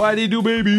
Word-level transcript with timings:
What 0.00 0.16
you 0.16 0.28
do, 0.28 0.40
baby? 0.40 0.72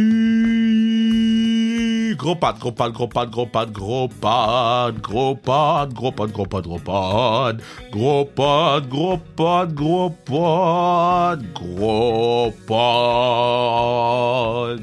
Gros 2.17 2.37
pad, 2.37 2.57
gros 2.57 2.71
pad, 2.71 2.91
gros 2.91 3.07
pad, 3.07 3.29
gros 3.29 3.45
pad, 3.45 3.71
gros 3.71 4.09
pad, 4.17 4.99
gros 4.99 5.35
pad, 5.35 5.93
gros 5.93 6.11
pad, 6.11 6.33
gros 6.33 6.47
pad, 6.47 6.57
gros 6.57 6.81
pad, 6.81 7.61
gros 7.91 8.25
pad, 8.25 8.89
gros 8.89 9.19
pad, 9.37 9.75
gros 9.75 10.09
pad, 10.25 11.53
gros 11.53 12.51
pad. 12.65 14.81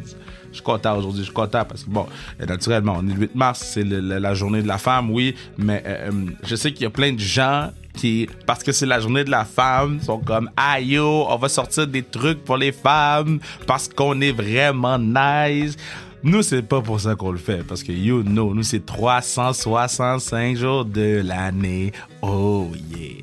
Je 0.51 0.55
suis 0.55 0.63
content 0.63 0.99
aujourd'hui, 0.99 1.23
je 1.23 1.25
suis 1.25 1.35
content 1.35 1.65
parce 1.65 1.83
que, 1.83 1.91
bon, 1.91 2.07
naturellement, 2.39 2.99
on 2.99 3.09
est 3.09 3.15
le 3.15 3.23
8 3.23 3.35
mars, 3.35 3.59
c'est 3.75 3.83
la 3.83 4.35
journée 4.35 4.63
de 4.63 4.69
la 4.69 4.79
femme, 4.79 5.11
oui, 5.11 5.35
mais 5.57 5.83
euh, 5.85 6.13
je 6.45 6.55
sais 6.55 6.73
qu'il 6.73 6.85
y 6.85 6.87
a 6.87 6.91
plein 6.91 7.13
de 7.13 7.19
gens 7.19 7.73
qui, 7.99 8.29
parce 8.47 8.63
que 8.63 8.73
c'est 8.73 8.87
la 8.87 9.01
journée 9.01 9.25
de 9.25 9.31
la 9.31 9.45
femme, 9.45 10.01
sont 10.01 10.19
comme, 10.19 10.51
ah 10.57 10.77
on 10.81 11.37
va 11.37 11.49
sortir 11.49 11.87
des 11.87 12.03
trucs 12.03 12.45
pour 12.45 12.57
les 12.57 12.73
femmes 12.73 13.41
parce 13.67 13.89
qu'on 13.89 14.21
est 14.21 14.33
vraiment 14.33 14.99
nice. 14.99 15.77
Nous, 16.23 16.43
c'est 16.43 16.63
pas 16.63 16.81
pour 16.81 17.01
ça 17.01 17.15
qu'on 17.15 17.31
le 17.31 17.39
fait, 17.39 17.65
parce 17.67 17.83
que 17.83 17.93
you 17.93 18.23
know, 18.23 18.53
nous, 18.53 18.65
c'est 18.65 18.85
365 18.85 20.57
jours 20.57 20.85
de 20.85 21.23
l'année. 21.25 21.93
Oh 22.23 22.69
yeah. 22.91 23.23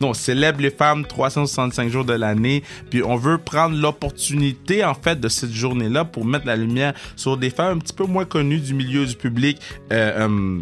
Non, 0.00 0.10
on 0.10 0.14
célèbre 0.14 0.60
les 0.60 0.70
femmes 0.70 1.04
365 1.04 1.90
jours 1.90 2.04
de 2.04 2.12
l'année, 2.12 2.62
puis 2.90 3.02
on 3.02 3.16
veut 3.16 3.38
prendre 3.38 3.76
l'opportunité 3.76 4.84
en 4.84 4.94
fait 4.94 5.18
de 5.18 5.28
cette 5.28 5.52
journée-là 5.52 6.04
pour 6.04 6.24
mettre 6.24 6.46
la 6.46 6.56
lumière 6.56 6.94
sur 7.16 7.36
des 7.36 7.50
femmes 7.50 7.78
un 7.78 7.80
petit 7.80 7.94
peu 7.94 8.04
moins 8.04 8.24
connues 8.24 8.60
du 8.60 8.74
milieu 8.74 9.06
du 9.06 9.16
public. 9.16 9.58
Euh, 9.92 10.28
euh, 10.28 10.60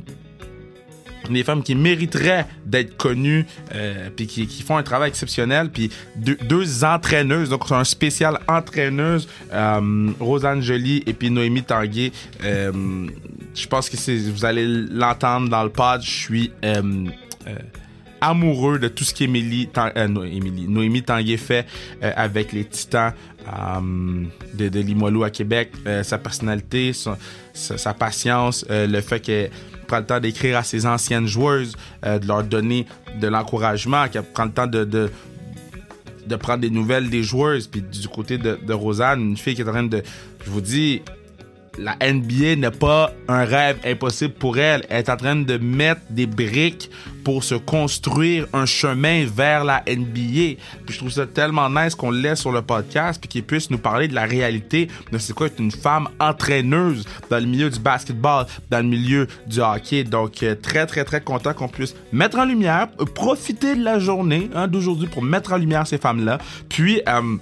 des 1.34 1.44
femmes 1.44 1.62
qui 1.62 1.74
mériteraient 1.74 2.46
d'être 2.64 2.96
connues, 2.96 3.46
euh, 3.74 4.08
puis 4.14 4.26
qui, 4.26 4.62
font 4.62 4.76
un 4.76 4.82
travail 4.82 5.08
exceptionnel, 5.08 5.70
puis 5.70 5.90
deux, 6.16 6.84
entraîneuses, 6.84 7.50
donc 7.50 7.64
c'est 7.68 7.74
un 7.74 7.84
spécial 7.84 8.40
entraîneuse, 8.48 9.28
euh, 9.52 10.10
Rosanne 10.20 10.62
Jolie 10.62 11.02
et 11.06 11.12
puis 11.12 11.30
Noémie 11.30 11.62
Tanguay. 11.62 12.12
Euh, 12.44 13.06
je 13.56 13.66
pense 13.66 13.88
que 13.88 13.96
c'est, 13.96 14.16
vous 14.16 14.44
allez 14.44 14.66
l'entendre 14.66 15.48
dans 15.48 15.64
le 15.64 15.70
pod. 15.70 16.02
Je 16.02 16.10
suis 16.10 16.52
euh, 16.64 17.06
euh, 17.46 17.54
amoureux 18.20 18.78
de 18.78 18.88
tout 18.88 19.04
ce 19.04 19.14
qu'Émilie, 19.14 19.68
euh, 19.76 20.08
Noémie 20.08 21.02
Tanguay 21.02 21.36
fait 21.36 21.66
avec 22.00 22.52
les 22.52 22.64
Titans 22.64 23.12
de, 24.54 24.68
de 24.68 24.80
Limoilou 24.80 25.24
à 25.24 25.30
Québec. 25.30 25.72
Sa 26.02 26.18
personnalité, 26.18 26.92
sa, 26.92 27.16
sa, 27.54 27.94
patience, 27.94 28.64
le 28.68 29.00
fait 29.00 29.20
qu'elle 29.20 29.50
prend 29.86 29.98
le 29.98 30.06
temps 30.06 30.20
d'écrire 30.20 30.58
à 30.58 30.62
ses 30.62 30.86
anciennes 30.86 31.26
joueuses, 31.26 31.76
euh, 32.04 32.18
de 32.18 32.26
leur 32.26 32.44
donner 32.44 32.86
de 33.20 33.28
l'encouragement, 33.28 34.08
qu'elle 34.08 34.22
prend 34.24 34.44
le 34.44 34.52
temps 34.52 34.66
de, 34.66 34.84
de 34.84 35.10
de 36.26 36.36
prendre 36.36 36.60
des 36.60 36.70
nouvelles 36.70 37.08
des 37.08 37.22
joueuses. 37.22 37.68
Puis 37.68 37.82
du 37.82 38.08
côté 38.08 38.36
de, 38.36 38.58
de 38.60 38.72
Rosanne, 38.72 39.20
une 39.20 39.36
fille 39.36 39.54
qui 39.54 39.62
est 39.62 39.68
en 39.68 39.72
train 39.72 39.84
de... 39.84 40.02
Je 40.44 40.50
vous 40.50 40.60
dis, 40.60 41.02
la 41.78 41.96
NBA 42.00 42.56
n'est 42.56 42.70
pas 42.70 43.12
un 43.28 43.44
rêve 43.44 43.78
impossible 43.84 44.34
pour 44.34 44.58
elle. 44.58 44.84
Elle 44.88 44.98
est 44.98 45.10
en 45.10 45.16
train 45.16 45.36
de 45.36 45.58
mettre 45.58 46.00
des 46.10 46.26
briques 46.26 46.90
pour 47.24 47.42
se 47.42 47.56
construire 47.56 48.46
un 48.52 48.66
chemin 48.66 49.26
vers 49.26 49.64
la 49.64 49.82
NBA. 49.88 50.60
Puis 50.84 50.94
je 50.94 50.98
trouve 50.98 51.10
ça 51.10 51.26
tellement 51.26 51.68
nice 51.68 51.94
qu'on 51.94 52.12
laisse 52.12 52.40
sur 52.40 52.52
le 52.52 52.62
podcast 52.62 53.20
puis 53.20 53.28
qu'il 53.28 53.42
puisse 53.42 53.68
nous 53.70 53.78
parler 53.78 54.06
de 54.06 54.14
la 54.14 54.24
réalité 54.24 54.88
de 55.10 55.18
c'est 55.18 55.32
quoi 55.32 55.48
être 55.48 55.58
une 55.58 55.72
femme 55.72 56.08
entraîneuse 56.20 57.04
dans 57.28 57.38
le 57.38 57.46
milieu 57.46 57.68
du 57.68 57.80
basketball, 57.80 58.46
dans 58.70 58.78
le 58.78 58.84
milieu 58.84 59.26
du 59.46 59.60
hockey. 59.60 60.04
Donc 60.04 60.42
euh, 60.42 60.54
très 60.54 60.86
très 60.86 61.04
très 61.04 61.20
content 61.20 61.52
qu'on 61.52 61.68
puisse 61.68 61.96
mettre 62.12 62.38
en 62.38 62.44
lumière, 62.44 62.88
euh, 63.00 63.04
profiter 63.04 63.74
de 63.74 63.82
la 63.82 63.98
journée 63.98 64.48
hein, 64.54 64.68
d'aujourd'hui 64.68 65.08
pour 65.08 65.22
mettre 65.22 65.52
en 65.52 65.56
lumière 65.56 65.86
ces 65.86 65.98
femmes-là. 65.98 66.38
Puis 66.68 67.02
euh, 67.08 67.36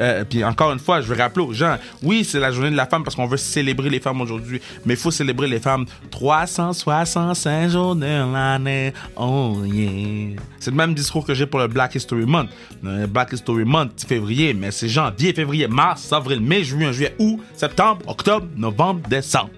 euh, 0.00 0.24
puis 0.24 0.44
encore 0.44 0.72
une 0.72 0.78
fois, 0.78 1.00
je 1.00 1.06
veux 1.06 1.16
rappeler 1.16 1.44
aux 1.44 1.52
gens, 1.52 1.76
oui, 2.02 2.24
c'est 2.24 2.40
la 2.40 2.50
journée 2.50 2.70
de 2.70 2.76
la 2.76 2.86
femme 2.86 3.04
parce 3.04 3.16
qu'on 3.16 3.26
veut 3.26 3.36
célébrer 3.36 3.90
les 3.90 4.00
femmes 4.00 4.20
aujourd'hui, 4.20 4.60
mais 4.84 4.94
il 4.94 5.00
faut 5.00 5.10
célébrer 5.10 5.48
les 5.48 5.60
femmes 5.60 5.86
365 6.10 7.68
jours 7.68 7.96
de 7.96 8.06
l'année. 8.06 8.92
Oh 9.16 9.58
yeah. 9.64 10.36
C'est 10.58 10.70
le 10.70 10.76
même 10.76 10.94
discours 10.94 11.24
que 11.24 11.34
j'ai 11.34 11.46
pour 11.46 11.60
le 11.60 11.68
Black 11.68 11.94
History 11.94 12.26
Month. 12.26 12.50
Black 12.82 13.32
History 13.32 13.64
Month, 13.64 14.04
février, 14.06 14.54
mais 14.54 14.70
c'est 14.70 14.88
janvier, 14.88 15.32
février, 15.32 15.68
mars, 15.68 16.12
avril, 16.12 16.40
mai, 16.40 16.64
juin, 16.64 16.92
juillet, 16.92 17.14
août, 17.18 17.40
septembre, 17.54 18.02
octobre, 18.06 18.46
novembre, 18.56 19.00
décembre. 19.08 19.50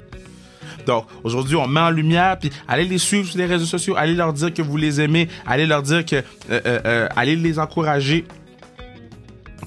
Donc, 0.87 1.07
aujourd'hui, 1.23 1.57
on 1.57 1.67
met 1.67 1.81
en 1.81 1.91
lumière, 1.91 2.39
puis 2.39 2.51
allez 2.67 2.85
les 2.85 2.99
suivre 2.99 3.29
sur 3.29 3.39
les 3.39 3.47
réseaux 3.47 3.67
sociaux, 3.67 3.95
allez 3.97 4.15
leur 4.15 4.33
dire 4.33 4.53
que 4.53 4.63
vous 4.63 4.77
les 4.77 5.01
aimez, 5.01 5.29
allez 5.47 5.67
leur 5.67 5.83
dire 5.83 6.05
que, 6.05 6.17
euh, 6.17 6.23
euh, 6.51 6.81
euh, 6.85 7.09
allez 7.17 7.37
les 7.37 7.59
encourager 7.59 8.25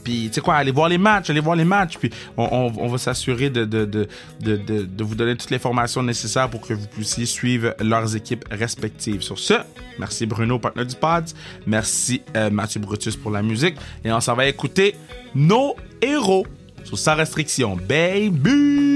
puis 0.03 0.27
tu 0.27 0.33
sais 0.33 0.41
quoi, 0.41 0.55
allez 0.55 0.71
voir 0.71 0.89
les 0.89 0.97
matchs, 0.97 1.29
allez 1.29 1.39
voir 1.39 1.55
les 1.55 1.63
matchs, 1.63 1.97
puis 1.97 2.09
on, 2.37 2.87
va 2.87 2.97
s'assurer 2.97 3.49
de 3.49 3.65
de, 3.65 3.85
de, 3.85 4.07
de, 4.41 5.03
vous 5.03 5.15
donner 5.15 5.35
toutes 5.35 5.51
les 5.51 5.59
formations 5.59 6.03
nécessaires 6.03 6.49
pour 6.49 6.61
que 6.61 6.73
vous 6.73 6.87
puissiez 6.87 7.25
suivre 7.25 7.73
leurs 7.79 8.15
équipes 8.15 8.45
respectives. 8.51 9.21
Sur 9.21 9.39
ce, 9.39 9.55
merci 9.99 10.25
Bruno, 10.25 10.59
partenaire 10.59 10.87
du 10.87 10.95
pod, 10.95 11.25
merci 11.65 12.21
euh, 12.35 12.49
Mathieu 12.49 12.79
Brutus 12.79 13.15
pour 13.15 13.31
la 13.31 13.41
musique, 13.41 13.75
et 14.03 14.11
on 14.11 14.19
s'en 14.19 14.35
va 14.35 14.45
écouter 14.47 14.95
nos 15.33 15.75
héros 16.01 16.45
sous 16.83 16.97
sa 16.97 17.15
restriction, 17.15 17.77
baby! 17.77 18.93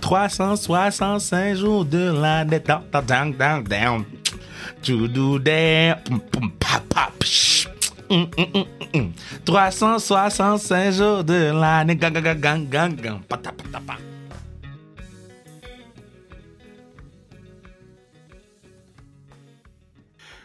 365 0.00 1.56
jours 1.56 1.84
de 1.86 2.12
l'année, 2.12 2.60
down, 2.60 2.82
down, 3.06 3.32
down, 3.32 3.64
down. 3.64 4.04
To 4.82 5.08
do 5.08 5.38
that, 5.38 6.04
pum, 6.04 6.20
pum, 6.20 6.50
pa, 6.60 6.82
pa, 6.90 7.10
365 9.44 10.90
jours 10.92 11.24
de 11.24 11.52
l'année. 11.52 11.98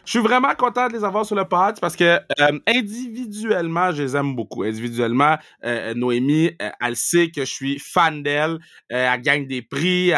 Je 0.05 0.11
suis 0.11 0.19
vraiment 0.19 0.55
content 0.55 0.87
de 0.87 0.93
les 0.93 1.03
avoir 1.03 1.25
sur 1.25 1.35
le 1.35 1.45
pod 1.45 1.79
parce 1.79 1.95
que 1.95 2.03
euh, 2.03 2.59
individuellement, 2.67 3.91
je 3.91 4.03
les 4.03 4.15
aime 4.15 4.35
beaucoup. 4.35 4.63
Individuellement, 4.63 5.37
euh, 5.63 5.93
Noémie, 5.93 6.51
euh, 6.61 6.69
elle 6.81 6.95
sait 6.95 7.29
que 7.29 7.41
je 7.41 7.51
suis 7.51 7.79
fan 7.79 8.23
d'elle. 8.23 8.59
Euh, 8.91 9.13
elle 9.13 9.21
gagne 9.21 9.47
des 9.47 9.61
prix. 9.61 10.11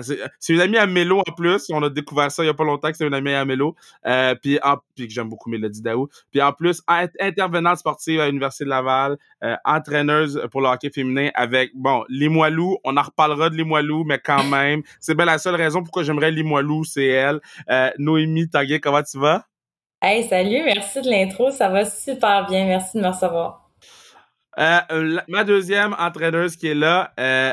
C'est 0.00 0.52
une 0.52 0.60
amie 0.60 0.76
à 0.76 0.86
Mélo 0.86 1.20
en 1.20 1.32
plus. 1.32 1.70
On 1.70 1.82
a 1.82 1.90
découvert 1.90 2.30
ça 2.30 2.44
il 2.44 2.46
y 2.46 2.50
a 2.50 2.54
pas 2.54 2.64
longtemps 2.64 2.90
que 2.90 2.96
c'est 2.96 3.06
une 3.06 3.14
amie 3.14 3.32
à 3.32 3.44
Mélo. 3.44 3.74
Puis, 4.42 4.58
en, 4.62 4.76
puis 4.94 5.08
j'aime 5.08 5.28
beaucoup 5.28 5.50
Mélodie 5.50 5.82
Daou. 5.82 6.08
Puis 6.30 6.40
en 6.40 6.52
plus, 6.52 6.82
intervenante 7.20 7.78
sportive 7.78 8.20
à 8.20 8.26
l'Université 8.26 8.64
de 8.64 8.70
Laval, 8.70 9.16
entraîneuse 9.64 10.40
pour 10.50 10.60
le 10.60 10.68
hockey 10.68 10.90
féminin 10.90 11.30
avec, 11.34 11.72
bon, 11.74 12.04
Limoilou. 12.08 12.78
On 12.84 12.96
en 12.96 13.02
reparlera 13.02 13.50
de 13.50 13.56
Limoilou, 13.56 14.04
mais 14.04 14.18
quand 14.18 14.44
même, 14.44 14.82
c'est 15.00 15.14
bien 15.14 15.24
la 15.24 15.38
seule 15.38 15.56
raison 15.56 15.82
pourquoi 15.82 16.02
j'aimerais 16.02 16.30
Limoilou, 16.30 16.84
c'est 16.84 17.06
elle. 17.06 17.40
Noémie 17.98 18.48
Taguet, 18.48 18.73
comment 18.80 19.02
tu 19.02 19.18
vas? 19.18 19.44
Hey, 20.02 20.28
salut, 20.28 20.62
merci 20.64 21.00
de 21.00 21.08
l'intro, 21.08 21.50
ça 21.50 21.68
va 21.68 21.84
super 21.84 22.46
bien, 22.46 22.66
merci 22.66 22.98
de 22.98 23.02
me 23.02 23.08
recevoir. 23.08 23.70
Euh, 24.58 25.18
ma 25.28 25.44
deuxième 25.44 25.94
entraîneuse 25.98 26.56
qui 26.56 26.68
est 26.68 26.74
là, 26.74 27.12
euh, 27.18 27.52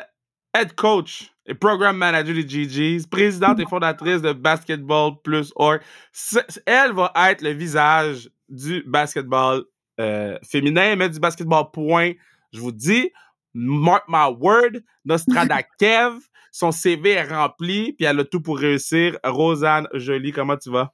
head 0.54 0.74
coach 0.76 1.32
et 1.46 1.54
programme 1.54 1.98
manager 1.98 2.36
des 2.36 2.48
GGs, 2.48 3.08
présidente 3.08 3.60
et 3.60 3.66
fondatrice 3.66 4.22
de 4.22 4.34
Basketball 4.34 5.14
Plus 5.24 5.52
Org. 5.56 5.80
Elle 6.66 6.94
va 6.94 7.12
être 7.30 7.42
le 7.42 7.52
visage 7.52 8.30
du 8.50 8.84
basketball 8.86 9.64
euh, 10.00 10.38
féminin, 10.44 10.96
mais 10.96 11.10
du 11.10 11.20
basketball 11.20 11.72
point. 11.72 12.12
Je 12.54 12.60
vous 12.60 12.72
dis, 12.72 13.12
mark 13.54 14.04
my 14.08 14.32
word, 14.40 14.82
Nostrada 15.06 15.64
Kev, 15.80 16.20
son 16.52 16.72
CV 16.72 17.12
est 17.12 17.24
rempli, 17.24 17.94
puis 17.94 18.06
elle 18.06 18.20
a 18.20 18.26
tout 18.26 18.42
pour 18.42 18.60
réussir. 18.60 19.18
Rosanne 19.24 19.88
Jolie, 19.94 20.32
comment 20.32 20.58
tu 20.58 20.70
vas? 20.70 20.94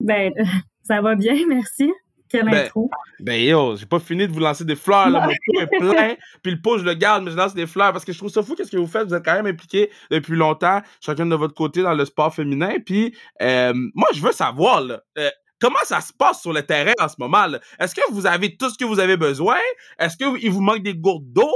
Ben, 0.00 0.32
ça 0.82 1.00
va 1.00 1.14
bien, 1.14 1.36
merci. 1.48 1.92
Quelle 2.28 2.46
Ben, 2.46 2.66
intro. 2.66 2.90
Ben 3.20 3.40
yo, 3.40 3.76
j'ai 3.76 3.86
pas 3.86 4.00
fini 4.00 4.26
de 4.26 4.32
vous 4.32 4.40
lancer 4.40 4.64
des 4.64 4.76
fleurs, 4.76 5.10
là. 5.10 5.26
Mon 5.26 5.32
pot 5.32 5.60
est 5.60 5.78
plein, 5.78 6.14
puis 6.42 6.52
le 6.52 6.60
pot, 6.60 6.78
je 6.78 6.84
le 6.84 6.94
garde, 6.94 7.24
mais 7.24 7.30
je 7.30 7.36
lance 7.36 7.54
des 7.54 7.66
fleurs 7.66 7.92
parce 7.92 8.04
que 8.04 8.12
je 8.12 8.18
trouve 8.18 8.30
ça 8.30 8.42
fou 8.42 8.54
qu'est-ce 8.54 8.72
que 8.72 8.76
vous 8.76 8.86
faites? 8.86 9.06
Vous 9.06 9.14
êtes 9.14 9.24
quand 9.24 9.34
même 9.34 9.46
impliqués 9.46 9.90
depuis 10.10 10.34
longtemps, 10.34 10.80
chacun 11.00 11.26
de 11.26 11.34
votre 11.36 11.54
côté, 11.54 11.82
dans 11.82 11.94
le 11.94 12.04
sport 12.04 12.34
féminin. 12.34 12.76
Puis 12.84 13.14
euh, 13.42 13.72
moi, 13.94 14.08
je 14.14 14.20
veux 14.20 14.32
savoir, 14.32 14.80
là, 14.80 15.00
euh, 15.18 15.30
comment 15.60 15.78
ça 15.84 16.00
se 16.00 16.12
passe 16.12 16.40
sur 16.40 16.52
le 16.52 16.62
terrain 16.62 16.94
en 16.98 17.08
ce 17.08 17.16
moment? 17.18 17.46
Est-ce 17.78 17.94
que 17.94 18.00
vous 18.10 18.26
avez 18.26 18.56
tout 18.56 18.70
ce 18.70 18.78
que 18.78 18.84
vous 18.84 18.98
avez 18.98 19.16
besoin? 19.16 19.58
Est-ce 19.98 20.16
qu'il 20.16 20.50
vous 20.50 20.60
manque 20.60 20.82
des 20.82 20.94
gourdes 20.94 21.32
d'eau? 21.32 21.52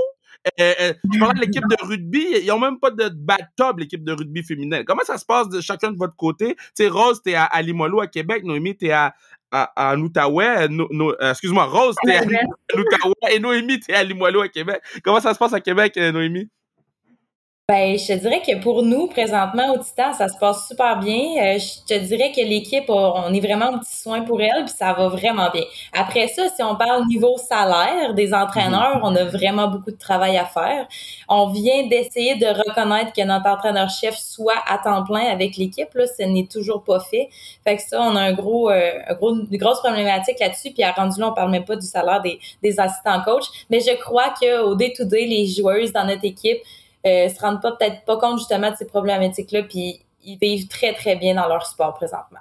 Euh, 0.61 0.75
euh, 0.81 0.95
je 1.13 1.19
parlais 1.19 1.35
de 1.35 1.41
l'équipe 1.41 1.65
de 1.69 1.77
rugby, 1.87 2.27
ils 2.43 2.51
ont 2.53 2.59
même 2.59 2.79
pas 2.79 2.91
de 2.91 3.09
bathtub, 3.09 3.79
l'équipe 3.79 4.05
de 4.05 4.13
rugby 4.13 4.43
féminin. 4.43 4.83
Comment 4.85 5.03
ça 5.05 5.19
se 5.19 5.25
passe 5.25 5.49
de 5.49 5.61
chacun 5.61 5.93
de 5.93 5.97
votre 5.97 6.17
côté? 6.17 6.55
Tu 6.57 6.63
sais, 6.75 6.89
Rose, 6.89 7.21
t'es 7.23 7.35
à, 7.35 7.45
à 7.45 7.63
Limoilou, 7.63 8.01
à 8.01 8.07
Québec. 8.07 8.45
Noémie, 8.45 8.77
t'es 8.77 8.91
à, 8.91 9.15
à, 9.51 9.97
Outaouais. 9.97 10.69
No, 10.69 10.89
no, 10.91 11.13
euh, 11.21 11.31
excuse-moi, 11.31 11.65
Rose, 11.65 11.97
t'es 12.05 12.17
à, 12.17 12.21
à 12.21 12.79
Outaouais. 12.79 13.35
Et 13.35 13.39
Noémie, 13.39 13.81
t'es 13.81 13.95
à 13.95 14.05
Limoilou, 14.05 14.41
à 14.41 14.49
Québec. 14.49 14.81
Comment 15.03 15.21
ça 15.21 15.35
se 15.35 15.39
passe 15.39 15.53
à 15.53 15.61
Québec, 15.61 15.97
Noémie? 15.97 16.49
Ben, 17.71 17.99
je 17.99 18.07
te 18.07 18.13
dirais 18.15 18.41
que 18.41 18.59
pour 18.63 18.83
nous, 18.83 19.09
présentement, 19.09 19.75
au 19.75 19.77
Titan, 19.77 20.15
ça 20.15 20.29
se 20.29 20.39
passe 20.39 20.67
super 20.69 20.99
bien. 21.01 21.19
Euh, 21.37 21.59
je 21.59 21.85
te 21.87 22.03
dirais 22.03 22.33
que 22.35 22.41
l'équipe, 22.41 22.89
on 22.89 23.31
est 23.35 23.41
vraiment 23.41 23.67
un 23.67 23.79
petit 23.81 23.95
soin 23.95 24.23
pour 24.23 24.41
elle, 24.41 24.65
puis 24.65 24.73
ça 24.75 24.95
va 24.95 25.09
vraiment 25.09 25.51
bien. 25.51 25.65
Après 25.93 26.29
ça, 26.29 26.49
si 26.49 26.63
on 26.63 26.77
parle 26.77 27.07
niveau 27.09 27.37
salaire 27.37 28.15
des 28.15 28.33
entraîneurs, 28.33 29.01
on 29.03 29.15
a 29.15 29.25
vraiment 29.25 29.69
beaucoup 29.69 29.91
de 29.91 29.99
travail 29.99 30.39
à 30.39 30.47
faire. 30.47 30.89
On 31.29 31.49
vient 31.49 31.87
d'essayer 31.89 32.37
de 32.37 32.47
reconnaître 32.47 33.13
que 33.13 33.21
notre 33.21 33.47
entraîneur-chef 33.47 34.17
soit 34.17 34.65
à 34.67 34.79
temps 34.79 35.05
plein 35.05 35.27
avec 35.31 35.59
l'équipe. 35.59 35.93
Là, 35.93 36.07
ce 36.07 36.23
n'est 36.23 36.47
toujours 36.47 36.85
pas 36.85 37.01
fait. 37.01 37.29
Fait 37.65 37.77
que 37.77 37.83
ça, 37.83 38.01
on 38.01 38.17
a 38.17 38.21
un 38.23 38.33
gros, 38.33 38.71
euh, 38.71 38.93
une 39.21 39.59
grosse 39.59 39.81
problématique 39.81 40.41
là-dessus. 40.41 40.71
Puis 40.71 40.85
à 40.85 40.93
rendu 40.93 41.21
là, 41.21 41.29
on 41.29 41.35
parle 41.35 41.51
même 41.51 41.67
pas 41.67 41.77
du 41.77 41.87
salaire 41.87 42.23
des, 42.23 42.39
des 42.63 42.81
assistants 42.81 43.21
coach. 43.23 43.45
Mais 43.69 43.81
je 43.81 43.95
crois 44.01 44.33
qu'au 44.41 44.75
day-to-day, 44.75 45.27
les 45.27 45.47
joueuses 45.47 45.93
dans 45.93 46.07
notre 46.07 46.25
équipe 46.25 46.63
euh, 47.07 47.29
se 47.29 47.41
rendent 47.41 47.63
pas 47.63 47.73
peut-être 47.73 48.05
pas 48.05 48.17
compte 48.19 48.39
justement 48.39 48.71
de 48.71 48.77
ces 48.77 48.87
problématiques-là, 48.87 49.63
puis 49.63 50.01
ils 50.25 50.39
vivent 50.39 50.69
très, 50.69 50.95
très 50.95 51.17
bien 51.17 51.35
dans 51.35 51.47
leur 51.47 51.67
sport 51.67 51.95
présentement. 51.95 52.41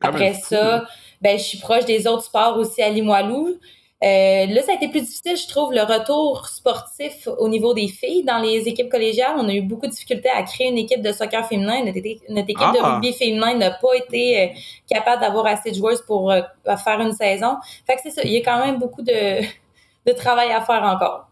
Après 0.00 0.34
ça, 0.34 0.84
ben, 1.20 1.38
je 1.38 1.42
suis 1.42 1.58
proche 1.58 1.84
des 1.84 2.06
autres 2.06 2.24
sports 2.24 2.56
aussi 2.58 2.82
à 2.82 2.90
Limoilou. 2.90 3.58
Euh, 4.02 4.46
là, 4.46 4.62
ça 4.62 4.72
a 4.72 4.74
été 4.74 4.88
plus 4.88 5.00
difficile, 5.00 5.36
je 5.36 5.48
trouve, 5.48 5.72
le 5.72 5.80
retour 5.80 6.46
sportif 6.46 7.26
au 7.38 7.48
niveau 7.48 7.72
des 7.72 7.88
filles 7.88 8.22
dans 8.22 8.38
les 8.38 8.68
équipes 8.68 8.90
collégiales. 8.90 9.34
On 9.38 9.48
a 9.48 9.54
eu 9.54 9.62
beaucoup 9.62 9.86
de 9.86 9.92
difficultés 9.92 10.28
à 10.28 10.42
créer 10.42 10.68
une 10.68 10.76
équipe 10.76 11.00
de 11.00 11.10
soccer 11.10 11.46
féminin. 11.46 11.84
Notre, 11.84 11.96
équipe 11.96 12.28
de 12.28 12.78
ah! 12.82 12.94
rugby 12.94 13.14
féminin 13.14 13.54
n'a 13.54 13.70
pas 13.70 13.94
été 13.96 14.42
euh, 14.42 14.46
capable 14.90 15.22
d'avoir 15.22 15.46
assez 15.46 15.70
de 15.70 15.76
joueuses 15.76 16.02
pour 16.02 16.30
euh, 16.30 16.42
faire 16.84 17.00
une 17.00 17.12
saison. 17.12 17.56
Fait 17.86 17.94
que 17.96 18.02
c'est 18.02 18.10
ça, 18.10 18.22
il 18.24 18.32
y 18.32 18.36
a 18.36 18.40
quand 18.40 18.64
même 18.64 18.78
beaucoup 18.78 19.02
de, 19.02 19.40
de 20.06 20.12
travail 20.12 20.52
à 20.52 20.60
faire 20.60 20.82
encore. 20.82 21.28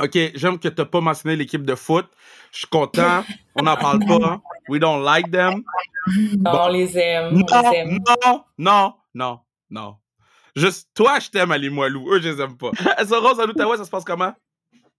OK, 0.00 0.18
j'aime 0.34 0.58
que 0.58 0.68
tu 0.68 0.74
n'as 0.80 0.86
pas 0.86 1.00
mentionné 1.00 1.36
l'équipe 1.36 1.64
de 1.64 1.74
foot. 1.74 2.06
Je 2.52 2.58
suis 2.58 2.66
content. 2.66 3.24
On 3.56 3.62
n'en 3.62 3.76
parle 3.76 4.00
pas. 4.00 4.40
We 4.68 4.80
don't 4.80 5.02
like 5.04 5.30
them. 5.30 5.62
on 6.46 6.68
les 6.68 6.98
aime. 6.98 7.34
Non, 7.34 7.44
on 7.52 7.70
les 7.70 7.76
aime. 7.76 7.98
non, 8.26 8.44
non, 8.58 8.94
non, 9.14 9.40
non. 9.70 9.96
Juste, 10.56 10.88
toi, 10.94 11.18
je 11.20 11.30
t'aime, 11.30 11.52
Ali 11.52 11.70
Moilou. 11.70 12.12
Eux, 12.12 12.20
je 12.20 12.28
les 12.30 12.40
aime 12.40 12.56
pas. 12.56 12.70
Rose, 13.20 13.40
à 13.40 13.46
l'Outaouais, 13.46 13.76
ça 13.76 13.84
se 13.84 13.90
passe 13.90 14.04
comment? 14.04 14.32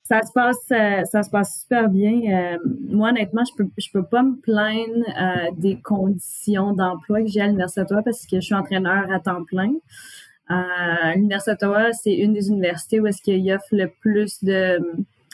Ça 0.04 0.22
se 0.22 0.32
passe, 0.34 0.72
euh, 0.72 1.04
ça 1.06 1.24
se 1.24 1.30
passe 1.32 1.62
super 1.62 1.90
bien. 1.90 2.22
Euh, 2.32 2.58
moi, 2.90 3.10
honnêtement, 3.10 3.44
je 3.44 3.64
peux, 3.64 3.70
je 3.78 3.90
peux 3.92 4.06
pas 4.06 4.22
me 4.22 4.36
plaindre 4.36 5.04
euh, 5.20 5.52
des 5.58 5.82
conditions 5.82 6.74
d'emploi 6.74 7.22
que 7.22 7.28
j'ai 7.28 7.42
à 7.42 7.48
l'Université 7.48 7.96
parce 8.04 8.26
que 8.28 8.36
je 8.36 8.42
suis 8.42 8.54
entraîneur 8.54 9.12
à 9.12 9.20
temps 9.20 9.44
plein. 9.44 9.74
Euh, 10.52 11.14
L'Université 11.16 11.52
d'Ottawa, 11.52 11.92
c'est 11.94 12.14
une 12.14 12.34
des 12.34 12.50
universités 12.50 13.00
où 13.00 13.08
est-ce 13.08 13.22
qu'il 13.22 13.52
offre 13.52 13.66
le 13.72 13.88
plus 13.88 14.44
de, 14.44 14.80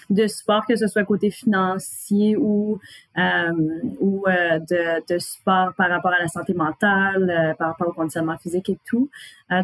de 0.09 0.27
support, 0.27 0.65
que 0.65 0.75
ce 0.75 0.87
soit 0.87 1.03
côté 1.03 1.31
financier 1.31 2.35
ou, 2.37 2.79
euh, 3.17 3.51
ou 3.99 4.23
euh, 4.27 4.59
de, 4.59 5.13
de 5.13 5.19
support 5.19 5.73
par 5.77 5.89
rapport 5.89 6.11
à 6.11 6.19
la 6.19 6.27
santé 6.27 6.53
mentale, 6.53 7.55
par 7.59 7.69
rapport 7.69 7.89
au 7.89 7.93
conditionnement 7.93 8.37
physique 8.37 8.69
et 8.69 8.77
tout. 8.85 9.09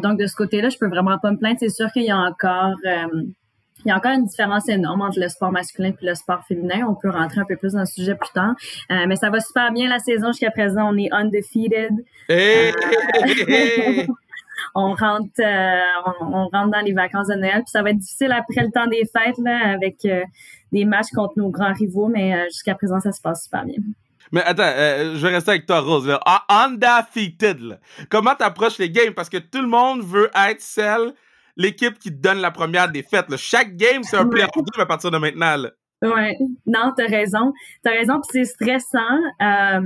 Donc, 0.02 0.18
de 0.18 0.26
ce 0.26 0.36
côté-là, 0.36 0.68
je 0.68 0.78
peux 0.78 0.88
vraiment 0.88 1.18
pas 1.18 1.30
me 1.30 1.38
plaindre. 1.38 1.56
C'est 1.58 1.68
sûr 1.70 1.90
qu'il 1.92 2.04
y 2.04 2.10
a 2.10 2.18
encore... 2.18 2.76
il 2.84 3.86
y 3.86 3.90
a 3.90 3.96
encore 3.96 4.12
une 4.12 4.24
différence 4.24 4.68
énorme 4.68 5.00
entre 5.02 5.20
le 5.20 5.28
sport 5.28 5.52
masculin 5.52 5.90
et 5.90 6.06
le 6.06 6.14
sport 6.14 6.44
féminin. 6.46 6.86
On 6.86 6.94
peut 6.94 7.10
rentrer 7.10 7.40
un 7.40 7.46
peu 7.46 7.56
plus 7.56 7.72
dans 7.72 7.80
le 7.80 7.86
sujet 7.86 8.14
plus 8.16 8.32
tard. 8.34 8.54
mais 8.90 9.16
ça 9.16 9.30
va 9.30 9.40
super 9.40 9.72
bien 9.72 9.88
la 9.88 9.98
saison 9.98 10.28
jusqu'à 10.28 10.50
présent. 10.50 10.92
On 10.92 10.98
est 10.98 11.10
undefeated. 11.10 11.92
Hey, 12.28 12.74
on 14.74 14.94
rentre 14.94 15.30
euh, 15.40 15.80
on, 16.20 16.48
rentre 16.48 16.70
dans 16.70 16.84
les 16.84 16.92
vacances 16.92 17.28
de 17.28 17.34
Noël. 17.34 17.62
Puis 17.62 17.70
ça 17.70 17.82
va 17.82 17.90
être 17.90 17.98
difficile 17.98 18.32
après 18.32 18.62
le 18.62 18.70
temps 18.70 18.86
des 18.86 19.04
fêtes 19.04 19.38
là, 19.38 19.72
avec 19.72 20.04
euh, 20.04 20.22
des 20.72 20.84
matchs 20.84 21.10
contre 21.14 21.34
nos 21.36 21.50
grands 21.50 21.72
rivaux, 21.72 22.08
mais 22.08 22.34
euh, 22.34 22.44
jusqu'à 22.46 22.74
présent, 22.74 23.00
ça 23.00 23.12
se 23.12 23.20
passe 23.20 23.44
super 23.44 23.64
bien. 23.64 23.76
Mais 24.30 24.42
attends, 24.42 24.62
je 24.64 25.26
vais 25.26 25.34
rester 25.34 25.52
avec 25.52 25.64
toi, 25.64 25.80
Rose. 25.80 26.06
Là. 26.06 26.20
Undefeated. 26.50 27.60
Là. 27.60 27.78
Comment 28.10 28.34
t'approches 28.34 28.76
les 28.78 28.90
games? 28.90 29.14
Parce 29.14 29.30
que 29.30 29.38
tout 29.38 29.62
le 29.62 29.68
monde 29.68 30.02
veut 30.02 30.30
être 30.34 30.60
celle, 30.60 31.14
l'équipe 31.56 31.98
qui 31.98 32.10
donne 32.10 32.38
la 32.38 32.50
première 32.50 32.90
défaite. 32.90 33.30
Là. 33.30 33.38
Chaque 33.38 33.76
game, 33.76 34.02
c'est 34.02 34.18
un 34.18 34.26
game 34.26 34.48
à 34.78 34.84
partir 34.84 35.10
de 35.10 35.16
maintenant. 35.16 35.56
Là. 35.56 35.70
Ouais, 36.02 36.36
non, 36.66 36.92
t'as 36.96 37.06
raison. 37.08 37.52
T'as 37.82 37.90
raison, 37.90 38.20
puis 38.20 38.30
c'est 38.32 38.44
stressant. 38.44 39.18
Euh, 39.42 39.80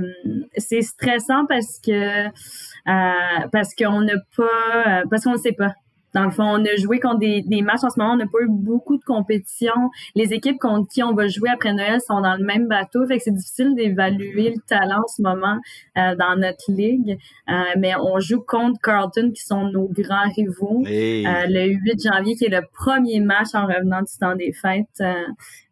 c'est 0.57 0.81
stressant 0.81 1.45
parce 1.47 1.79
que 1.79 2.27
euh, 2.27 3.47
parce 3.51 3.73
qu'on 3.73 4.01
n'a 4.01 4.13
pas, 4.37 5.01
euh, 5.01 5.03
parce 5.09 5.23
qu'on 5.23 5.33
ne 5.33 5.37
sait 5.37 5.53
pas. 5.53 5.73
Dans 6.13 6.25
le 6.25 6.31
fond, 6.31 6.43
on 6.43 6.63
a 6.63 6.75
joué 6.77 6.99
contre 6.99 7.19
des, 7.19 7.41
des 7.41 7.61
matchs 7.61 7.83
en 7.83 7.89
ce 7.89 7.99
moment, 7.99 8.13
on 8.13 8.17
n'a 8.17 8.27
pas 8.27 8.39
eu 8.41 8.49
beaucoup 8.49 8.97
de 8.97 9.03
compétition. 9.03 9.73
Les 10.15 10.33
équipes 10.33 10.59
contre 10.59 10.87
qui 10.87 11.03
on 11.03 11.13
va 11.13 11.27
jouer 11.27 11.49
après 11.49 11.73
Noël 11.73 11.99
sont 12.01 12.21
dans 12.21 12.35
le 12.35 12.43
même 12.43 12.67
bateau, 12.67 13.05
fait 13.07 13.17
que 13.17 13.23
c'est 13.23 13.33
difficile 13.33 13.75
d'évaluer 13.75 14.51
le 14.51 14.61
talent 14.67 15.01
en 15.03 15.07
ce 15.07 15.21
moment 15.21 15.59
euh, 15.97 16.15
dans 16.15 16.35
notre 16.35 16.71
ligue. 16.71 17.17
Euh, 17.49 17.53
mais 17.77 17.93
on 17.95 18.19
joue 18.19 18.41
contre 18.41 18.79
Carlton, 18.81 19.31
qui 19.33 19.43
sont 19.43 19.65
nos 19.69 19.87
grands 19.87 20.29
rivaux, 20.35 20.83
euh, 20.85 21.45
le 21.47 21.73
8 21.73 22.03
janvier, 22.03 22.35
qui 22.35 22.45
est 22.45 22.49
le 22.49 22.65
premier 22.73 23.19
match 23.19 23.49
en 23.53 23.65
revenant 23.65 24.01
du 24.01 24.17
temps 24.19 24.35
des 24.35 24.53
fêtes. 24.53 25.03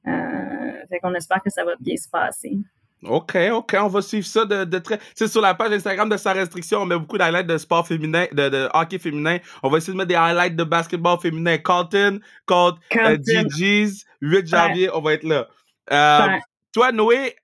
fait 0.05 0.99
qu'on 1.01 1.13
espère 1.13 1.41
que 1.43 1.49
ça 1.49 1.63
va 1.63 1.73
bien 1.79 1.95
se 1.95 2.09
passer. 2.09 2.57
OK, 3.03 3.35
OK, 3.51 3.75
on 3.79 3.87
va 3.87 4.01
suivre 4.01 4.27
ça 4.27 4.45
de, 4.45 4.63
de 4.63 4.77
très. 4.77 4.99
C'est 5.15 5.27
sur 5.27 5.41
la 5.41 5.55
page 5.55 5.71
Instagram 5.71 6.07
de 6.07 6.17
sa 6.17 6.33
restriction, 6.33 6.81
on 6.81 6.85
met 6.85 6.97
beaucoup 6.97 7.17
d'highlights 7.17 7.47
de 7.47 7.57
sport 7.57 7.87
féminin, 7.87 8.27
de, 8.31 8.49
de, 8.49 8.69
hockey 8.73 8.99
féminin. 8.99 9.39
On 9.63 9.69
va 9.69 9.79
essayer 9.79 9.93
de 9.93 9.97
mettre 9.97 10.09
des 10.09 10.15
highlights 10.15 10.55
de 10.55 10.63
basketball 10.63 11.19
féminin. 11.19 11.57
Carlton 11.57 12.19
contre 12.45 12.79
euh, 12.97 13.17
GG's, 13.17 14.05
8 14.21 14.47
janvier, 14.47 14.89
on 14.93 15.01
va 15.01 15.13
être 15.13 15.23
là. 15.23 15.47
Euh, 15.91 16.37
Toi, 16.73 16.91
Noé, 16.91 17.35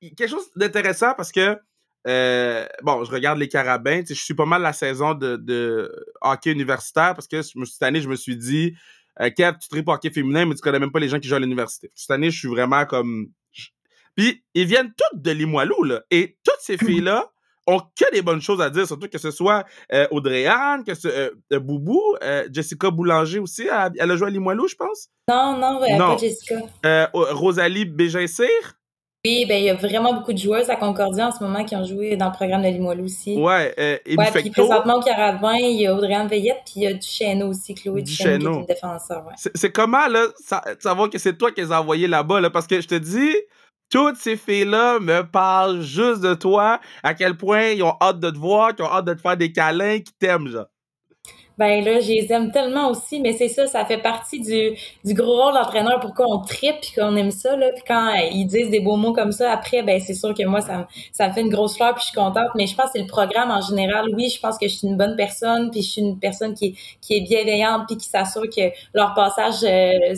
quelque 0.00 0.28
chose 0.28 0.48
d'intéressant 0.56 1.12
parce 1.14 1.30
que 1.30 1.58
euh, 2.06 2.64
bon, 2.82 3.04
je 3.04 3.10
regarde 3.10 3.38
les 3.38 3.48
carabins. 3.48 4.02
Je 4.08 4.14
suis 4.14 4.34
pas 4.34 4.46
mal 4.46 4.62
la 4.62 4.72
saison 4.72 5.14
de, 5.14 5.36
de 5.36 5.90
hockey 6.20 6.52
universitaire 6.52 7.14
parce 7.14 7.26
que 7.26 7.42
cette 7.42 7.82
année, 7.82 8.00
je 8.00 8.08
me 8.08 8.16
suis 8.16 8.36
dit, 8.36 8.74
euh, 9.20 9.30
Kev, 9.30 9.58
tu 9.60 9.68
tripes 9.68 9.88
hockey 9.88 10.10
féminin, 10.10 10.46
mais 10.46 10.54
tu 10.54 10.60
connais 10.60 10.78
même 10.78 10.92
pas 10.92 11.00
les 11.00 11.08
gens 11.08 11.18
qui 11.18 11.28
jouent 11.28 11.34
à 11.34 11.40
l'université. 11.40 11.90
Cette 11.94 12.10
année, 12.12 12.30
je 12.30 12.38
suis 12.38 12.48
vraiment 12.48 12.84
comme 12.86 13.28
puis 14.16 14.42
ils 14.54 14.66
viennent 14.66 14.92
toutes 14.96 15.22
de 15.22 15.30
Limoilou, 15.30 15.84
là. 15.84 16.02
Et 16.10 16.36
toutes 16.42 16.60
ces 16.60 16.78
filles-là 16.78 17.30
ont 17.66 17.80
que 17.80 18.10
des 18.12 18.22
bonnes 18.22 18.40
choses 18.40 18.60
à 18.60 18.70
dire, 18.70 18.86
surtout 18.86 19.08
que 19.08 19.18
ce 19.18 19.30
soit 19.30 19.64
euh, 19.92 20.06
Audrey 20.10 20.46
Anne, 20.46 20.84
que 20.84 20.94
ce 20.94 21.08
euh, 21.08 21.30
euh, 21.52 21.58
Boubou, 21.58 22.00
euh, 22.22 22.48
Jessica 22.52 22.90
Boulanger 22.90 23.40
aussi, 23.40 23.68
elle, 23.98 24.10
a 24.10 24.16
joué 24.16 24.28
à 24.28 24.30
Limoilou, 24.30 24.68
je 24.68 24.76
pense? 24.76 25.08
Non, 25.28 25.58
non, 25.58 25.80
non. 25.80 26.14
pas 26.14 26.16
Jessica. 26.16 26.62
Rosalie 27.12 27.84
Bégin-Cyr? 27.84 28.76
Oui, 29.26 29.44
ben 29.44 29.56
il 29.56 29.64
y 29.64 29.70
a 29.70 29.74
vraiment 29.74 30.14
beaucoup 30.14 30.32
de 30.32 30.38
joueuses 30.38 30.70
à 30.70 30.76
Concordia 30.76 31.26
en 31.26 31.32
ce 31.32 31.42
moment 31.42 31.64
qui 31.64 31.74
ont 31.74 31.84
joué 31.84 32.16
dans 32.16 32.26
le 32.26 32.32
programme 32.32 32.62
de 32.62 32.68
Limoilou 32.68 33.06
aussi. 33.06 33.36
Ouais, 33.36 33.74
euh, 33.76 33.98
ouais, 34.06 34.30
puis 34.32 34.50
présentement 34.50 34.98
au 34.98 35.02
Carabin, 35.02 35.56
il 35.56 35.80
y 35.80 35.86
a 35.88 35.94
Audrey-Anne 35.94 36.28
Veillette, 36.28 36.58
puis 36.64 36.74
il 36.76 36.82
y 36.82 36.86
a 36.86 36.92
Duchesneau 36.92 37.48
aussi, 37.48 37.74
Chloé 37.74 38.02
Duchesneau, 38.02 38.38
qui 38.38 38.56
est 38.56 38.60
une 38.60 38.66
défenseur. 38.66 39.26
Ouais. 39.26 39.32
C'est 39.36 39.72
comment, 39.72 40.06
là, 40.06 40.28
savoir 40.78 41.10
que 41.10 41.18
c'est 41.18 41.36
toi 41.36 41.50
qui 41.50 41.60
les 41.60 41.72
as 41.72 41.80
envoyés 41.80 42.06
là-bas, 42.06 42.40
là, 42.40 42.50
parce 42.50 42.68
que 42.68 42.80
je 42.80 42.86
te 42.86 42.94
dis, 42.94 43.34
toutes 43.90 44.16
ces 44.16 44.36
filles-là 44.36 44.98
me 45.00 45.22
parlent 45.22 45.80
juste 45.80 46.20
de 46.20 46.34
toi, 46.34 46.80
à 47.02 47.14
quel 47.14 47.36
point 47.36 47.68
ils 47.68 47.82
ont 47.82 47.94
hâte 48.00 48.20
de 48.20 48.30
te 48.30 48.38
voir, 48.38 48.74
qu'ils 48.74 48.84
ont 48.84 48.92
hâte 48.92 49.04
de 49.04 49.14
te 49.14 49.20
faire 49.20 49.36
des 49.36 49.52
câlins, 49.52 49.98
qu'ils 49.98 50.14
t'aiment, 50.18 50.48
genre. 50.48 50.66
Ben 51.58 51.82
là, 51.82 52.00
je 52.00 52.08
les 52.08 52.30
aime 52.32 52.52
tellement 52.52 52.90
aussi, 52.90 53.18
mais 53.18 53.32
c'est 53.32 53.48
ça, 53.48 53.66
ça 53.66 53.86
fait 53.86 53.96
partie 53.98 54.40
du, 54.40 54.76
du 55.04 55.14
gros 55.14 55.42
rôle 55.42 55.54
d'entraîneur, 55.54 56.00
pourquoi 56.00 56.26
on 56.28 56.40
tripe 56.40 56.76
puis 56.82 56.92
qu'on 56.94 57.16
aime 57.16 57.30
ça, 57.30 57.56
là. 57.56 57.70
Puis 57.74 57.82
quand 57.86 58.12
ils 58.30 58.44
disent 58.46 58.68
des 58.68 58.80
beaux 58.80 58.96
mots 58.96 59.14
comme 59.14 59.32
ça, 59.32 59.50
après, 59.50 59.82
ben 59.82 59.98
c'est 59.98 60.12
sûr 60.12 60.34
que 60.34 60.44
moi, 60.44 60.60
ça 60.60 60.86
ça 61.12 61.28
me 61.28 61.32
fait 61.32 61.40
une 61.40 61.48
grosse 61.48 61.76
fleur 61.76 61.94
puis 61.94 62.02
je 62.02 62.08
suis 62.08 62.14
contente. 62.14 62.50
Mais 62.56 62.66
je 62.66 62.76
pense 62.76 62.86
que 62.86 62.92
c'est 62.96 63.00
le 63.00 63.06
programme 63.06 63.50
en 63.50 63.62
général. 63.62 64.06
Oui, 64.14 64.28
je 64.28 64.38
pense 64.38 64.58
que 64.58 64.68
je 64.68 64.74
suis 64.74 64.86
une 64.86 64.98
bonne 64.98 65.16
personne 65.16 65.70
puis 65.70 65.80
je 65.80 65.90
suis 65.90 66.02
une 66.02 66.18
personne 66.18 66.52
qui 66.54 66.76
qui 67.00 67.16
est 67.16 67.22
bienveillante 67.22 67.84
puis 67.86 67.96
qui 67.96 68.08
s'assure 68.08 68.48
que 68.54 68.70
leur 68.92 69.14
passage 69.14 69.64
euh, 69.64 70.14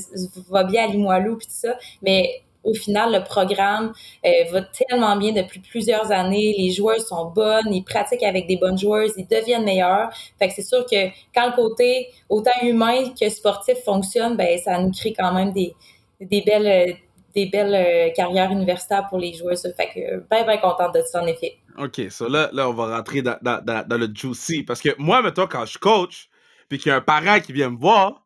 va 0.51 0.65
bien 0.65 0.85
à 0.85 0.87
Limoilou 0.89 1.37
puis 1.37 1.47
tout 1.47 1.53
ça. 1.55 1.77
Mais 2.03 2.43
au 2.65 2.75
final, 2.75 3.13
le 3.13 3.25
programme 3.25 3.93
euh, 4.25 4.31
va 4.51 4.63
tellement 4.63 5.17
bien 5.17 5.33
depuis 5.33 5.61
plusieurs 5.61 6.11
années. 6.13 6.55
Les 6.59 6.71
joueurs 6.71 7.01
sont 7.01 7.31
bonnes, 7.31 7.73
ils 7.73 7.85
pratiquent 7.85 8.23
avec 8.23 8.47
des 8.47 8.57
bonnes 8.57 8.79
joueuses, 8.79 9.13
ils 9.17 9.27
deviennent 9.27 9.65
meilleurs. 9.65 10.11
Fait 10.39 10.49
que 10.49 10.55
c'est 10.55 10.63
sûr 10.63 10.85
que 10.85 11.09
quand 11.35 11.47
le 11.47 11.55
côté 11.55 12.09
autant 12.29 12.51
humain 12.63 13.11
que 13.19 13.29
sportif 13.29 13.79
fonctionne, 13.85 14.37
ben 14.37 14.59
ça 14.59 14.79
nous 14.81 14.91
crée 14.91 15.13
quand 15.13 15.33
même 15.33 15.53
des, 15.53 15.75
des 16.21 16.43
belles 16.43 16.97
des 17.35 17.47
belles 17.47 17.75
euh, 17.75 18.11
carrières 18.15 18.51
universitaires 18.51 19.07
pour 19.09 19.19
les 19.19 19.33
joueurs. 19.35 19.57
Fait 19.59 19.89
que 19.95 20.29
bien, 20.31 20.45
bien 20.45 20.57
contente 20.59 20.95
de 20.95 21.03
ça, 21.03 21.23
en 21.23 21.27
effet. 21.27 21.59
OK, 21.79 22.01
ça 22.11 22.29
là, 22.29 22.51
là, 22.53 22.69
on 22.69 22.73
va 22.73 22.97
rentrer 22.97 23.23
dans, 23.23 23.39
dans, 23.43 23.63
dans, 23.87 23.99
le 23.99 24.09
juicy. 24.13 24.63
Parce 24.63 24.81
que 24.81 24.91
moi, 24.99 25.23
mettons, 25.23 25.47
quand 25.47 25.65
je 25.65 25.79
coach, 25.79 26.29
puis 26.69 26.79
qu'il 26.79 26.91
y 26.91 26.93
a 26.93 26.97
un 26.97 27.01
parent 27.01 27.39
qui 27.41 27.53
vient 27.53 27.71
me 27.71 27.79
voir, 27.79 28.25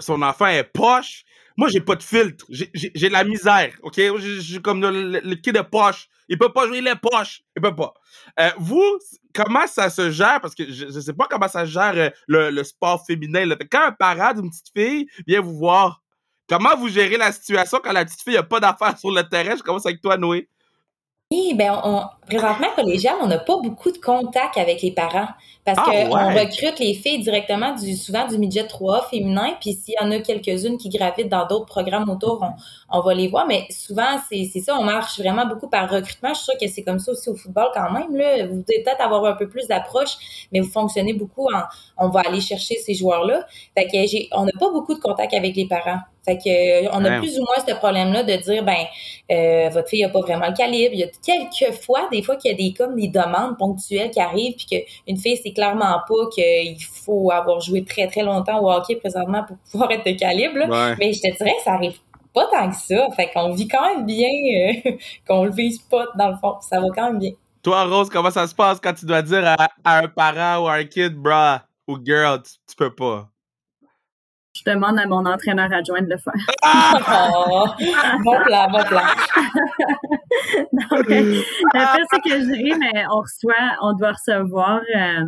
son 0.00 0.22
enfant 0.22 0.46
est 0.46 0.64
poche, 0.64 1.24
moi, 1.56 1.68
j'ai 1.72 1.80
pas 1.80 1.96
de 1.96 2.02
filtre. 2.02 2.44
J'ai 2.50 3.08
de 3.08 3.12
la 3.12 3.24
misère, 3.24 3.72
OK? 3.82 3.98
J'ai 4.18 4.60
comme 4.60 4.82
le, 4.82 5.20
le, 5.20 5.20
de 5.36 5.62
poche. 5.62 6.08
Il 6.28 6.38
peut 6.38 6.52
pas 6.52 6.66
jouer 6.66 6.80
les 6.82 6.94
poches. 6.96 7.42
Il 7.56 7.62
peut 7.62 7.74
pas. 7.74 7.94
Euh, 8.40 8.50
vous, 8.58 8.98
comment 9.34 9.66
ça 9.66 9.88
se 9.88 10.10
gère? 10.10 10.40
Parce 10.42 10.54
que 10.54 10.64
je, 10.70 10.86
je 10.90 11.00
sais 11.00 11.14
pas 11.14 11.26
comment 11.30 11.48
ça 11.48 11.64
gère 11.64 11.94
euh, 11.96 12.10
le, 12.26 12.50
le 12.50 12.64
sport 12.64 13.04
féminin. 13.06 13.48
Quand 13.70 13.86
un 13.86 13.92
parent 13.92 14.34
d'une 14.34 14.50
petite 14.50 14.70
fille 14.76 15.06
vient 15.26 15.40
vous 15.40 15.56
voir, 15.56 16.02
Comment 16.48 16.76
vous 16.76 16.88
gérez 16.88 17.16
la 17.16 17.32
situation 17.32 17.80
quand 17.82 17.92
la 17.92 18.04
petite 18.04 18.22
fille 18.22 18.34
n'a 18.34 18.42
pas 18.42 18.60
d'affaires 18.60 18.96
sur 18.98 19.10
le 19.10 19.22
terrain? 19.24 19.56
Je 19.56 19.62
commence 19.62 19.84
avec 19.86 20.00
toi, 20.00 20.16
Noé. 20.16 20.48
Oui, 21.32 21.54
ben 21.54 21.80
on, 21.82 22.02
présentement 22.24 22.68
collégial, 22.76 23.16
on 23.20 23.26
n'a 23.26 23.38
pas 23.38 23.56
beaucoup 23.60 23.90
de 23.90 23.98
contact 23.98 24.56
avec 24.58 24.80
les 24.80 24.92
parents 24.92 25.26
parce 25.64 25.76
Ah, 25.80 25.84
que 25.84 26.08
on 26.08 26.14
ouais. 26.14 26.44
recrute 26.44 26.78
les 26.78 26.94
filles 26.94 27.18
directement 27.20 27.74
du 27.74 27.96
souvent 27.96 28.28
du 28.28 28.38
midget 28.38 28.68
3 28.68 29.08
féminin, 29.08 29.56
puis 29.60 29.72
s'il 29.72 29.94
y 30.00 30.04
en 30.04 30.12
a 30.12 30.20
quelques-unes 30.20 30.78
qui 30.78 30.88
gravitent 30.88 31.28
dans 31.28 31.44
d'autres 31.44 31.66
programmes 31.66 32.08
autour, 32.08 32.38
on, 32.42 32.96
on 32.96 33.00
va 33.00 33.12
les 33.14 33.26
voir, 33.26 33.44
mais 33.48 33.66
souvent 33.70 34.20
c'est 34.28 34.44
ça, 34.60 34.76
on 34.78 34.84
marche 34.84 35.18
vraiment 35.18 35.46
beaucoup 35.46 35.68
par 35.68 35.90
recrutement. 35.90 36.28
Je 36.28 36.34
suis 36.34 36.44
sûre 36.44 36.58
que 36.60 36.68
c'est 36.68 36.84
comme 36.84 37.00
ça 37.00 37.10
aussi 37.10 37.28
au 37.28 37.34
football 37.34 37.70
quand 37.74 37.90
même 37.90 38.14
là. 38.14 38.46
Vous 38.46 38.62
devez 38.62 38.84
peut-être 38.84 39.00
avoir 39.00 39.24
un 39.24 39.34
peu 39.34 39.48
plus 39.48 39.66
d'approche, 39.66 40.46
mais 40.52 40.60
vous 40.60 40.70
fonctionnez 40.70 41.14
beaucoup 41.14 41.48
en 41.52 41.62
on 41.98 42.08
va 42.08 42.20
aller 42.20 42.40
chercher 42.40 42.76
ces 42.76 42.94
joueurs-là. 42.94 43.44
Fait 43.76 43.86
que 43.86 44.36
on 44.38 44.44
n'a 44.44 44.52
pas 44.60 44.70
beaucoup 44.70 44.94
de 44.94 45.00
contact 45.00 45.34
avec 45.34 45.56
les 45.56 45.66
parents. 45.66 45.98
Fait 46.26 46.36
que 46.36 46.48
euh, 46.86 46.88
on 46.92 47.02
a 47.04 47.10
Ouais. 47.12 47.18
plus 47.20 47.38
ou 47.38 47.42
moins 47.44 47.64
ce 47.66 47.72
problème-là 47.74 48.24
de 48.24 48.36
dire 48.36 48.62
ben 48.64 48.84
euh, 49.30 49.68
votre 49.70 49.88
fille 49.88 50.04
a 50.04 50.08
pas 50.10 50.20
vraiment 50.20 50.48
le 50.48 50.54
calibre. 50.54 50.92
Il 50.92 51.00
y 51.00 51.04
a 51.04 51.08
quelques 51.24 51.72
fois, 51.82 52.08
des 52.12 52.22
fois 52.22 52.36
qu'il 52.36 52.50
y 52.50 52.54
a 52.54 52.56
des 52.56 52.74
comme 52.74 52.96
des 52.96 53.08
demandes 53.08 53.56
ponctuelles 53.58 54.10
qui 54.10 54.20
arrivent, 54.20 54.56
puis 54.56 54.66
qu'une 55.06 55.16
fille 55.16 55.38
c'est 55.42 55.52
clairement 55.52 56.00
pas 56.08 56.28
qu'il 56.34 56.76
faut 56.82 57.30
avoir 57.30 57.60
joué 57.60 57.84
très 57.84 58.06
très 58.08 58.22
longtemps 58.22 58.60
au 58.60 58.70
hockey 58.70 58.96
présentement 58.96 59.44
pour 59.46 59.56
pouvoir 59.70 59.90
être 59.92 60.04
de 60.04 60.12
calibre. 60.18 60.58
là. 60.58 60.66
Ouais. 60.90 60.96
Mais 60.98 61.12
je 61.14 61.20
te 61.22 61.36
dirais 61.36 61.54
que 61.56 61.62
ça 61.64 61.72
arrive 61.74 61.96
pas 62.34 62.46
tant 62.52 62.68
que 62.68 62.76
ça. 62.76 63.06
Fait 63.16 63.30
qu'on 63.32 63.52
vit 63.54 63.66
quand 63.68 63.86
même 63.94 64.04
bien, 64.04 64.28
euh, 64.28 64.90
qu'on 65.26 65.44
le 65.44 65.52
vise 65.52 65.78
pas 65.78 66.06
dans 66.18 66.28
le 66.28 66.36
fond. 66.36 66.56
Ça 66.60 66.80
va 66.80 66.86
quand 66.94 67.06
même 67.12 67.18
bien. 67.18 67.30
Toi, 67.62 67.84
Rose, 67.84 68.10
comment 68.10 68.30
ça 68.30 68.46
se 68.46 68.54
passe 68.54 68.78
quand 68.78 68.92
tu 68.92 69.06
dois 69.06 69.22
dire 69.22 69.42
à, 69.46 69.68
à 69.84 69.98
un 70.00 70.08
parent 70.08 70.62
ou 70.64 70.68
à 70.68 70.74
un 70.74 70.84
kid, 70.84 71.14
bruh 71.14 71.58
ou 71.88 71.96
girl, 72.04 72.42
tu, 72.42 72.50
tu 72.68 72.76
peux 72.76 72.94
pas? 72.94 73.28
Je 74.66 74.72
demande 74.72 74.98
à 74.98 75.06
mon 75.06 75.24
entraîneur 75.24 75.72
adjoint 75.72 76.02
de 76.02 76.10
le 76.10 76.16
faire. 76.18 76.32
Oh, 77.48 77.66
bon 78.24 78.36
plan, 78.44 78.68
bon 78.68 78.82
plan. 78.84 79.00
Donc, 80.72 81.10
euh, 81.10 81.40
après, 81.74 82.02
c'est 82.10 82.20
que 82.20 82.30
je 82.30 82.52
ris, 82.52 82.74
mais 82.78 83.04
on 83.10 83.20
reçoit, 83.20 83.76
on 83.82 83.92
doit 83.92 84.12
recevoir, 84.12 84.80
euh, 84.94 85.24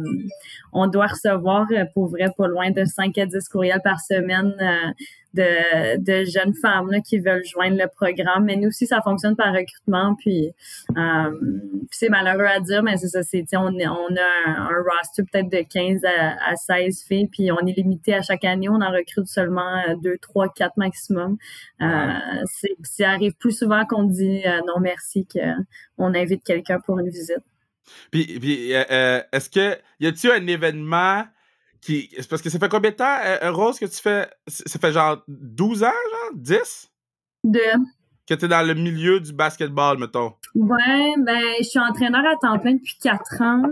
on 0.72 0.86
doit 0.88 1.06
recevoir 1.06 1.66
euh, 1.70 1.84
pour 1.94 2.08
vrai 2.08 2.28
pas 2.36 2.48
loin 2.48 2.70
de 2.70 2.84
5 2.84 3.16
à 3.18 3.26
10 3.26 3.48
courriels 3.48 3.80
par 3.82 4.00
semaine 4.00 4.54
euh, 4.60 4.90
de, 5.34 5.98
de 5.98 6.24
jeunes 6.24 6.54
femmes 6.54 6.90
là, 6.90 7.00
qui 7.00 7.18
veulent 7.18 7.44
joindre 7.44 7.76
le 7.76 7.88
programme. 7.88 8.44
Mais 8.44 8.56
nous 8.56 8.68
aussi, 8.68 8.86
ça 8.86 9.00
fonctionne 9.02 9.36
par 9.36 9.52
recrutement. 9.52 10.14
Puis, 10.18 10.50
euh, 10.96 11.30
puis 11.40 11.88
c'est 11.90 12.08
malheureux 12.08 12.46
à 12.46 12.60
dire, 12.60 12.82
mais 12.82 12.96
c'est 12.96 13.08
ça. 13.08 13.22
C'est, 13.22 13.44
on, 13.54 13.66
on 13.66 14.16
a 14.16 14.50
un, 14.50 14.68
un 14.68 14.82
roster 14.82 15.22
peut-être 15.30 15.50
de 15.50 15.62
15 15.62 16.04
à, 16.04 16.50
à 16.50 16.56
16 16.56 17.04
filles, 17.06 17.28
puis 17.28 17.52
on 17.52 17.58
est 17.66 17.76
limité 17.76 18.14
à 18.14 18.22
chaque 18.22 18.44
année. 18.44 18.68
On 18.68 18.80
en 18.80 18.90
recrute 18.90 19.26
seulement 19.26 19.82
2, 20.02 20.18
3, 20.18 20.48
4 20.54 20.76
maximum. 20.76 21.36
Euh, 21.80 21.86
c'est, 22.46 22.76
ça 22.82 23.10
arrive 23.10 23.34
plus 23.34 23.56
souvent 23.56 23.84
qu'on 23.84 24.04
dit 24.04 24.42
euh, 24.46 24.60
non 24.66 24.80
merci 24.80 25.26
qu'on 25.26 26.14
invite 26.14 26.44
quelqu'un 26.44 26.80
pour 26.80 26.98
une 26.98 27.08
visite. 27.08 27.42
Puis, 28.10 28.38
puis 28.38 28.70
est-ce 28.70 29.48
que 29.48 29.78
y 30.00 30.06
a-tu 30.06 30.30
un 30.30 30.46
événement 30.46 31.24
qui 31.80 32.10
c'est 32.16 32.28
parce 32.28 32.42
que 32.42 32.50
ça 32.50 32.58
fait 32.58 32.68
combien 32.68 32.90
de 32.90 32.96
temps 32.96 33.18
euh, 33.24 33.50
Rose 33.52 33.78
que 33.78 33.86
tu 33.86 34.00
fais 34.00 34.28
ça 34.46 34.78
fait 34.78 34.92
genre 34.92 35.22
12 35.28 35.84
ans 35.84 35.86
genre 35.86 36.30
10 36.34 36.90
De, 37.44 37.60
que 38.26 38.34
tu 38.34 38.44
es 38.44 38.48
dans 38.48 38.66
le 38.66 38.74
milieu 38.74 39.20
du 39.20 39.32
basketball 39.32 39.98
mettons. 39.98 40.34
ouais, 40.54 41.14
ben, 41.18 41.40
je 41.60 41.64
suis 41.64 41.78
entraîneur 41.78 42.22
à 42.26 42.36
temps 42.36 42.58
plein 42.58 42.74
depuis 42.74 42.96
4 43.02 43.42
ans. 43.42 43.62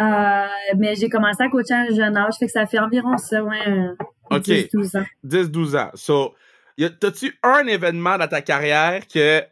Euh, 0.00 0.46
mais 0.76 0.94
j'ai 0.94 1.08
commencé 1.08 1.42
à 1.42 1.48
coacher 1.48 1.74
à 1.74 1.78
un 1.80 1.88
jeune 1.94 2.16
âge, 2.16 2.34
fait 2.38 2.46
que 2.46 2.52
ça 2.52 2.66
fait 2.66 2.78
environ 2.78 3.16
ça, 3.18 3.42
ouais, 3.42 3.68
euh, 3.68 3.94
Ok. 4.30 4.42
10, 4.42 4.68
12 4.72 4.96
ans. 4.96 5.04
10 5.24 5.50
12 5.50 5.74
ans. 5.76 5.90
So, 5.94 6.34
t'as-tu 7.00 7.36
un 7.42 7.66
événement 7.66 8.16
dans 8.16 8.28
ta 8.28 8.40
carrière 8.40 9.08
que 9.08 9.42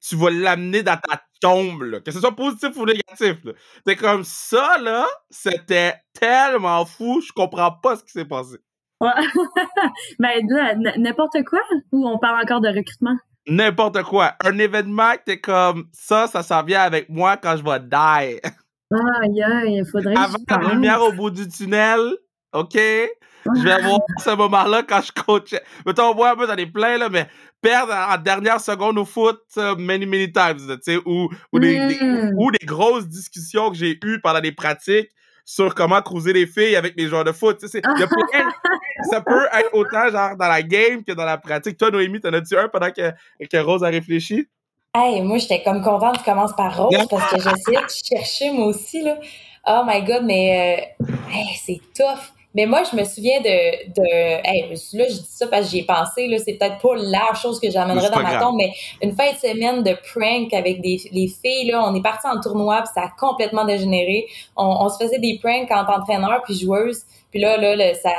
tu 0.00 0.14
vas 0.14 0.30
l'amener 0.30 0.84
dans 0.84 0.96
ta 0.96 1.20
tombe 1.40 1.82
là, 1.82 2.00
que 2.00 2.10
ce 2.10 2.20
soit 2.20 2.34
positif 2.34 2.76
ou 2.76 2.84
négatif. 2.84 3.36
T'es 3.84 3.96
comme 3.96 4.24
ça 4.24 4.78
là, 4.78 5.06
c'était 5.30 5.94
tellement 6.12 6.84
fou, 6.84 7.20
je 7.20 7.32
comprends 7.32 7.72
pas 7.72 7.96
ce 7.96 8.04
qui 8.04 8.12
s'est 8.12 8.24
passé. 8.24 8.56
Ouais. 9.00 9.10
ben, 10.18 10.46
là, 10.48 10.74
n'importe 10.96 11.42
quoi, 11.44 11.60
ou 11.92 12.08
on 12.08 12.18
parle 12.18 12.42
encore 12.42 12.60
de 12.60 12.68
recrutement? 12.68 13.16
N'importe 13.48 14.02
quoi, 14.02 14.34
un 14.44 14.58
événement 14.58 15.12
que 15.12 15.24
t'es 15.26 15.40
comme 15.40 15.88
ça, 15.92 16.26
ça 16.26 16.42
s'en 16.42 16.62
vient 16.64 16.80
avec 16.80 17.08
moi 17.08 17.36
quand 17.36 17.56
je 17.56 17.62
vais 17.62 17.80
die. 17.80 18.40
Aïe, 18.92 19.42
aïe, 19.42 19.78
il 19.78 19.84
faudrait 19.84 20.14
que 20.14 20.20
Avant 20.20 20.38
la 20.48 20.74
lumière 20.74 21.02
au 21.02 21.12
bout 21.12 21.30
du 21.30 21.46
tunnel, 21.48 22.16
OK? 22.60 22.74
Je 22.74 23.62
vais 23.62 23.72
avoir 23.72 24.00
ce 24.18 24.34
moment-là 24.34 24.82
quand 24.82 25.00
je 25.02 25.12
coachais. 25.12 25.62
Mettons, 25.84 26.14
moi, 26.14 26.34
moi, 26.34 26.46
j'en 26.46 26.56
ai 26.56 26.66
plein, 26.66 26.98
là, 26.98 27.08
mais 27.08 27.28
perdre 27.62 27.92
en 27.92 28.16
dernière 28.18 28.60
seconde 28.60 28.98
au 28.98 29.04
foot, 29.04 29.40
many, 29.78 30.06
many 30.06 30.30
times, 30.32 30.58
tu 30.58 30.76
sais, 30.82 30.96
ou, 31.04 31.28
ou, 31.52 31.58
des, 31.58 31.78
des- 31.86 31.98
Mm. 32.00 32.34
ou 32.38 32.50
des 32.50 32.66
grosses 32.66 33.06
discussions 33.08 33.70
que 33.70 33.76
j'ai 33.76 33.98
eues 34.04 34.20
pendant 34.20 34.40
des 34.40 34.52
pratiques 34.52 35.10
sur 35.44 35.74
comment 35.74 36.02
cruiser 36.02 36.32
les 36.32 36.46
filles 36.46 36.76
avec 36.76 36.94
les 36.96 37.08
joueurs 37.08 37.24
de 37.24 37.32
foot. 37.32 37.58
Tu 37.58 37.68
sais, 37.68 37.82
ça 39.02 39.20
peut 39.20 39.46
être 39.52 39.70
autant, 39.72 40.10
genre, 40.10 40.36
dans 40.36 40.48
la 40.48 40.62
game 40.62 41.04
que 41.04 41.12
dans 41.12 41.24
la 41.24 41.38
pratique. 41.38 41.76
Toi, 41.76 41.90
Noémie, 41.90 42.20
t'en 42.20 42.32
as-tu 42.32 42.56
un 42.56 42.68
pendant 42.68 42.90
que, 42.90 43.12
que 43.48 43.56
Rose 43.58 43.84
a 43.84 43.88
réfléchi? 43.88 44.48
Hey, 44.94 45.20
moi, 45.22 45.38
j'étais 45.38 45.62
comme 45.62 45.82
contente 45.82 46.14
que 46.14 46.24
tu 46.24 46.24
commences 46.24 46.56
par 46.56 46.76
Rose 46.76 47.06
parce 47.10 47.30
que 47.30 47.38
j'essayais 47.38 47.78
de 47.84 47.90
chercher 48.16 48.50
moi 48.50 48.66
aussi, 48.66 49.02
là. 49.02 49.18
Oh 49.66 49.82
my 49.86 50.02
God, 50.04 50.24
mais 50.24 50.88
euh, 51.00 51.06
hey, 51.30 51.46
c'est 51.64 51.80
tough. 51.94 52.32
Mais 52.56 52.66
moi, 52.66 52.82
je 52.90 52.96
me 52.96 53.04
souviens 53.04 53.40
de... 53.40 53.92
de 53.92 54.40
hey, 54.44 54.62
là, 54.70 55.04
je 55.08 55.14
dis 55.14 55.26
ça 55.28 55.46
parce 55.46 55.66
que 55.66 55.70
j'y 55.70 55.78
ai 55.80 55.84
pensé, 55.84 56.26
là. 56.26 56.38
C'est 56.38 56.54
peut-être 56.54 56.78
pas 56.78 56.96
la 56.96 57.34
chose 57.34 57.60
que 57.60 57.70
j'amènerais 57.70 58.10
dans 58.10 58.20
ma 58.20 58.30
grave. 58.30 58.42
tombe, 58.42 58.56
mais 58.56 58.72
une 59.02 59.12
fin 59.12 59.30
de 59.30 59.36
semaine 59.36 59.82
de 59.82 59.94
prank 60.12 60.52
avec 60.54 60.80
des, 60.80 61.02
les 61.12 61.28
filles, 61.28 61.70
là. 61.70 61.84
On 61.86 61.94
est 61.94 62.02
parti 62.02 62.26
en 62.26 62.40
tournoi, 62.40 62.78
puis 62.78 62.90
ça 62.94 63.02
a 63.02 63.10
complètement 63.20 63.64
dégénéré. 63.64 64.26
On, 64.56 64.64
on 64.64 64.88
se 64.88 64.96
faisait 64.96 65.18
des 65.18 65.38
pranks 65.40 65.70
entre 65.70 66.00
entraîneurs 66.00 66.42
puis 66.44 66.58
joueuses. 66.58 67.02
Puis 67.30 67.40
là, 67.40 67.58
là, 67.58 67.76
là, 67.76 67.94
ça 67.94 68.10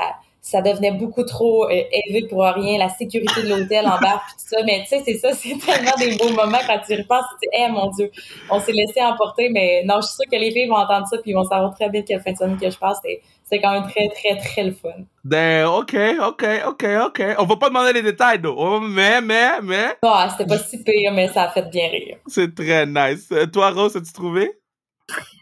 ça 0.49 0.61
devenait 0.61 0.91
beaucoup 0.91 1.23
trop 1.23 1.65
euh, 1.65 1.83
élevé 1.91 2.27
pour 2.27 2.43
rien, 2.43 2.77
la 2.77 2.89
sécurité 2.89 3.43
de 3.43 3.49
l'hôtel 3.49 3.85
en 3.85 3.97
bas, 3.99 4.21
puis 4.27 4.35
tout 4.39 4.55
ça. 4.57 4.63
Mais 4.65 4.81
tu 4.83 4.89
sais, 4.89 5.01
c'est 5.05 5.17
ça, 5.17 5.31
c'est 5.33 5.57
tellement 5.57 5.91
des 5.99 6.15
beaux 6.17 6.29
moments 6.29 6.59
quand 6.65 6.79
tu 6.85 6.93
y 6.93 6.97
repenses. 6.97 7.25
Tu 7.41 7.49
dis, 7.49 7.57
eh 7.65 7.71
mon 7.71 7.89
Dieu, 7.91 8.11
on 8.49 8.59
s'est 8.59 8.71
laissé 8.73 9.01
emporter, 9.01 9.49
mais 9.49 9.83
non, 9.85 9.95
je 10.01 10.07
suis 10.07 10.15
sûre 10.15 10.31
que 10.31 10.37
les 10.37 10.51
filles 10.51 10.67
vont 10.67 10.75
entendre 10.77 11.07
ça, 11.07 11.17
puis 11.17 11.31
ils 11.31 11.33
vont 11.35 11.43
savoir 11.43 11.73
très 11.73 11.89
bien 11.89 12.01
quelle 12.01 12.21
fin 12.21 12.31
de 12.31 12.37
semaine 12.37 12.57
que 12.59 12.69
je 12.69 12.77
passe. 12.77 12.99
C'est- 13.03 13.21
C'est 13.49 13.61
quand 13.61 13.71
même 13.71 13.83
très, 13.89 14.09
très, 14.09 14.35
très 14.37 14.63
le 14.65 14.73
fun. 14.73 14.89
Ben, 15.23 15.65
OK, 15.67 15.95
OK, 16.21 16.43
OK, 16.67 16.85
OK. 17.05 17.21
On 17.39 17.45
va 17.45 17.55
pas 17.55 17.69
demander 17.69 17.93
les 17.93 18.01
détails, 18.01 18.41
though. 18.41 18.55
Oh, 18.57 18.81
Mais, 18.81 19.21
mais, 19.21 19.61
mais, 19.63 19.95
Ah, 20.01 20.27
c'était 20.37 20.49
pas 20.49 20.57
si 20.61 20.83
pire, 20.83 21.13
mais 21.13 21.29
ça 21.29 21.43
a 21.43 21.49
fait 21.51 21.69
bien 21.69 21.87
rire. 21.87 22.17
c'est 22.27 22.53
très 22.53 22.85
nice. 22.85 23.29
Euh, 23.31 23.45
Toi, 23.45 23.69
Rose, 23.71 23.95
as-tu 23.95 24.11
trouvé? 24.11 24.51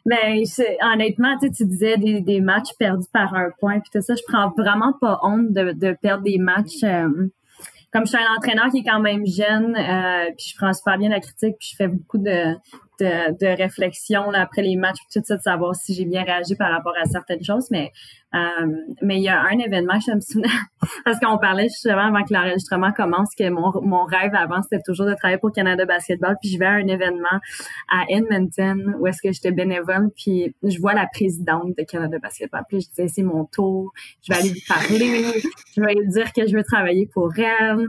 Ben, 0.05 0.45
c'est- 0.45 0.77
honnêtement, 0.81 1.37
tu 1.39 1.47
sais, 1.47 1.53
tu 1.53 1.65
disais 1.65 1.97
des, 1.97 2.21
des 2.21 2.39
matchs 2.41 2.73
perdus 2.77 3.07
par 3.11 3.33
un 3.33 3.49
point, 3.59 3.79
puis 3.79 3.89
tout 3.91 4.01
ça, 4.01 4.13
je 4.15 4.21
prends 4.27 4.51
vraiment 4.57 4.93
pas 5.01 5.19
honte 5.23 5.51
de, 5.51 5.71
de 5.71 5.97
perdre 5.99 6.23
des 6.23 6.37
matchs. 6.37 6.83
euh, 6.83 7.09
comme 7.91 8.05
je 8.05 8.09
suis 8.09 8.17
un 8.17 8.35
entraîneur 8.37 8.69
qui 8.71 8.79
est 8.79 8.83
quand 8.83 8.99
même 8.99 9.25
jeune, 9.25 9.73
euh, 9.75 10.25
puis 10.37 10.49
je 10.51 10.57
prends 10.57 10.73
super 10.73 10.97
bien 10.97 11.09
la 11.09 11.21
critique, 11.21 11.55
puis 11.59 11.69
je 11.71 11.75
fais 11.77 11.87
beaucoup 11.87 12.17
de, 12.17 12.53
de, 12.99 13.31
de 13.39 14.35
après 14.37 14.61
les 14.61 14.75
matchs, 14.75 14.97
puis 15.09 15.21
tout 15.21 15.25
ça, 15.25 15.37
de 15.37 15.41
savoir 15.41 15.73
si 15.75 15.93
j'ai 15.93 16.03
bien 16.05 16.23
réagi 16.23 16.55
par 16.55 16.71
rapport 16.71 16.93
à 17.01 17.05
certaines 17.05 17.43
choses. 17.43 17.67
Mais 17.71 17.91
mais 19.01 19.17
il 19.17 19.23
y 19.23 19.29
a 19.29 19.41
un 19.41 19.57
événement 19.59 19.99
je 19.99 20.11
me 20.11 20.19
souviens, 20.19 20.49
parce 21.05 21.19
qu'on 21.19 21.37
parlait 21.37 21.69
justement 21.69 22.07
avant 22.07 22.23
que 22.23 22.33
l'enregistrement 22.33 22.91
commence, 22.91 23.29
que 23.37 23.49
mon, 23.49 23.71
mon 23.81 24.03
rêve 24.05 24.33
avant, 24.33 24.61
c'était 24.61 24.81
toujours 24.85 25.05
de 25.05 25.13
travailler 25.13 25.39
pour 25.39 25.51
Canada 25.51 25.85
Basketball, 25.85 26.35
puis 26.41 26.51
je 26.51 26.59
vais 26.59 26.65
à 26.65 26.71
un 26.71 26.87
événement 26.87 27.39
à 27.89 28.03
Edmonton 28.09 28.95
où 28.99 29.07
est-ce 29.07 29.21
que 29.21 29.31
j'étais 29.31 29.51
bénévole 29.51 30.09
puis 30.15 30.55
je 30.63 30.79
vois 30.79 30.93
la 30.93 31.07
présidente 31.07 31.73
de 31.77 31.83
Canada 31.83 32.17
Basketball 32.19 32.63
puis 32.67 32.81
je 32.81 32.89
disais 32.89 33.07
c'est 33.07 33.23
mon 33.23 33.45
tour 33.45 33.91
je 34.21 34.33
vais 34.33 34.39
aller 34.39 34.49
lui 34.49 34.63
parler 34.67 35.41
je 35.75 35.81
vais 35.81 35.93
lui 35.93 36.07
dire 36.09 36.31
que 36.33 36.47
je 36.47 36.55
veux 36.55 36.63
travailler 36.63 37.07
pour 37.13 37.31
elle 37.37 37.87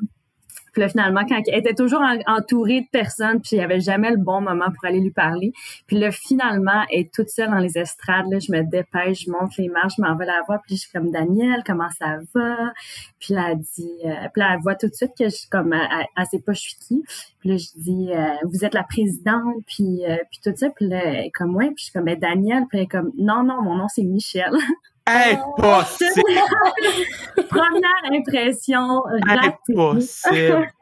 puis 0.77 0.83
là, 0.83 0.91
finalement, 0.91 1.25
quand 1.27 1.41
elle 1.47 1.59
était 1.61 1.73
toujours 1.73 2.03
en- 2.03 2.19
entourée 2.27 2.83
de 2.83 2.87
personnes, 2.93 3.41
puis 3.41 3.53
il 3.53 3.59
n'y 3.61 3.65
avait 3.65 3.81
jamais 3.81 4.11
le 4.11 4.19
bon 4.19 4.43
moment 4.43 4.67
pour 4.67 4.85
aller 4.85 5.01
lui 5.01 5.11
parler. 5.11 5.55
Puis 5.87 5.99
là, 5.99 6.11
finalement, 6.11 6.85
elle 6.93 7.01
est 7.01 7.15
toute 7.15 7.31
seule 7.31 7.49
dans 7.49 7.57
les 7.57 7.79
estrades. 7.79 8.27
Là, 8.31 8.39
je 8.41 8.53
me 8.53 8.61
dépêche, 8.63 9.25
je 9.25 9.31
monte 9.31 9.57
les 9.57 9.71
marches, 9.71 9.95
je 9.97 10.03
m'en 10.03 10.15
vais 10.17 10.27
la 10.27 10.43
voir. 10.47 10.61
Puis 10.67 10.77
je 10.77 10.83
suis 10.83 10.91
comme, 10.93 11.11
Daniel, 11.11 11.63
comment 11.65 11.89
ça 11.99 12.19
va? 12.35 12.75
Puis 13.19 13.33
là, 13.33 13.53
elle 13.53 13.61
dit, 13.61 13.89
euh, 14.05 14.29
puis 14.35 14.43
là, 14.43 14.53
elle 14.53 14.61
voit 14.61 14.75
tout 14.75 14.89
de 14.89 14.93
suite 14.93 15.13
que 15.19 15.25
je 15.25 15.35
suis 15.35 15.49
comme, 15.49 15.73
elle, 15.73 16.27
sait 16.27 16.41
pas 16.41 16.53
je 16.53 16.61
suis 16.61 16.77
qui. 16.77 17.03
Puis 17.41 17.49
là, 17.49 17.57
je 17.57 17.81
dis, 17.81 18.11
euh, 18.13 18.35
vous 18.45 18.63
êtes 18.67 18.75
la 18.75 18.85
présidente, 18.85 19.55
puis, 19.67 20.05
euh, 20.07 20.19
puis 20.31 20.41
tout 20.45 20.55
ça. 20.55 20.69
Puis 20.69 20.89
là, 20.89 21.03
elle 21.03 21.25
est 21.25 21.31
comme, 21.31 21.57
ouais. 21.57 21.69
Puis 21.69 21.77
je 21.79 21.85
suis 21.85 21.93
comme, 21.95 22.05
mais 22.05 22.17
Daniel. 22.17 22.65
Puis 22.69 22.77
elle 22.77 22.85
est 22.85 22.87
comme, 22.87 23.13
non, 23.17 23.45
non, 23.45 23.63
mon 23.63 23.77
nom, 23.77 23.89
c'est 23.89 24.05
Michel. 24.05 24.53
Impossible! 25.07 26.23
Première 27.49 28.13
impression 28.13 29.03
ratée. 29.27 29.53
Impossible! 29.71 30.69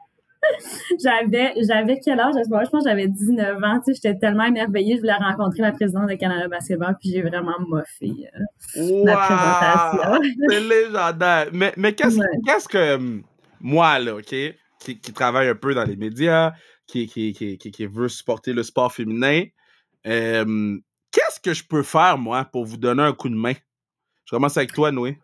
J'avais, 1.03 1.53
j'avais 1.67 1.99
quel 2.05 2.19
âge 2.19 2.35
à 2.37 2.43
ce 2.43 2.49
moment-là? 2.49 2.65
Je 2.65 2.69
pense 2.69 2.83
que 2.83 2.89
j'avais 2.91 3.07
19 3.07 3.63
ans. 3.63 3.79
Tu 3.79 3.85
sais, 3.85 3.93
j'étais 3.95 4.19
tellement 4.19 4.43
émerveillée. 4.43 4.95
Je 4.95 4.99
voulais 5.01 5.13
rencontrer 5.15 5.63
la 5.63 5.71
présidente 5.71 6.07
de 6.07 6.13
Canada 6.13 6.47
Basketball, 6.47 6.95
puis 6.99 7.09
j'ai 7.09 7.23
vraiment 7.23 7.55
moffé 7.67 8.11
euh, 8.11 8.39
la 9.05 9.15
Wow! 9.15 9.21
présentation. 9.25 10.21
C'est 10.47 10.59
légendaire. 10.59 11.47
Mais, 11.51 11.73
mais 11.77 11.93
qu'est-ce 11.93 12.19
Ouais. 12.19 12.25
qu'est-ce 12.45 12.67
que. 12.67 12.95
hum, 12.95 13.23
moi, 13.59 13.97
là, 13.97 14.15
OK, 14.17 14.23
qui, 14.27 14.99
qui 15.01 15.13
travaille 15.13 15.47
un 15.47 15.55
peu 15.55 15.73
dans 15.73 15.83
les 15.83 15.95
médias, 15.95 16.53
qui, 16.85 17.07
qui, 17.07 17.33
qui, 17.33 17.57
qui 17.57 17.85
veut 17.87 18.07
supporter 18.09 18.53
le 18.53 18.61
sport 18.61 18.93
féminin, 18.93 19.45
euh, 20.05 20.77
qu'est-ce 21.11 21.39
que 21.39 21.53
je 21.55 21.63
peux 21.67 21.81
faire, 21.81 22.19
moi, 22.19 22.45
pour 22.45 22.65
vous 22.65 22.77
donner 22.77 23.01
un 23.01 23.13
coup 23.13 23.29
de 23.29 23.35
main? 23.35 23.53
Je 24.25 24.31
commence 24.31 24.57
avec 24.57 24.73
toi, 24.73 24.91
Noé. 24.91 25.17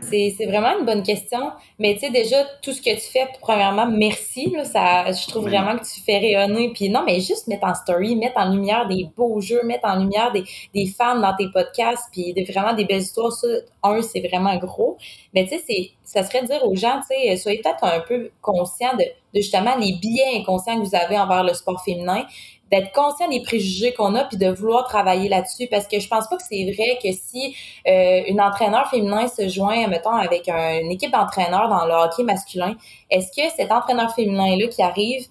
C'est 0.00 0.46
vraiment 0.46 0.78
une 0.78 0.84
bonne 0.84 1.02
question. 1.02 1.52
Mais 1.78 1.94
tu 1.94 2.00
sais, 2.00 2.10
déjà, 2.10 2.44
tout 2.62 2.72
ce 2.72 2.80
que 2.80 2.94
tu 2.94 3.10
fais, 3.10 3.26
premièrement, 3.40 3.86
merci. 3.86 4.50
Là, 4.50 4.64
ça, 4.64 5.10
je 5.10 5.26
trouve 5.28 5.44
vraiment 5.44 5.76
que 5.78 5.84
tu 5.84 6.00
fais 6.00 6.18
rayonner. 6.18 6.72
Puis 6.74 6.90
non, 6.90 7.02
mais 7.06 7.20
juste 7.20 7.48
mettre 7.48 7.66
en 7.66 7.74
story, 7.74 8.14
mettre 8.14 8.38
en 8.38 8.50
lumière 8.50 8.86
des 8.86 9.08
beaux 9.16 9.40
jeux, 9.40 9.62
mettre 9.64 9.88
en 9.88 9.96
lumière 9.96 10.30
des, 10.32 10.44
des 10.74 10.86
femmes 10.86 11.22
dans 11.22 11.34
tes 11.34 11.48
podcasts, 11.50 12.04
puis 12.12 12.34
vraiment 12.44 12.74
des 12.74 12.84
belles 12.84 13.00
histoires. 13.00 13.32
Ça, 13.32 13.48
un, 13.82 14.02
c'est 14.02 14.20
vraiment 14.20 14.56
gros. 14.58 14.98
Mais 15.32 15.46
tu 15.46 15.58
sais, 15.58 15.90
ça 16.02 16.22
serait 16.22 16.42
de 16.42 16.48
dire 16.48 16.64
aux 16.66 16.76
gens, 16.76 17.00
tu 17.00 17.16
sais, 17.16 17.36
soyez 17.36 17.60
peut-être 17.62 17.84
un 17.84 18.00
peu 18.00 18.30
conscients 18.42 18.94
de, 18.96 19.04
de 19.04 19.40
justement 19.40 19.76
les 19.76 19.94
biais 19.94 20.38
inconscients 20.38 20.80
que 20.80 20.86
vous 20.86 20.94
avez 20.94 21.18
envers 21.18 21.44
le 21.44 21.54
sport 21.54 21.82
féminin 21.82 22.24
d'être 22.70 22.92
conscient 22.92 23.28
des 23.28 23.42
préjugés 23.42 23.92
qu'on 23.92 24.14
a 24.14 24.24
puis 24.24 24.36
de 24.36 24.48
vouloir 24.48 24.86
travailler 24.86 25.28
là-dessus 25.28 25.68
parce 25.70 25.86
que 25.86 26.00
je 26.00 26.08
pense 26.08 26.28
pas 26.28 26.36
que 26.36 26.42
c'est 26.48 26.64
vrai 26.64 26.98
que 27.02 27.12
si 27.12 27.54
euh, 27.86 28.22
une 28.26 28.40
entraîneur 28.40 28.88
féminin 28.88 29.28
se 29.28 29.48
joint 29.48 29.86
mettons 29.86 30.16
avec 30.16 30.48
une 30.48 30.90
équipe 30.90 31.12
d'entraîneurs 31.12 31.68
dans 31.68 31.84
le 31.84 31.92
hockey 31.92 32.22
masculin 32.22 32.74
est-ce 33.10 33.28
que 33.28 33.54
cet 33.54 33.70
entraîneur 33.70 34.14
féminin 34.14 34.56
là 34.56 34.66
qui 34.68 34.82
arrive 34.82 35.26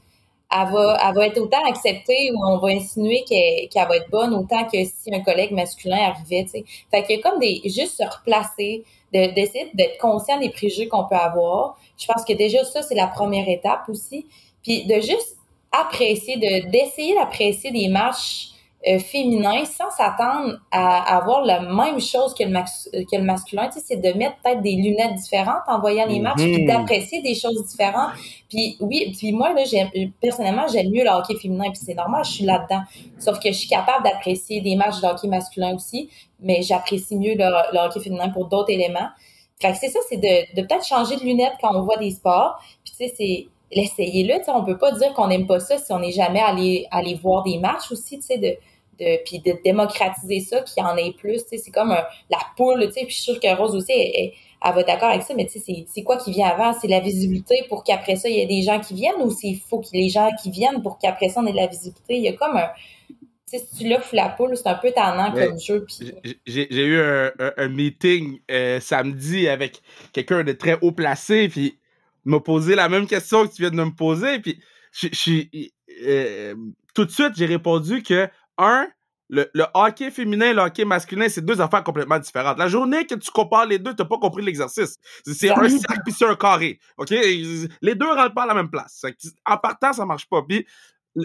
elle 0.56 0.72
va, 0.72 1.12
va 1.12 1.28
être 1.28 1.40
autant 1.40 1.64
acceptée 1.68 2.32
ou 2.32 2.46
on 2.46 2.58
va 2.60 2.70
insinuer 2.70 3.24
qu'elle 3.24 3.88
va 3.88 3.98
être 3.98 4.10
bonne 4.10 4.34
autant 4.34 4.64
que 4.66 4.84
si 4.86 5.14
un 5.14 5.22
collègue 5.22 5.52
masculin 5.52 5.98
arrivait, 5.98 6.44
tu 6.44 6.50
sais? 6.50 6.66
Fait 6.92 7.04
qu'il 7.04 7.16
y 7.18 7.20
a 7.20 7.22
comme 7.22 7.40
des, 7.40 7.62
juste 7.66 7.98
se 7.98 8.04
replacer, 8.04 8.84
d'essayer 9.12 9.72
d'être 9.74 9.98
conscient 10.00 10.40
des 10.40 10.50
préjugés 10.50 10.88
qu'on 10.88 11.06
peut 11.06 11.16
avoir. 11.16 11.78
Je 11.98 12.06
pense 12.06 12.24
que 12.24 12.34
déjà 12.34 12.64
ça, 12.66 12.82
c'est 12.82 12.96
la 12.96 13.08
première 13.08 13.48
étape 13.50 13.90
aussi. 13.90 14.28
Puis 14.64 14.86
de 14.86 14.96
juste 14.96 15.38
apprécier, 15.74 16.38
de, 16.38 16.70
d'essayer 16.70 17.16
d'apprécier 17.16 17.72
des 17.72 17.90
matchs 17.90 18.54
euh, 18.86 19.00
féminins 19.00 19.64
sans 19.64 19.90
s'attendre 19.92 20.60
à, 20.70 21.16
avoir 21.16 21.46
la 21.46 21.62
même 21.62 22.02
chose 22.02 22.34
que 22.34 22.44
le, 22.44 23.06
que 23.06 23.16
le 23.16 23.24
masculin. 23.24 23.70
Tu 23.70 23.80
sais, 23.80 23.86
c'est 23.88 23.96
de 23.96 24.18
mettre 24.18 24.36
peut-être 24.44 24.62
des 24.62 24.76
lunettes 24.76 25.16
différentes 25.16 25.64
en 25.68 25.80
voyant 25.80 26.06
les 26.06 26.20
matchs, 26.20 26.44
puis 26.44 26.64
mhm. 26.64 26.68
d'apprécier 26.68 27.22
des 27.22 27.34
choses 27.34 27.66
différentes. 27.66 28.12
Puis 28.50 28.76
oui, 28.82 29.16
puis 29.18 29.32
moi, 29.32 29.54
là, 29.54 29.64
j'aime, 29.64 29.90
personnellement, 30.20 30.68
j'aime 30.68 30.90
mieux 30.92 31.06
le 31.06 31.10
hockey 31.12 31.36
féminin, 31.36 31.70
puis 31.72 31.80
c'est 31.82 31.94
normal, 31.94 32.26
je 32.26 32.32
suis 32.32 32.44
là-dedans. 32.44 32.82
Sauf 33.20 33.40
que 33.40 33.54
je 33.54 33.58
suis 33.58 33.70
capable 33.70 34.04
d'apprécier 34.04 34.60
des 34.60 34.76
matchs 34.76 35.00
de 35.00 35.08
hockey 35.08 35.30
masculin 35.30 35.74
aussi, 35.76 36.10
mais 36.42 36.62
j'apprécie 36.62 37.16
mieux 37.16 37.36
le, 37.36 37.46
le 37.72 37.80
hockey 37.80 38.02
féminin 38.02 38.30
pour 38.30 38.48
d'autres 38.48 38.72
éléments. 38.72 39.08
Fait 39.62 39.72
que 39.72 39.78
c'est 39.78 39.90
ça, 39.90 40.00
c'est 40.10 40.18
de, 40.18 40.56
de 40.58 40.68
peut-être 40.68 40.86
changer 40.86 41.16
de 41.16 41.24
lunettes 41.24 41.54
quand 41.62 41.74
on 41.74 41.84
voit 41.84 41.96
des 41.96 42.12
sports. 42.12 42.62
Puis 42.84 42.94
tu 42.98 43.08
sais, 43.08 43.14
c'est 43.18 43.48
l'essayer-le. 43.76 44.36
On 44.48 44.64
peut 44.64 44.78
pas 44.78 44.92
dire 44.92 45.14
qu'on 45.14 45.28
n'aime 45.28 45.48
pas 45.48 45.60
ça 45.60 45.78
si 45.78 45.92
on 45.92 46.00
n'est 46.00 46.12
jamais 46.12 46.42
allé, 46.42 46.88
allé 46.92 47.16
voir 47.16 47.44
des 47.44 47.58
matchs 47.60 47.92
aussi, 47.92 48.20
tu 48.20 48.26
sais, 48.26 48.38
de, 48.38 48.56
de, 49.00 49.24
puis 49.26 49.40
de 49.40 49.58
démocratiser 49.64 50.40
ça, 50.40 50.62
qu'il 50.62 50.84
y 50.84 50.86
en 50.86 50.96
ait 50.98 51.14
plus. 51.14 51.42
C'est 51.50 51.72
comme 51.72 51.90
la 51.90 52.38
poule, 52.58 52.90
puis 52.92 53.06
je 53.10 53.14
suis 53.14 53.24
sûre 53.24 53.40
que 53.40 53.56
Rose 53.56 53.76
aussi, 53.76 53.92
elle, 53.92 54.32
elle, 54.66 54.74
va 54.74 54.82
être 54.82 54.88
d'accord 54.88 55.10
avec 55.10 55.24
ça, 55.24 55.34
mais 55.36 55.48
c'est 55.50 56.04
quoi 56.04 56.18
qui 56.18 56.32
vient 56.32 56.48
avant? 56.48 56.74
C'est 56.80 56.88
la 56.88 57.00
visibilité 57.00 57.64
pour 57.70 57.84
qu'après 57.84 58.16
ça, 58.16 58.30
il 58.30 58.36
y 58.36 58.40
ait 58.40 58.46
des 58.46 58.62
gens 58.62 58.80
qui 58.80 58.94
viennent 58.94 59.22
ou 59.22 59.32
c'est 59.32 59.54
faut 59.70 59.80
qu'il 59.80 60.00
y 60.00 60.04
ait 60.04 60.06
des 60.06 60.12
gens 60.12 60.30
qui 60.42 60.52
viennent 60.52 60.82
pour 60.82 60.98
qu'après 60.98 61.30
ça, 61.30 61.42
on 61.42 61.48
ait 61.48 61.52
de 61.52 61.58
la 61.58 61.68
visibilité? 61.68 62.16
Il 62.16 62.24
y 62.24 62.28
a 62.30 62.34
comme 62.34 62.58
un... 62.58 62.70
si 63.46 63.60
tu 63.78 63.90
l'offres 63.90 64.16
la 64.16 64.30
poule, 64.30 64.56
c'est 64.56 64.68
un 64.68 64.76
peu 64.76 64.92
tannant 64.92 65.32
comme 65.32 65.60
jeu. 65.60 65.86
J'ai 66.46 66.86
eu 66.86 67.00
un, 67.00 67.70
meeting 67.70 68.40
euh, 68.52 68.80
samedi 68.80 69.48
avec 69.48 69.82
quelqu'un 70.14 70.44
de 70.44 70.54
très 70.54 70.78
haut 70.82 70.92
placé, 70.92 71.50
puis 71.50 71.78
m'a 72.26 72.40
posé 72.40 72.76
la 72.76 72.90
même 72.90 73.08
question 73.08 73.48
que 73.48 73.54
tu 73.54 73.62
viens 73.62 73.72
de 73.72 73.76
me 73.76 73.96
poser. 73.96 74.40
Puis, 74.40 74.60
je, 74.92 75.44
euh, 76.06 76.56
tout 76.94 77.06
de 77.06 77.12
suite, 77.12 77.34
j'ai 77.36 77.46
répondu 77.46 78.04
que, 78.04 78.30
un, 78.58 78.88
le, 79.30 79.66
hockey 79.74 80.12
féminin 80.12 80.52
et 80.52 80.54
le 80.54 80.62
hockey 80.62 80.86
masculin, 80.86 81.28
c'est 81.30 81.44
deux 81.44 81.60
affaires 81.60 81.84
complètement 81.84 82.20
différentes. 82.20 82.58
La 82.58 82.68
journée 82.68 83.06
que 83.06 83.16
tu 83.16 83.32
compares 83.32 83.66
les 83.66 83.80
deux, 83.80 83.96
tu 83.96 84.02
n'as 84.02 84.08
pas 84.08 84.18
compris 84.18 84.44
l'exercice. 84.44 84.98
C'est 85.26 85.50
un 85.50 85.70
cercle 85.70 86.02
puis 86.06 86.14
c'est 86.14 86.26
un 86.26 86.36
carré. 86.36 86.80
OK? 86.98 87.10
Les 87.10 87.96
deux 87.96 88.10
rentrent 88.10 88.34
pas 88.34 88.44
à 88.44 88.48
la 88.48 88.54
même 88.54 88.70
place. 88.70 89.04
En 89.46 89.58
partant, 89.58 89.94
ça 89.94 90.06
marche 90.06 90.28
pas. 90.30 90.44
Puis, 90.48 90.66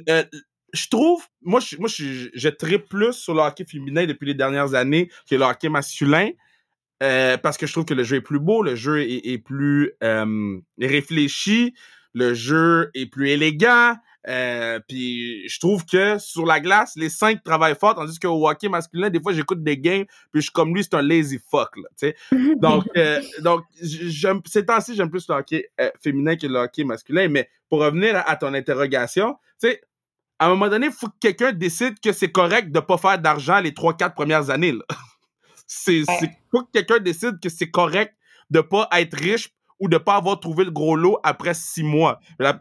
euh, 0.08 0.24
je 0.72 0.88
trouve, 0.88 1.24
moi, 1.42 1.61
je, 1.61 1.76
moi, 1.76 1.88
je, 1.88 2.28
je 2.32 2.48
tripe 2.48 2.88
plus 2.88 3.14
sur 3.14 3.34
le 3.34 3.40
hockey 3.40 3.64
féminin 3.64 4.06
depuis 4.06 4.26
les 4.26 4.34
dernières 4.34 4.74
années 4.74 5.11
que 5.28 5.34
le 5.34 5.42
hockey 5.42 5.68
masculin. 5.68 6.30
Euh, 7.02 7.37
parce 7.37 7.56
que 7.56 7.66
je 7.66 7.72
trouve 7.72 7.84
que 7.84 7.94
le 7.94 8.02
jeu 8.02 8.16
est 8.16 8.22
plus 8.22 8.40
beau, 8.40 8.62
le 8.62 8.74
jeu 8.74 9.02
est, 9.02 9.38
plus 9.38 9.92
euh, 10.02 10.58
réfléchi, 10.80 11.74
le 12.12 12.34
jeu 12.34 12.90
est 12.94 13.06
plus 13.06 13.30
élégant. 13.30 13.94
Euh, 14.26 14.80
puis 14.87 15.48
je 15.48 15.58
trouve 15.61 15.87
que 15.87 16.18
sur 16.18 16.44
la 16.44 16.61
glace, 16.61 16.94
les 16.96 17.08
cinq 17.08 17.42
travaillent 17.44 17.78
fort, 17.78 17.94
tandis 17.94 18.18
qu'au 18.18 18.48
hockey 18.48 18.68
masculin, 18.68 19.11
des 19.11 19.22
fois 19.22 19.32
j'écoute 19.32 19.62
des 19.62 19.78
games, 19.78 20.04
puis 20.32 20.40
je 20.40 20.42
suis 20.42 20.52
comme 20.52 20.74
lui, 20.74 20.82
c'est 20.82 20.94
un 20.94 21.02
lazy 21.02 21.38
fuck. 21.50 21.70
Là, 21.76 21.88
sais 21.96 22.16
donc, 22.56 22.84
donc 23.40 23.62
j'aime, 23.80 24.40
ces 24.44 24.66
temps-ci, 24.66 24.96
j'aime 24.96 25.08
plus 25.08 25.26
le 25.28 25.37
hockey 25.37 25.70
féminin 26.02 26.37
que 26.37 26.46
le 26.46 26.58
hockey 26.58 26.84
masculin. 26.84 27.28
Mais 27.28 27.48
pour 27.70 27.80
revenir 27.80 28.22
à, 28.26 28.37
ton 28.37 28.52
interrogation, 28.54 29.37
tu 29.61 29.68
sais, 29.68 29.80
à 30.40 30.46
un 30.46 30.50
moment 30.50 30.68
donné, 30.68 30.87
il 30.87 30.92
faut 30.92 31.08
que 31.08 31.18
quelqu'un 31.20 31.52
décide 31.52 32.00
que 32.00 32.12
c'est 32.12 32.30
correct 32.30 32.70
de 32.70 32.80
pas 32.80 32.98
faire 32.98 33.18
d'argent 33.18 33.61
les 33.61 33.72
trois, 33.72 33.96
quatre 33.96 34.14
premières 34.14 34.50
années. 34.50 34.72
Là. 34.72 34.84
C'est 35.68 36.02
faut 36.50 36.62
que 36.62 36.70
quelqu'un 36.72 36.98
décide 36.98 37.38
que 37.40 37.48
c'est 37.48 37.70
correct 37.70 38.14
de 38.50 38.61
pas 38.61 38.88
être 38.92 39.14
riche 39.14 39.50
ou 39.78 39.88
de 39.88 39.98
pas 39.98 40.16
avoir 40.16 40.40
trouvé 40.40 40.64
le 40.64 40.70
gros 40.70 40.96
lot 40.96 41.20
après 41.22 41.54
six 41.54 41.83
mois? 41.83 42.18
La, 42.38 42.59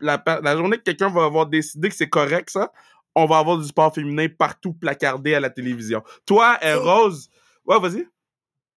journée 0.55 0.77
que 0.77 0.83
quelqu'un 0.83 1.09
va 1.09 1.23
avoir 1.23 1.47
décidé 1.47 1.89
que 1.89 1.95
c'est 1.95 2.09
correct, 2.09 2.49
ça, 2.49 2.71
on 3.15 3.25
va 3.25 3.39
avoir 3.39 3.57
du 3.57 3.65
sport 3.65 3.93
féminin 3.93 4.27
partout 4.27 4.73
placardé 4.73 5.33
à 5.33 5.39
la 5.39 5.49
télévision. 5.49 6.03
Toi, 6.25 6.57
euh, 6.63 6.77
Rose, 6.79 7.29
ouais, 7.65 7.79
vas-y. 7.79 8.05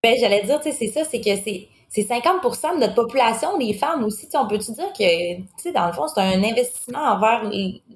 Ben, 0.02 0.14
j'allais 0.18 0.44
dire, 0.44 0.60
tu 0.60 0.70
sais, 0.70 0.76
c'est 0.78 0.88
ça, 0.88 1.04
c'est 1.04 1.20
que 1.20 1.36
c'est 1.44 1.68
c'est 1.90 2.02
50% 2.02 2.76
de 2.76 2.80
notre 2.80 2.94
population, 2.94 3.58
les 3.58 3.74
femmes 3.74 4.04
aussi. 4.04 4.28
On 4.34 4.46
peut-tu 4.46 4.70
dire 4.72 4.92
que, 4.96 5.72
dans 5.72 5.88
le 5.88 5.92
fond, 5.92 6.06
c'est 6.06 6.20
un 6.20 6.42
investissement 6.44 7.00
envers 7.00 7.50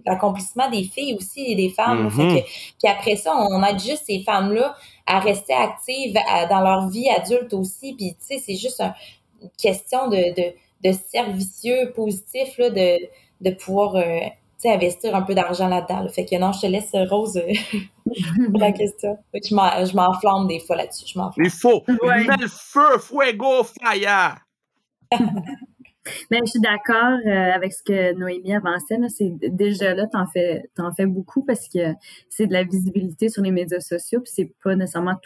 l'accomplissement 0.05 0.68
des 0.68 0.83
filles 0.83 1.14
aussi 1.16 1.53
et 1.53 1.55
des 1.55 1.70
femmes. 1.70 2.09
Mm-hmm. 2.09 2.42
puis 2.42 2.90
après 2.90 3.14
ça, 3.14 3.33
on 3.37 3.62
aide 3.62 3.79
juste 3.79 4.03
ces 4.07 4.25
femmes-là 4.25 4.75
à 5.07 5.21
rester 5.21 5.53
actives 5.53 6.14
dans 6.49 6.61
leur 6.61 6.88
vie 6.88 7.09
adulte 7.11 7.53
aussi. 7.53 7.95
Puis, 7.95 8.14
tu 8.14 8.37
sais, 8.37 8.38
c'est 8.38 8.57
juste 8.57 8.83
une 9.43 9.51
question 9.59 10.09
de, 10.09 10.35
de, 10.35 10.55
de 10.88 10.97
servicieux 11.11 11.93
positif, 11.95 12.57
là, 12.59 12.71
de, 12.71 12.99
de 13.40 13.51
pouvoir 13.51 13.97
euh, 13.97 14.21
investir 14.64 15.14
un 15.14 15.23
peu 15.23 15.35
d'argent 15.35 15.69
là-dedans. 15.69 16.09
Fait 16.09 16.25
que 16.25 16.37
non, 16.37 16.53
je 16.53 16.62
te 16.62 16.67
laisse, 16.67 16.90
Rose, 17.11 17.40
pour 18.51 18.61
la 18.61 18.73
question. 18.73 19.19
Je 19.35 19.95
m'enflamme 19.95 20.47
des 20.47 20.61
fois 20.61 20.77
là-dessus. 20.77 21.19
Il 21.37 21.51
faut. 21.51 21.83
Ouais. 22.03 22.25
le 22.38 22.49
feu, 22.49 22.99
fuego, 22.99 23.64
fire! 23.64 24.38
Mais 26.31 26.40
je 26.45 26.51
suis 26.51 26.61
d'accord 26.61 27.19
euh, 27.27 27.53
avec 27.53 27.73
ce 27.73 27.83
que 27.83 28.12
Noémie 28.14 28.55
avançait. 28.55 28.99
C'est 29.09 29.33
déjà 29.51 29.95
là, 29.95 30.07
t'en 30.07 30.27
fais, 30.27 30.71
en 30.79 30.93
fais 30.93 31.07
beaucoup 31.07 31.45
parce 31.45 31.69
que 31.69 31.95
c'est 32.29 32.47
de 32.47 32.53
la 32.53 32.64
visibilité 32.64 33.29
sur 33.29 33.43
les 33.43 33.51
médias 33.51 33.81
sociaux, 33.81 34.21
puis 34.21 34.33
c'est 34.35 34.53
pas 34.62 34.77
nécessairement 34.77 35.17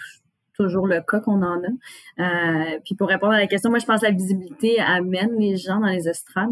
toujours 0.58 0.86
le 0.86 1.00
cas 1.00 1.20
qu'on 1.20 1.42
en 1.42 1.62
a. 1.62 2.72
Euh, 2.74 2.78
puis 2.84 2.94
pour 2.94 3.08
répondre 3.08 3.32
à 3.32 3.38
la 3.38 3.46
question, 3.46 3.70
moi 3.70 3.78
je 3.78 3.86
pense 3.86 4.00
que 4.00 4.06
la 4.06 4.12
visibilité 4.12 4.80
amène 4.80 5.38
les 5.38 5.56
gens 5.56 5.80
dans 5.80 5.86
les 5.86 6.08
estrades. 6.08 6.50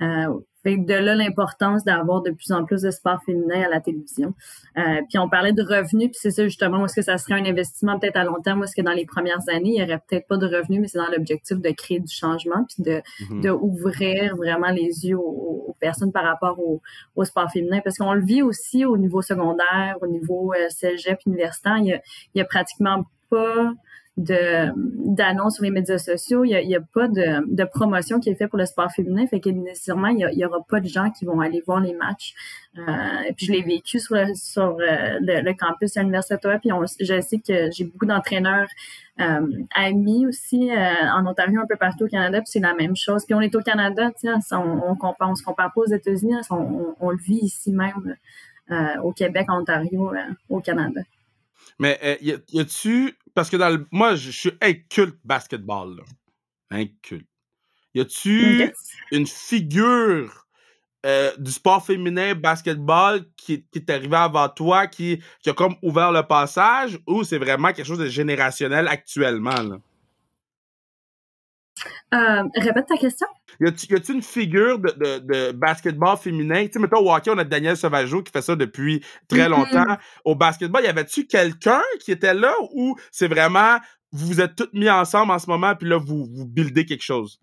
Euh, 0.00 0.38
fait 0.62 0.76
de 0.76 0.94
là 0.94 1.14
l'importance 1.14 1.84
d'avoir 1.84 2.22
de 2.22 2.30
plus 2.30 2.52
en 2.52 2.64
plus 2.64 2.82
de 2.82 2.90
sport 2.90 3.22
féminin 3.24 3.62
à 3.62 3.68
la 3.68 3.80
télévision. 3.80 4.34
Euh, 4.76 5.00
puis 5.08 5.18
on 5.18 5.28
parlait 5.28 5.52
de 5.52 5.62
revenus, 5.62 6.10
puis 6.10 6.18
c'est 6.20 6.30
ça 6.30 6.44
justement, 6.44 6.84
est-ce 6.84 6.94
que 6.94 7.02
ça 7.02 7.18
serait 7.18 7.34
un 7.34 7.44
investissement 7.44 7.98
peut-être 7.98 8.16
à 8.16 8.24
long 8.24 8.40
terme, 8.42 8.62
est-ce 8.64 8.74
que 8.74 8.82
dans 8.82 8.92
les 8.92 9.06
premières 9.06 9.48
années, 9.48 9.74
il 9.76 9.80
y 9.80 9.82
aurait 9.82 10.00
peut-être 10.08 10.26
pas 10.26 10.36
de 10.36 10.46
revenus, 10.46 10.80
mais 10.80 10.88
c'est 10.88 10.98
dans 10.98 11.10
l'objectif 11.10 11.58
de 11.58 11.70
créer 11.70 12.00
du 12.00 12.12
changement, 12.12 12.64
puis 12.64 12.82
de, 12.82 13.02
de 13.42 13.50
ouvrir 13.50 14.36
vraiment 14.36 14.70
les 14.70 15.06
yeux 15.06 15.18
aux, 15.18 15.76
personnes 15.80 16.10
par 16.10 16.24
rapport 16.24 16.58
au, 16.58 16.82
au, 17.14 17.24
sport 17.24 17.50
féminin, 17.52 17.80
parce 17.84 17.98
qu'on 17.98 18.12
le 18.12 18.24
vit 18.24 18.42
aussi 18.42 18.84
au 18.84 18.96
niveau 18.96 19.22
secondaire, 19.22 19.96
au 20.00 20.08
niveau 20.08 20.52
euh, 20.52 20.68
cégep, 20.70 21.20
universitaire, 21.26 21.76
il 21.78 21.86
y 21.86 21.92
a, 21.92 22.00
il 22.34 22.38
y 22.38 22.40
a 22.40 22.44
pratiquement 22.44 23.04
pas 23.30 23.72
de 24.18 24.70
d'annonces 25.14 25.54
sur 25.54 25.64
les 25.64 25.70
médias 25.70 25.98
sociaux, 25.98 26.44
il 26.44 26.50
n'y 26.66 26.76
a, 26.76 26.78
a, 26.78 26.82
pas 26.92 27.08
de, 27.08 27.54
de, 27.54 27.64
promotion 27.64 28.20
qui 28.20 28.28
est 28.28 28.34
faite 28.34 28.50
pour 28.50 28.58
le 28.58 28.66
sport 28.66 28.90
féminin, 28.90 29.26
fait 29.26 29.40
que 29.40 29.48
nécessairement, 29.48 30.08
il 30.08 30.28
n'y 30.36 30.44
aura 30.44 30.58
pas 30.68 30.80
de 30.80 30.88
gens 30.88 31.10
qui 31.10 31.24
vont 31.24 31.40
aller 31.40 31.62
voir 31.66 31.80
les 31.80 31.94
matchs. 31.94 32.34
Euh, 32.76 32.82
et 33.28 33.32
puis 33.32 33.46
je 33.46 33.52
l'ai 33.52 33.62
vécu 33.62 33.98
sur, 33.98 34.16
sur 34.36 34.62
euh, 34.62 35.18
le, 35.20 35.52
campus 35.54 35.96
à 35.96 36.00
l'Université 36.00 36.36
puis 36.60 36.72
on, 36.72 36.82
je 36.82 37.20
sais 37.20 37.38
que 37.38 37.70
j'ai 37.72 37.84
beaucoup 37.84 38.06
d'entraîneurs 38.06 38.68
euh, 39.20 39.46
amis 39.74 40.26
aussi 40.26 40.70
euh, 40.70 40.94
en 41.12 41.26
Ontario, 41.26 41.60
un 41.60 41.66
peu 41.66 41.76
partout 41.76 42.04
au 42.04 42.08
Canada, 42.08 42.38
puis 42.38 42.50
c'est 42.50 42.60
la 42.60 42.74
même 42.74 42.94
chose. 42.94 43.24
Puis 43.24 43.34
on 43.34 43.40
est 43.40 43.54
au 43.54 43.60
Canada, 43.60 44.10
on, 44.52 44.56
on, 44.56 44.94
compare, 44.94 45.30
on 45.30 45.34
se 45.34 45.42
compare 45.42 45.72
pas 45.72 45.80
aux 45.80 45.92
États-Unis, 45.92 46.34
on, 46.50 46.94
on, 47.00 47.10
le 47.10 47.16
vit 47.16 47.40
ici 47.42 47.72
même 47.72 48.16
euh, 48.70 49.00
au 49.02 49.12
Québec, 49.12 49.46
en 49.48 49.62
Ontario, 49.62 50.12
au 50.48 50.60
Canada. 50.60 51.00
Mais 51.80 52.18
y 52.20 52.60
a-tu 52.60 53.17
parce 53.38 53.50
que 53.50 53.56
dans 53.56 53.68
le, 53.68 53.86
moi, 53.92 54.16
je, 54.16 54.32
suis 54.32 54.50
inculte 54.60 55.16
basketball, 55.22 55.94
là. 55.94 56.02
Inculte. 56.72 57.28
Y 57.94 58.00
a-tu 58.00 58.72
une 59.12 59.28
figure 59.28 60.48
euh, 61.06 61.30
du 61.38 61.52
sport 61.52 61.86
féminin 61.86 62.34
basketball 62.34 63.24
qui, 63.36 63.64
qui 63.70 63.78
est 63.78 63.90
arrivé 63.90 64.16
avant 64.16 64.48
toi, 64.48 64.88
qui, 64.88 65.22
qui 65.40 65.50
a 65.50 65.52
comme 65.52 65.76
ouvert 65.82 66.10
le 66.10 66.24
passage, 66.24 66.98
ou 67.06 67.22
c'est 67.22 67.38
vraiment 67.38 67.68
quelque 67.72 67.86
chose 67.86 68.00
de 68.00 68.08
générationnel 68.08 68.88
actuellement? 68.88 69.62
Là? 69.62 69.76
Euh, 72.14 72.42
répète 72.54 72.86
ta 72.86 72.96
question. 72.96 73.26
Y 73.60 73.68
a-tu 73.68 74.12
une 74.12 74.22
figure 74.22 74.78
de, 74.78 74.90
de, 74.90 75.18
de 75.18 75.52
basketball 75.52 76.16
féminin? 76.16 76.66
Tu 76.66 76.72
sais, 76.72 76.78
mettons, 76.78 76.98
au 76.98 77.12
hockey, 77.12 77.30
on 77.30 77.38
a 77.38 77.44
Daniel 77.44 77.76
Sauvageau 77.76 78.22
qui 78.22 78.32
fait 78.32 78.42
ça 78.42 78.56
depuis 78.56 79.04
très 79.28 79.48
mm-hmm. 79.48 79.48
longtemps. 79.48 79.96
Au 80.24 80.34
basketball, 80.34 80.84
y 80.84 80.88
avait-tu 80.88 81.26
quelqu'un 81.26 81.82
qui 82.00 82.12
était 82.12 82.34
là 82.34 82.54
ou 82.74 82.96
c'est 83.10 83.28
vraiment, 83.28 83.78
vous 84.12 84.26
vous 84.26 84.40
êtes 84.40 84.54
tous 84.56 84.68
mis 84.72 84.88
ensemble 84.88 85.32
en 85.32 85.38
ce 85.38 85.48
moment, 85.48 85.74
puis 85.74 85.88
là, 85.88 85.98
vous, 85.98 86.26
vous 86.32 86.46
buildez 86.46 86.84
quelque 86.84 87.04
chose? 87.04 87.40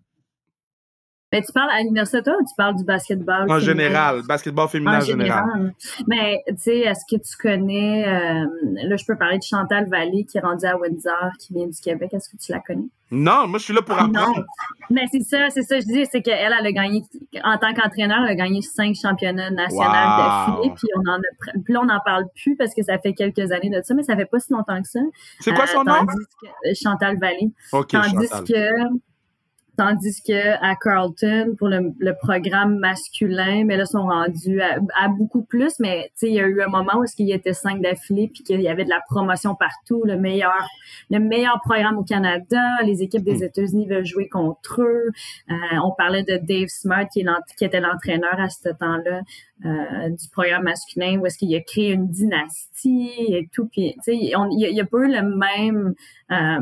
Mais 1.32 1.42
tu 1.42 1.52
parles 1.52 1.70
à 1.70 1.80
l'université 1.80 2.30
ou 2.30 2.44
tu 2.44 2.54
parles 2.56 2.76
du 2.76 2.84
basketball? 2.84 3.50
En 3.50 3.58
général, 3.58 4.22
basketball 4.28 4.68
féminin 4.68 4.98
en, 4.98 5.00
général. 5.00 5.74
Mais 6.06 6.42
tu 6.46 6.54
sais, 6.58 6.78
est-ce 6.78 7.04
que 7.10 7.20
tu 7.20 7.36
connais, 7.36 8.06
euh, 8.06 8.46
là 8.88 8.96
je 8.96 9.04
peux 9.04 9.16
parler 9.16 9.38
de 9.38 9.42
Chantal 9.42 9.88
Vallée 9.88 10.24
qui 10.24 10.38
est 10.38 10.40
rendue 10.40 10.66
à 10.66 10.76
Windsor, 10.76 11.30
qui 11.40 11.52
vient 11.52 11.66
du 11.66 11.80
Québec. 11.80 12.14
Est-ce 12.14 12.28
que 12.28 12.36
tu 12.36 12.52
la 12.52 12.60
connais? 12.60 12.88
Non, 13.10 13.46
moi 13.46 13.58
je 13.58 13.64
suis 13.64 13.74
là 13.74 13.82
pour 13.82 13.96
apprendre. 13.96 14.36
Non. 14.36 14.44
Mais 14.90 15.04
c'est 15.10 15.22
ça, 15.22 15.50
c'est 15.50 15.62
ça, 15.62 15.78
je 15.78 15.84
dis, 15.84 16.06
c'est 16.10 16.22
qu'elle, 16.22 16.52
elle 16.52 16.66
a 16.66 16.72
gagné, 16.72 17.02
en 17.42 17.58
tant 17.58 17.72
qu'entraîneur, 17.74 18.18
elle 18.24 18.32
a 18.32 18.34
gagné 18.34 18.62
cinq 18.62 18.94
championnats 18.94 19.50
nationaux 19.50 19.82
d'affilée, 19.82 20.74
puis 20.76 20.88
on 20.96 21.10
en 21.10 21.16
a, 21.16 21.60
puis 21.64 21.74
là 21.74 21.80
on 21.82 21.86
n'en 21.86 22.00
parle 22.04 22.24
plus 22.34 22.56
parce 22.56 22.74
que 22.74 22.82
ça 22.82 22.98
fait 22.98 23.14
quelques 23.14 23.50
années 23.52 23.70
de 23.70 23.80
ça, 23.82 23.94
mais 23.94 24.02
ça 24.02 24.16
fait 24.16 24.26
pas 24.26 24.38
si 24.38 24.52
longtemps 24.52 24.80
que 24.80 24.88
ça. 24.88 25.00
C'est 25.40 25.52
quoi 25.52 25.66
son 25.66 25.80
euh, 25.80 25.84
nom? 25.84 26.06
Chantal 26.74 27.18
Vallée. 27.18 27.50
OK, 27.72 27.88
tandis 27.88 28.28
Chantal. 28.28 28.44
que 28.44 28.98
Tandis 29.76 30.22
que 30.26 30.54
à 30.62 30.74
Carlton, 30.74 31.54
pour 31.58 31.68
le, 31.68 32.14
programme 32.20 32.78
masculin, 32.78 33.64
mais 33.64 33.76
là, 33.76 33.84
sont 33.84 34.06
rendus 34.06 34.60
à, 34.60 35.08
beaucoup 35.08 35.42
plus. 35.42 35.78
Mais 35.80 36.04
tu 36.04 36.10
sais, 36.14 36.28
il 36.28 36.34
y 36.34 36.40
a 36.40 36.46
eu 36.46 36.62
un 36.62 36.68
moment 36.68 36.98
où 36.98 37.04
il 37.18 37.28
y 37.28 37.32
était 37.32 37.52
cinq 37.52 37.82
d'affilée, 37.82 38.30
puis 38.32 38.42
qu'il 38.42 38.60
y 38.60 38.68
avait 38.68 38.84
de 38.84 38.90
la 38.90 39.00
promotion 39.08 39.54
partout, 39.54 40.02
le 40.04 40.16
meilleur, 40.16 40.66
le 41.10 41.18
meilleur 41.18 41.60
programme 41.64 41.98
au 41.98 42.04
Canada. 42.04 42.62
Les 42.84 43.02
équipes 43.02 43.24
des 43.24 43.40
hmm. 43.40 43.44
États-Unis 43.44 43.86
veulent 43.86 44.06
jouer 44.06 44.28
contre 44.28 44.82
eux. 44.82 45.10
Euh, 45.50 45.54
on 45.84 45.92
parlait 45.92 46.22
de 46.22 46.38
Dave 46.42 46.68
Smart, 46.68 47.06
qui, 47.12 47.20
est 47.20 47.26
qui 47.58 47.64
était 47.64 47.80
l'entraîneur 47.80 48.40
à 48.40 48.48
ce 48.48 48.70
temps-là 48.70 49.22
euh, 49.64 50.10
du 50.10 50.28
programme 50.28 50.64
masculin, 50.64 51.18
où 51.18 51.24
est-ce 51.24 51.38
qu'il 51.38 51.54
a 51.56 51.60
créé 51.60 51.92
une 51.92 52.08
dynastie 52.08 53.10
et 53.28 53.48
tout. 53.54 53.66
Puis, 53.66 53.94
tu 53.94 54.02
sais, 54.02 54.14
il 54.14 54.26
n'y 54.26 54.80
a, 54.80 54.82
a, 54.82 54.86
pas 54.86 54.98
eu 54.98 55.10
le 55.10 55.22
même 55.22 55.94
euh, 56.30 56.60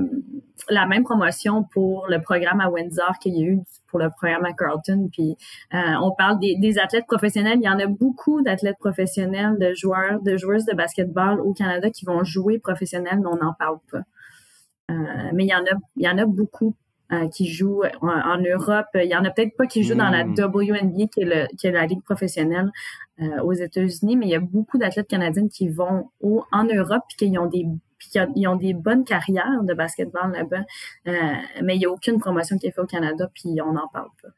la 0.70 0.86
même 0.86 1.02
promotion 1.02 1.64
pour 1.64 2.06
le 2.08 2.22
programme 2.22 2.60
à 2.60 2.70
Windsor 2.70 3.18
qu'il 3.20 3.34
y 3.36 3.42
a 3.42 3.46
eu 3.46 3.58
pour 3.88 3.98
le 3.98 4.10
programme 4.10 4.44
à 4.44 4.52
Carlton. 4.52 5.08
Puis 5.10 5.36
euh, 5.74 5.94
on 6.02 6.12
parle 6.12 6.38
des, 6.38 6.78
athlètes 6.78 7.06
professionnels. 7.06 7.58
Il 7.60 7.64
y 7.64 7.68
en 7.68 7.80
a 7.80 7.86
beaucoup 7.88 8.42
d'athlètes 8.42 8.78
professionnels, 8.78 9.58
de 9.58 9.74
joueurs, 9.74 10.22
de 10.22 10.36
joueuses 10.36 10.64
de 10.64 10.74
basketball 10.74 11.40
au 11.40 11.52
Canada 11.52 11.90
qui 11.90 12.04
vont 12.04 12.22
jouer 12.22 12.60
professionnel, 12.60 13.18
mais 13.20 13.26
on 13.26 13.44
n'en 13.44 13.54
parle 13.54 13.78
pas. 13.90 14.02
Mais 15.32 15.44
il 15.44 15.48
y 15.48 15.54
en 15.54 15.64
a, 15.64 15.76
il 15.96 16.04
y 16.04 16.08
en 16.08 16.18
a 16.18 16.26
beaucoup 16.26 16.76
qui 17.32 17.46
jouent 17.46 17.82
en, 18.00 18.38
Europe. 18.38 18.86
Il 18.94 19.10
y 19.10 19.16
en 19.16 19.24
a 19.24 19.30
peut-être 19.30 19.56
pas 19.56 19.66
qui 19.66 19.82
jouent 19.82 19.94
dans 19.94 20.10
la 20.10 20.24
hmm. 20.24 20.34
WNBA, 20.38 21.06
qui 21.12 21.20
est, 21.20 21.24
le, 21.24 21.46
qui 21.56 21.66
est 21.66 21.72
la 21.72 21.86
ligue 21.86 22.02
professionnelle 22.02 22.70
aux 23.42 23.52
États-Unis, 23.52 24.16
mais 24.16 24.26
il 24.26 24.30
y 24.30 24.34
a 24.34 24.40
beaucoup 24.40 24.76
d'athlètes 24.76 25.06
canadiennes 25.06 25.48
qui 25.48 25.68
vont 25.68 26.10
au, 26.20 26.44
en 26.50 26.64
Europe 26.64 27.04
et 27.12 27.26
qui 27.30 27.38
ont 27.38 27.46
des 27.46 27.64
puis 27.98 28.20
ils 28.36 28.48
ont 28.48 28.56
des 28.56 28.74
bonnes 28.74 29.04
carrières 29.04 29.62
de 29.62 29.74
basketball 29.74 30.32
là-bas, 30.32 30.64
euh, 31.08 31.12
mais 31.62 31.76
il 31.76 31.78
n'y 31.78 31.86
a 31.86 31.90
aucune 31.90 32.18
promotion 32.18 32.58
qui 32.58 32.66
est 32.66 32.70
faite 32.70 32.84
au 32.84 32.86
Canada, 32.86 33.30
puis 33.34 33.60
on 33.64 33.72
n'en 33.72 33.88
parle 33.88 34.08
pas. 34.22 34.28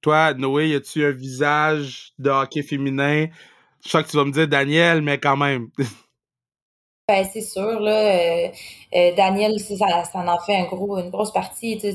Toi, 0.00 0.34
Noé, 0.34 0.74
as-tu 0.74 1.04
un 1.04 1.10
visage 1.10 2.12
de 2.18 2.30
hockey 2.30 2.62
féminin? 2.62 3.26
Je 3.84 3.90
sais 3.90 4.02
que 4.02 4.08
tu 4.08 4.16
vas 4.16 4.24
me 4.24 4.32
dire 4.32 4.48
Daniel, 4.48 5.02
mais 5.02 5.18
quand 5.18 5.36
même. 5.36 5.68
Ben, 7.08 7.26
c'est 7.32 7.40
sûr, 7.40 7.80
là. 7.80 7.90
Euh, 7.90 8.48
euh, 8.94 9.14
Daniel, 9.16 9.58
ça, 9.60 10.04
ça 10.04 10.18
en 10.18 10.38
fait 10.40 10.56
un 10.56 10.64
gros, 10.64 10.98
une 10.98 11.10
grosse 11.10 11.32
partie. 11.32 11.78
Tout 11.78 11.88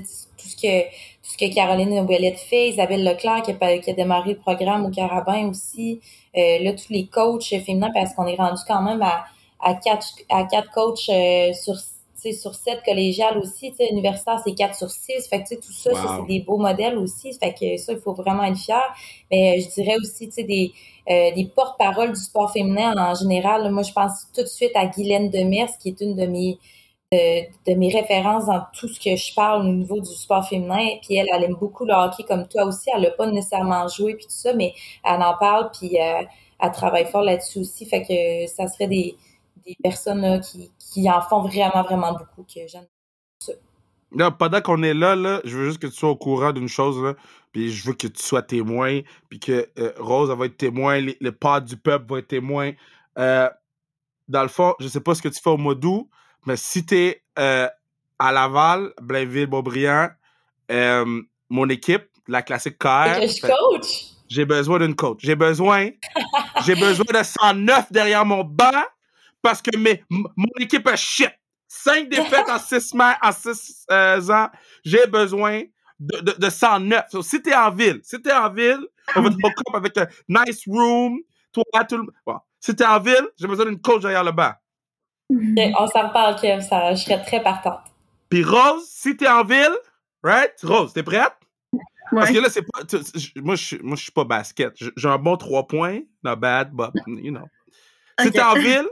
ce 0.49 0.55
que 0.55 0.81
tout 0.83 1.29
ce 1.31 1.37
que 1.37 1.53
Caroline 1.53 1.99
Ouellette 1.99 2.39
fait, 2.39 2.69
Isabelle 2.69 3.03
Leclerc 3.03 3.43
qui 3.43 3.51
a, 3.51 3.77
qui 3.77 3.91
a 3.91 3.93
démarré 3.93 4.31
le 4.31 4.39
programme 4.39 4.85
au 4.85 4.89
Carabin 4.89 5.49
aussi. 5.49 6.01
là, 6.35 6.73
tous 6.73 6.89
les 6.91 7.05
coachs 7.05 7.43
féminins, 7.63 7.91
parce 7.93 8.13
qu'on 8.15 8.25
est 8.25 8.35
rendu 8.35 8.61
quand 8.67 8.81
même 8.81 9.01
à 9.03 9.25
à 9.63 9.73
quatre, 9.75 10.07
à 10.29 10.43
quatre 10.43 10.69
coachs 10.71 11.09
euh, 11.09 11.53
sur 11.53 11.75
sur 12.31 12.55
sept 12.55 12.81
collégiales 12.85 13.37
aussi, 13.37 13.73
universitaire, 13.91 14.39
c'est 14.45 14.53
quatre 14.53 14.75
sur 14.75 14.89
six. 14.89 15.27
Fait 15.29 15.43
que, 15.43 15.55
tout 15.55 15.73
ça, 15.73 15.91
ça 15.93 16.19
c'est 16.21 16.33
des 16.33 16.39
beaux 16.39 16.57
modèles 16.57 16.97
aussi. 16.97 17.33
Fait 17.33 17.53
que 17.53 17.75
ça, 17.75 17.91
il 17.91 17.99
faut 17.99 18.13
vraiment 18.13 18.45
être 18.45 18.57
fier. 18.57 18.81
Mais 19.29 19.57
euh, 19.57 19.61
je 19.61 19.73
dirais 19.73 19.97
aussi, 19.97 20.27
tu 20.29 20.35
sais, 20.35 20.43
des, 20.43 20.71
euh, 21.09 21.31
des 21.33 21.45
porte-paroles 21.45 22.13
du 22.13 22.19
sport 22.19 22.51
féminin 22.51 22.93
en 22.97 23.15
général. 23.15 23.69
moi, 23.71 23.83
je 23.83 23.91
pense 23.91 24.27
tout 24.33 24.41
de 24.41 24.47
suite 24.47 24.71
à 24.75 24.85
Guylaine 24.85 25.29
Demers, 25.29 25.77
qui 25.79 25.89
est 25.89 26.01
une 26.01 26.15
de 26.15 26.25
mes, 26.25 26.57
de, 27.11 27.73
mes 27.75 27.89
références 27.93 28.45
dans 28.45 28.61
tout 28.73 28.87
ce 28.87 28.99
que 28.99 29.15
je 29.15 29.33
parle 29.33 29.61
au 29.61 29.69
niveau 29.69 29.99
du 29.99 30.13
sport 30.13 30.47
féminin. 30.47 30.87
Puis 31.01 31.15
elle, 31.15 31.27
elle 31.33 31.43
aime 31.43 31.55
beaucoup 31.55 31.85
le 31.85 31.93
hockey 31.93 32.23
comme 32.23 32.47
toi 32.47 32.65
aussi. 32.65 32.89
Elle 32.95 33.03
n'a 33.03 33.11
pas 33.11 33.27
nécessairement 33.27 33.87
joué 33.87 34.15
puis 34.15 34.25
tout 34.25 34.31
ça, 34.31 34.53
mais 34.53 34.73
elle 35.03 35.21
en 35.21 35.35
parle 35.37 35.69
puis 35.77 35.97
elle 35.97 36.71
travaille 36.71 37.05
fort 37.05 37.23
là-dessus 37.23 37.59
aussi. 37.59 37.85
Fait 37.85 38.01
que 38.01 38.51
ça 38.51 38.67
serait 38.67 38.87
des 38.87 39.15
des 39.65 39.77
personnes 39.81 40.41
qui, 40.41 40.71
qui, 40.77 41.09
en 41.09 41.21
font 41.21 41.41
vraiment, 41.41 41.83
vraiment 41.83 42.13
beaucoup, 42.13 42.43
que 42.43 42.67
j'aime. 42.67 42.85
Là, 44.15 44.31
pendant 44.31 44.61
qu'on 44.61 44.83
est 44.83 44.93
là, 44.93 45.15
là, 45.15 45.41
je 45.43 45.57
veux 45.57 45.65
juste 45.65 45.79
que 45.79 45.87
tu 45.87 45.93
sois 45.93 46.09
au 46.09 46.15
courant 46.15 46.51
d'une 46.51 46.67
chose, 46.67 47.01
là, 47.01 47.15
puis 47.51 47.71
je 47.71 47.85
veux 47.85 47.93
que 47.93 48.07
tu 48.07 48.21
sois 48.21 48.41
témoin, 48.41 49.01
puis 49.29 49.39
que 49.39 49.67
euh, 49.79 49.91
Rose 49.97 50.29
va 50.29 50.45
être 50.45 50.57
témoin, 50.57 50.99
le 50.99 51.31
pas 51.31 51.59
du 51.59 51.77
peuple 51.77 52.11
va 52.11 52.19
être 52.19 52.27
témoin. 52.27 52.71
Euh, 53.17 53.49
dans 54.27 54.43
le 54.43 54.47
fond, 54.47 54.75
je 54.79 54.87
sais 54.87 55.01
pas 55.01 55.15
ce 55.15 55.21
que 55.21 55.29
tu 55.29 55.39
fais 55.41 55.49
au 55.49 55.57
mois 55.57 55.75
d'août, 55.75 56.07
mais 56.45 56.57
si 56.57 56.85
tu 56.85 56.95
es 56.95 57.23
euh, 57.39 57.67
à 58.19 58.31
Laval, 58.31 58.93
Blainville, 59.01 59.47
Beaubriand, 59.47 60.09
mon 61.49 61.69
équipe, 61.69 62.05
la 62.27 62.41
classique 62.41 62.77
KR. 62.77 63.19
coach? 63.41 64.13
J'ai 64.29 64.45
besoin 64.45 64.79
d'une 64.79 64.95
coach. 64.95 65.19
J'ai 65.21 65.35
besoin, 65.35 65.89
j'ai 66.65 66.75
besoin 66.75 67.05
de 67.19 67.23
109 67.23 67.91
derrière 67.91 68.25
mon 68.25 68.43
banc 68.43 68.83
parce 69.41 69.61
que 69.61 69.77
mes, 69.77 70.03
mon 70.09 70.27
équipe 70.59 70.87
est 70.87 70.97
shit. 70.97 71.31
Cinq 71.75 72.07
défaites 72.09 72.49
en 72.49 72.59
six, 72.59 72.93
en 72.93 73.31
six 73.31 73.85
euh, 73.91 74.29
ans. 74.29 74.47
J'ai 74.85 75.07
besoin 75.07 75.63
de, 75.99 76.19
de, 76.19 76.31
de 76.37 76.49
109. 76.49 77.05
So, 77.09 77.23
si 77.23 77.41
t'es 77.41 77.55
en 77.55 77.71
ville, 77.71 77.99
si 78.03 78.21
t'es 78.21 78.31
en 78.31 78.51
ville, 78.51 78.85
on 79.15 79.21
va 79.23 79.31
te 79.31 79.35
up 79.35 79.73
avec 79.73 79.97
un 79.97 80.07
nice 80.29 80.63
room. 80.67 81.19
Toi, 81.51 81.63
tout 81.89 81.97
le 81.97 82.03
bon. 82.25 82.37
Si 82.59 82.75
t'es 82.75 82.85
en 82.85 82.99
ville, 82.99 83.27
j'ai 83.39 83.47
besoin 83.47 83.65
d'une 83.65 83.81
coach 83.81 84.03
derrière 84.03 84.23
le 84.23 84.31
banc. 84.31 84.51
on 85.31 85.87
s'en 85.87 86.09
parle, 86.09 86.39
Kev. 86.39 86.61
Ça, 86.61 86.93
je 86.93 87.01
serais 87.01 87.23
très 87.23 87.41
partante. 87.41 87.81
Puis 88.29 88.43
Rose, 88.43 88.87
si 88.87 89.17
t'es 89.17 89.27
en 89.27 89.43
ville, 89.43 89.75
right? 90.23 90.53
Rose, 90.61 90.93
t'es 90.93 91.03
prête? 91.03 91.33
Parce 92.11 92.29
que 92.29 92.37
là, 92.37 92.49
c'est 92.49 92.61
pas. 92.61 92.81
Moi, 93.37 93.55
je 93.55 93.77
moi, 93.81 93.97
suis 93.97 94.11
pas 94.11 94.25
basket. 94.25 94.75
J'ai 94.77 95.09
un 95.09 95.17
bon 95.17 95.37
trois 95.37 95.65
points. 95.65 96.01
Not 96.23 96.35
bad, 96.35 96.71
but, 96.71 96.91
you 97.07 97.31
know. 97.31 97.47
Si 98.19 98.29
t'es 98.29 98.41
en 98.41 98.53
ville, 98.53 98.87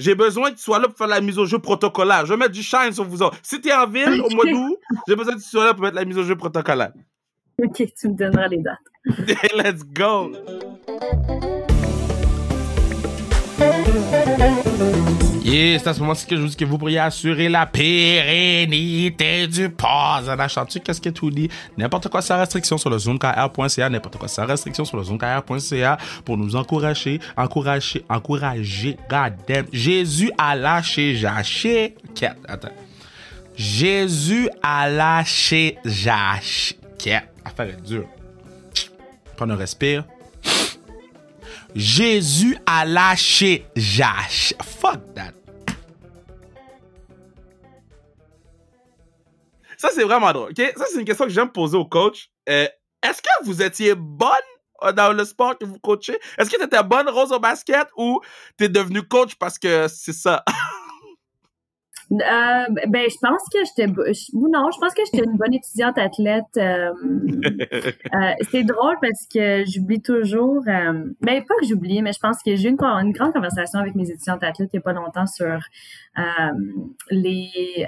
j'ai 0.00 0.14
besoin 0.14 0.50
que 0.50 0.56
tu 0.56 0.62
sois 0.62 0.78
là 0.78 0.88
pour 0.88 0.96
faire 0.96 1.06
la 1.06 1.20
mise 1.20 1.38
au 1.38 1.44
jeu 1.44 1.58
protocolaire. 1.58 2.24
Je 2.24 2.32
vais 2.32 2.38
mettre 2.38 2.52
du 2.52 2.62
shine 2.62 2.92
sur 2.92 3.04
vous 3.04 3.22
autres. 3.22 3.36
Si 3.42 3.60
t'es 3.60 3.72
en 3.72 3.86
ville 3.86 4.22
au 4.22 4.30
mois 4.34 4.46
d'août, 4.46 4.78
j'ai 5.06 5.14
besoin 5.14 5.34
que 5.34 5.40
tu 5.40 5.48
sois 5.48 5.66
là 5.66 5.74
pour 5.74 5.82
mettre 5.82 5.96
la 5.96 6.04
mise 6.04 6.18
au 6.18 6.24
jeu 6.24 6.36
protocolaire. 6.36 6.92
Ok, 7.62 7.84
tu 7.98 8.08
me 8.08 8.14
donneras 8.14 8.48
les 8.48 8.58
dates. 8.58 8.78
Let's 9.54 9.84
go. 9.84 10.32
Et 15.42 15.78
c'est 15.78 15.88
à 15.88 15.94
ce 15.94 16.00
moment-ci 16.00 16.26
que 16.26 16.36
je 16.36 16.42
vous 16.42 16.48
dis 16.48 16.56
que 16.56 16.64
vous 16.66 16.76
pourriez 16.76 16.98
assurer 16.98 17.48
la 17.48 17.64
pérennité 17.64 19.46
du 19.46 19.70
pause. 19.70 20.28
En 20.28 20.38
achetant 20.38 20.66
qu'est-ce 20.66 21.00
que 21.00 21.08
tout 21.08 21.30
dit? 21.30 21.48
N'importe 21.78 22.08
quoi 22.08 22.20
sans 22.20 22.38
restriction 22.38 22.76
sur 22.76 22.90
le 22.90 22.98
zoomkr.ca, 22.98 23.88
n'importe 23.88 24.18
quoi 24.18 24.28
sans 24.28 24.44
restriction 24.44 24.84
sur 24.84 24.98
le 24.98 25.04
zoomkr.ca 25.04 25.96
pour 26.24 26.36
nous 26.36 26.56
encourager, 26.56 27.20
encourager, 27.36 28.04
encourager, 28.08 28.96
God 29.08 29.34
Jésus 29.72 30.30
a 30.36 30.54
lâché, 30.56 31.14
j'ai 31.14 31.26
Attends. 32.46 32.68
Jésus 33.56 34.48
a 34.62 34.90
lâché, 34.90 35.78
j'ai 35.84 36.10
Affaire 37.44 37.68
est 37.68 37.82
dure. 37.86 38.06
Prends 39.36 39.48
un 39.48 39.56
respire. 39.56 40.04
Jésus 41.74 42.56
a 42.66 42.84
lâché 42.84 43.66
Jash. 43.76 44.54
Fuck 44.62 45.14
that. 45.14 45.32
Ça, 49.76 49.88
c'est 49.94 50.04
vraiment 50.04 50.30
drôle. 50.32 50.50
ok? 50.50 50.72
Ça, 50.76 50.84
c'est 50.92 50.98
une 50.98 51.06
question 51.06 51.24
que 51.24 51.30
j'aime 51.30 51.50
poser 51.50 51.76
au 51.76 51.86
coach. 51.86 52.28
Euh, 52.48 52.66
est-ce 53.02 53.22
que 53.22 53.44
vous 53.44 53.62
étiez 53.62 53.94
bonne 53.94 54.28
euh, 54.82 54.92
dans 54.92 55.12
le 55.12 55.24
sport 55.24 55.56
que 55.56 55.64
vous 55.64 55.78
coachez? 55.78 56.18
Est-ce 56.36 56.50
que 56.50 56.56
tu 56.58 56.64
étais 56.64 56.82
bonne, 56.82 57.08
Rose, 57.08 57.32
au 57.32 57.38
basket, 57.38 57.88
ou 57.96 58.20
tu 58.58 58.64
es 58.64 58.68
devenue 58.68 59.02
coach 59.02 59.36
parce 59.36 59.58
que 59.58 59.88
c'est 59.88 60.12
ça? 60.12 60.44
Euh, 62.12 62.16
ben, 62.88 63.08
je 63.08 63.16
pense 63.20 63.42
que 63.52 63.58
j'étais, 63.64 63.86
non, 63.86 64.70
je 64.72 64.78
pense 64.80 64.94
que 64.94 65.02
j'étais 65.04 65.24
une 65.24 65.36
bonne 65.36 65.54
étudiante 65.54 65.96
athlète. 65.96 66.44
Euh, 66.56 66.90
euh, 67.72 68.32
c'est 68.50 68.64
drôle 68.64 68.96
parce 69.00 69.26
que 69.32 69.64
j'oublie 69.64 70.02
toujours, 70.02 70.60
ben, 70.64 71.14
pas 71.20 71.38
que 71.60 71.66
j'oublie, 71.68 72.02
mais 72.02 72.12
je 72.12 72.18
pense 72.18 72.42
que 72.42 72.56
j'ai 72.56 72.68
eu 72.68 72.72
une, 72.72 72.82
une, 72.82 73.12
grande 73.12 73.32
conversation 73.32 73.78
avec 73.78 73.94
mes 73.94 74.10
étudiantes 74.10 74.42
athlètes 74.42 74.70
il 74.72 74.76
n'y 74.76 74.80
a 74.80 74.82
pas 74.82 74.92
longtemps 74.92 75.26
sur 75.26 75.58
les, 77.10 77.86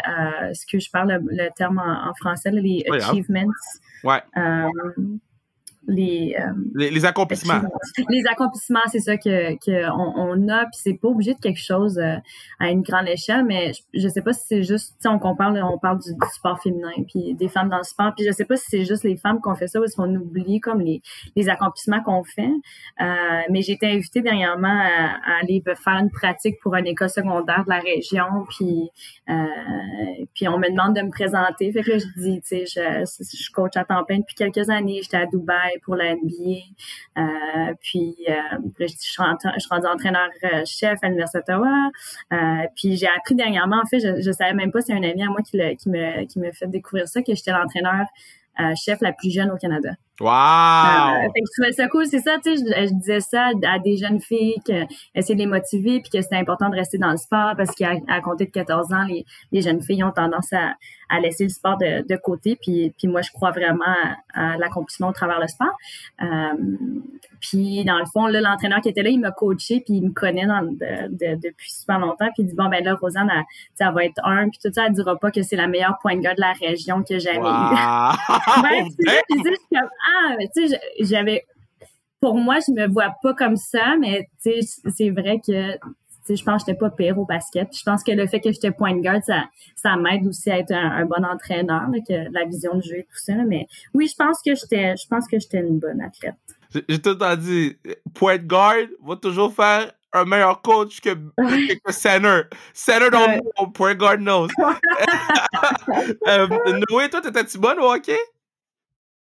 ce 0.52 0.66
que 0.70 0.78
je 0.78 0.90
parle 0.90 1.20
le, 1.26 1.48
terme 1.56 1.78
en, 1.80 2.14
français, 2.14 2.52
les 2.52 2.85
achievements. 2.92 3.50
Ouais. 4.04 4.22
Euh, 5.88 5.94
les, 6.76 6.90
les, 6.90 7.04
accomplissements. 7.04 7.60
Les 8.08 8.22
accomplissements, 8.30 8.80
c'est 8.86 9.00
ça 9.00 9.16
que, 9.16 9.54
que 9.54 9.90
on, 9.90 10.14
on, 10.16 10.48
a, 10.48 10.60
puis 10.66 10.74
c'est 10.80 10.94
pas 10.94 11.08
obligé 11.08 11.34
de 11.34 11.40
quelque 11.40 11.60
chose 11.60 11.98
euh, 11.98 12.16
à 12.60 12.70
une 12.70 12.82
grande 12.82 13.08
échelle, 13.08 13.44
mais 13.44 13.72
je, 13.72 14.00
je 14.00 14.08
sais 14.08 14.22
pas 14.22 14.32
si 14.32 14.44
c'est 14.46 14.62
juste, 14.62 14.94
sais, 15.00 15.08
on 15.08 15.18
compare, 15.18 15.52
on 15.52 15.78
parle 15.78 15.98
du, 15.98 16.10
sport 16.32 16.62
féminin, 16.62 16.92
puis 17.08 17.34
des 17.34 17.48
femmes 17.48 17.68
dans 17.68 17.78
le 17.78 17.82
sport, 17.82 18.12
puis 18.16 18.24
je 18.24 18.30
sais 18.30 18.44
pas 18.44 18.56
si 18.56 18.66
c'est 18.68 18.84
juste 18.84 19.02
les 19.02 19.16
femmes 19.16 19.40
qu'on 19.40 19.56
fait 19.56 19.66
ça 19.66 19.80
ou 19.80 19.86
si 19.86 19.96
on 19.98 20.14
oublie 20.14 20.60
comme 20.60 20.80
les, 20.80 21.02
les 21.34 21.48
accomplissements 21.48 22.00
qu'on 22.02 22.22
fait. 22.22 22.52
Euh, 23.00 23.04
mais 23.50 23.62
j'ai 23.62 23.72
été 23.72 23.88
invitée 23.88 24.22
dernièrement 24.22 24.68
à, 24.68 25.40
aller 25.40 25.62
faire 25.64 25.98
une 25.98 26.10
pratique 26.10 26.60
pour 26.62 26.76
une 26.76 26.86
école 26.86 27.10
secondaire 27.10 27.64
de 27.64 27.70
la 27.70 27.80
région, 27.80 28.46
puis 28.48 28.90
puis 30.34 30.48
on 30.48 30.58
me 30.58 30.70
demande 30.70 30.94
de 30.94 31.02
me 31.02 31.10
présenter, 31.10 31.72
fait 31.72 31.82
que 31.82 31.90
là, 31.90 31.98
je 31.98 32.20
dis, 32.20 32.40
tu 32.42 32.66
sais, 32.66 32.66
je, 32.66 33.04
je 33.04 33.50
coach 33.50 33.76
à 33.76 33.84
temps 33.84 34.04
plein 34.04 34.18
depuis 34.18 34.34
quelques 34.34 34.70
années, 34.70 35.00
j'étais 35.02 35.16
à 35.16 35.26
Dubaï 35.26 35.71
pour 35.82 35.96
la 35.96 36.14
NBA. 36.14 36.61
Euh, 37.18 37.74
puis, 37.80 38.16
euh, 38.28 38.58
je, 38.80 38.87
suis 38.87 39.22
rendue 39.22 39.87
entraîneur-chef 39.87 40.98
à 41.02 41.06
l'Université 41.06 41.38
d'Ottawa. 41.38 41.90
Euh, 42.32 42.37
puis, 42.76 42.96
j'ai 42.96 43.08
appris 43.08 43.35
dernièrement, 43.35 43.80
en 43.82 43.87
fait, 43.87 44.00
je 44.00 44.28
ne 44.28 44.32
savais 44.32 44.54
même 44.54 44.72
pas, 44.72 44.80
c'est 44.80 44.92
un 44.92 45.02
ami 45.02 45.22
à 45.22 45.26
moi 45.26 45.40
qui, 45.42 45.56
le, 45.56 45.74
qui, 45.74 45.88
me, 45.88 46.24
qui 46.26 46.38
me 46.38 46.52
fait 46.52 46.68
découvrir 46.68 47.08
ça, 47.08 47.22
que 47.22 47.35
j'étais 47.35 47.52
l'entraîneur 47.52 48.06
chef 48.76 49.00
la 49.00 49.12
plus 49.12 49.30
jeune 49.30 49.50
au 49.50 49.56
Canada. 49.56 49.92
Wow! 50.22 50.28
Euh, 50.30 51.22
fait 51.35 51.40
que 51.40 51.46
je 51.46 51.52
trouvais 51.52 51.72
ça 51.72 51.88
cool. 51.88 52.06
C'est 52.06 52.20
ça, 52.20 52.37
tu 52.38 52.56
sais, 52.56 52.87
je, 52.87 52.94
disais 52.94 53.20
ça 53.20 53.50
à 53.66 53.78
des 53.80 53.96
jeunes 53.96 54.20
filles, 54.20 54.54
que 54.64 54.85
essayer 55.16 55.35
de 55.35 55.40
les 55.40 55.46
motiver, 55.46 56.00
puis 56.00 56.11
que 56.11 56.22
c'était 56.22 56.37
important 56.37 56.68
de 56.68 56.76
rester 56.76 56.96
dans 56.96 57.11
le 57.11 57.16
sport 57.16 57.54
parce 57.56 57.74
qu'à 57.74 57.94
à 58.06 58.20
compter 58.20 58.46
de 58.46 58.52
14 58.52 58.92
ans, 58.92 59.02
les, 59.08 59.24
les 59.50 59.62
jeunes 59.62 59.82
filles 59.82 60.04
ont 60.04 60.12
tendance 60.12 60.52
à, 60.52 60.74
à 61.12 61.20
laisser 61.20 61.44
le 61.44 61.50
sport 61.50 61.76
de, 61.76 62.06
de 62.08 62.16
côté. 62.16 62.56
Puis, 62.61 62.92
puis 62.96 63.06
moi, 63.06 63.20
je 63.20 63.30
crois 63.30 63.50
vraiment 63.50 63.85
à, 64.32 64.56
l'accomplissement 64.56 65.08
au 65.08 65.12
travers 65.12 65.40
le 65.40 65.46
sport. 65.46 65.76
Euh, 66.22 66.26
puis 67.40 67.85
dans 67.85 67.98
le 67.98 68.06
fond, 68.06 68.26
là, 68.26 68.40
l'entraîneur 68.40 68.80
qui 68.80 68.88
était 68.88 69.02
là, 69.02 69.11
il 69.11 69.20
m'a 69.20 69.30
coaché, 69.30 69.82
puis 69.85 69.96
il 69.96 70.04
me 70.04 70.12
connaît 70.12 70.46
dans, 70.46 70.62
de, 70.62 71.35
depuis 71.37 71.70
super 71.70 71.98
longtemps. 71.98 72.28
Puis 72.35 72.44
il 72.44 72.46
dit 72.46 72.54
bon 72.54 72.68
ben 72.68 72.82
là, 72.82 72.94
Rosanne, 72.94 73.30
elle, 73.30 73.42
elle 73.78 73.94
va 73.94 74.04
être 74.04 74.20
un, 74.24 74.48
puis 74.48 74.58
tout 74.62 74.72
ça, 74.72 74.87
elle 74.87 74.94
dira 74.94 75.18
pas 75.18 75.30
que 75.30 75.42
c'est 75.42 75.56
la 75.56 75.66
meilleure 75.66 75.98
point 76.00 76.16
de 76.16 76.22
de 76.22 76.40
la 76.40 76.52
région 76.52 77.02
que 77.02 77.18
j'ai 77.18 77.32
jamais 77.32 77.40
wow. 77.40 77.48
eue. 77.50 78.62
ben, 78.62 78.87
tu 80.55 80.68
sais, 80.68 80.81
j'avais, 81.01 81.44
pour 82.20 82.37
moi, 82.37 82.57
je 82.66 82.72
me 82.72 82.88
vois 82.88 83.14
pas 83.22 83.35
comme 83.35 83.57
ça, 83.57 83.96
mais 83.98 84.29
tu 84.42 84.62
sais, 84.62 84.81
c'est 84.94 85.11
vrai 85.11 85.40
que 85.44 85.79
je 86.29 86.42
pense 86.44 86.62
que 86.62 86.70
j'étais 86.70 86.79
pas 86.79 86.90
pire 86.90 87.18
au 87.18 87.25
basket. 87.25 87.68
je 87.77 87.83
pense 87.83 88.03
que 88.03 88.12
le 88.12 88.27
fait 88.27 88.40
que 88.40 88.53
j'étais 88.53 88.70
point 88.70 88.94
de 88.94 89.01
garde, 89.01 89.22
ça, 89.25 89.44
ça 89.75 89.96
m'aide 89.96 90.27
aussi 90.27 90.51
à 90.51 90.59
être 90.59 90.72
un, 90.72 91.05
bon 91.05 91.25
entraîneur, 91.25 91.83
que 92.07 92.33
la 92.33 92.44
vision 92.44 92.77
de 92.77 92.83
jeu 92.83 92.98
et 92.98 93.03
tout 93.05 93.18
ça. 93.18 93.35
Mais 93.46 93.66
oui, 93.94 94.09
je 94.09 94.14
pense 94.14 94.40
que 94.44 94.55
j'étais, 94.55 94.94
je 94.96 95.07
pense 95.09 95.27
que 95.27 95.38
j'étais 95.38 95.59
une 95.59 95.79
bonne 95.79 96.01
athlète. 96.01 96.35
J'ai 96.88 97.01
tout 97.01 97.18
dit, 97.38 97.77
point 98.14 98.38
de 98.38 98.46
garde 98.46 98.88
va 99.05 99.16
toujours 99.16 99.53
faire 99.53 99.92
un 100.14 100.25
meilleur 100.25 100.61
coach 100.62 101.01
que, 101.01 101.11
que 101.14 101.92
center. 101.92 102.42
Center 102.72 103.11
dans 103.11 103.70
point 103.70 103.94
guard 103.94 104.18
knows. 104.18 104.48
euh, 106.29 106.48
Noé, 106.90 107.11
toi, 107.11 107.20
t'étais-tu 107.20 107.59
bonne 107.59 107.79
au 107.79 107.92
hockey? 107.92 108.18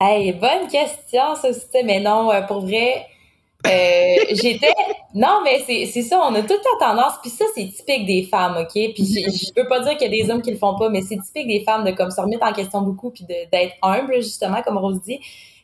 Hey, 0.02 0.32
bonne 0.32 0.68
question, 0.70 1.36
ça 1.36 1.50
aussi, 1.50 1.84
mais 1.84 2.00
non, 2.00 2.32
euh, 2.32 2.42
pour 2.44 2.62
vrai, 2.62 3.06
euh, 3.68 4.16
j'étais. 4.32 4.72
Non, 5.14 5.42
mais 5.44 5.62
c'est 5.68 6.02
ça, 6.04 6.22
on 6.22 6.34
a 6.36 6.42
toute 6.42 6.62
la 6.80 6.88
tendance, 6.88 7.16
puis 7.22 7.30
ça, 7.30 7.44
c'est 7.54 7.68
typique 7.68 8.06
des 8.06 8.24
femmes, 8.24 8.56
OK? 8.62 8.72
Puis 8.72 9.04
je 9.06 9.54
peux 9.54 9.68
pas 9.68 9.82
dire 9.82 9.98
qu'il 9.98 10.10
y 10.10 10.22
a 10.22 10.24
des 10.24 10.32
hommes 10.32 10.42
qui 10.42 10.52
le 10.52 10.58
font 10.58 10.78
pas, 10.78 10.88
mais 10.88 11.02
c'est 11.02 11.18
typique 11.18 11.48
des 11.48 11.66
femmes 11.66 11.84
de 11.84 11.92
comme 11.92 12.12
se 12.12 12.22
remettre 12.22 12.46
en 12.46 12.54
question 12.54 12.82
beaucoup, 12.82 13.10
puis 13.10 13.26
d'être 13.26 13.76
humble, 13.82 14.16
justement, 14.22 14.62
comme 14.62 14.78
Rose 14.78 15.02
dit. 15.02 15.20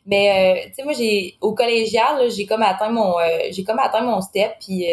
Mais 0.08 0.66
euh, 0.66 0.68
tu 0.68 0.74
sais 0.74 0.84
moi 0.84 0.92
j'ai 0.92 1.36
au 1.40 1.52
collégial, 1.52 2.30
j'ai 2.30 2.46
comme 2.46 2.62
atteint 2.62 2.90
mon 2.90 3.18
euh, 3.18 3.48
j'ai 3.50 3.64
comme 3.64 3.80
atteint 3.80 4.02
mon 4.02 4.20
step 4.20 4.52
puis 4.64 4.86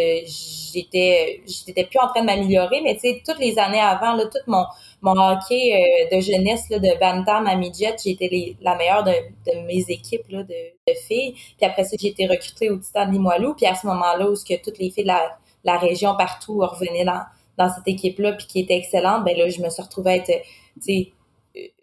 j'étais 0.74 1.44
j'étais 1.46 1.84
plus 1.84 2.00
en 2.00 2.08
train 2.08 2.22
de 2.22 2.26
m'améliorer 2.26 2.82
mais 2.82 2.96
tu 2.96 3.02
sais 3.02 3.22
toutes 3.24 3.38
les 3.38 3.60
années 3.60 3.80
avant 3.80 4.14
là 4.16 4.24
tout 4.26 4.40
mon 4.48 4.66
mon 5.04 5.18
hockey 5.18 6.08
de 6.12 6.20
jeunesse 6.22 6.70
là, 6.70 6.80
de 6.80 7.00
bantam 7.00 7.46
à 7.46 7.56
midget, 7.56 7.96
j'ai 8.04 8.12
été 8.12 8.58
la 8.62 8.76
meilleure 8.76 9.04
de, 9.04 9.12
de 9.12 9.66
mes 9.68 9.84
équipes 9.90 10.28
là, 10.30 10.44
de, 10.44 10.56
de, 10.88 10.94
filles. 11.08 11.34
Puis 11.34 11.66
après 11.66 11.84
ça, 11.84 11.96
j'ai 12.00 12.08
été 12.08 12.26
recrutée 12.26 12.70
au 12.70 12.78
Titan 12.78 13.06
de 13.06 13.12
Limoilou. 13.12 13.54
Puis 13.54 13.66
à 13.66 13.76
ce 13.76 13.86
moment-là, 13.88 14.30
où 14.30 14.36
ce 14.36 14.46
que 14.46 14.62
toutes 14.64 14.80
les 14.80 14.90
filles 14.90 15.04
de 15.04 15.10
la, 15.10 15.38
la 15.66 15.78
région 15.78 16.16
partout 16.16 16.60
revenaient 16.60 17.06
dans, 17.06 17.22
dans 17.58 17.70
cette 17.70 17.88
équipe-là, 17.88 18.34
puis 18.34 18.48
qui 18.48 18.60
était 18.62 18.78
excellente, 18.78 19.24
ben 19.26 19.38
là, 19.38 19.50
je 19.50 19.62
me 19.62 19.70
suis 19.70 19.82
retrouvée 19.82 20.12
à 20.12 20.16
être, 20.16 20.32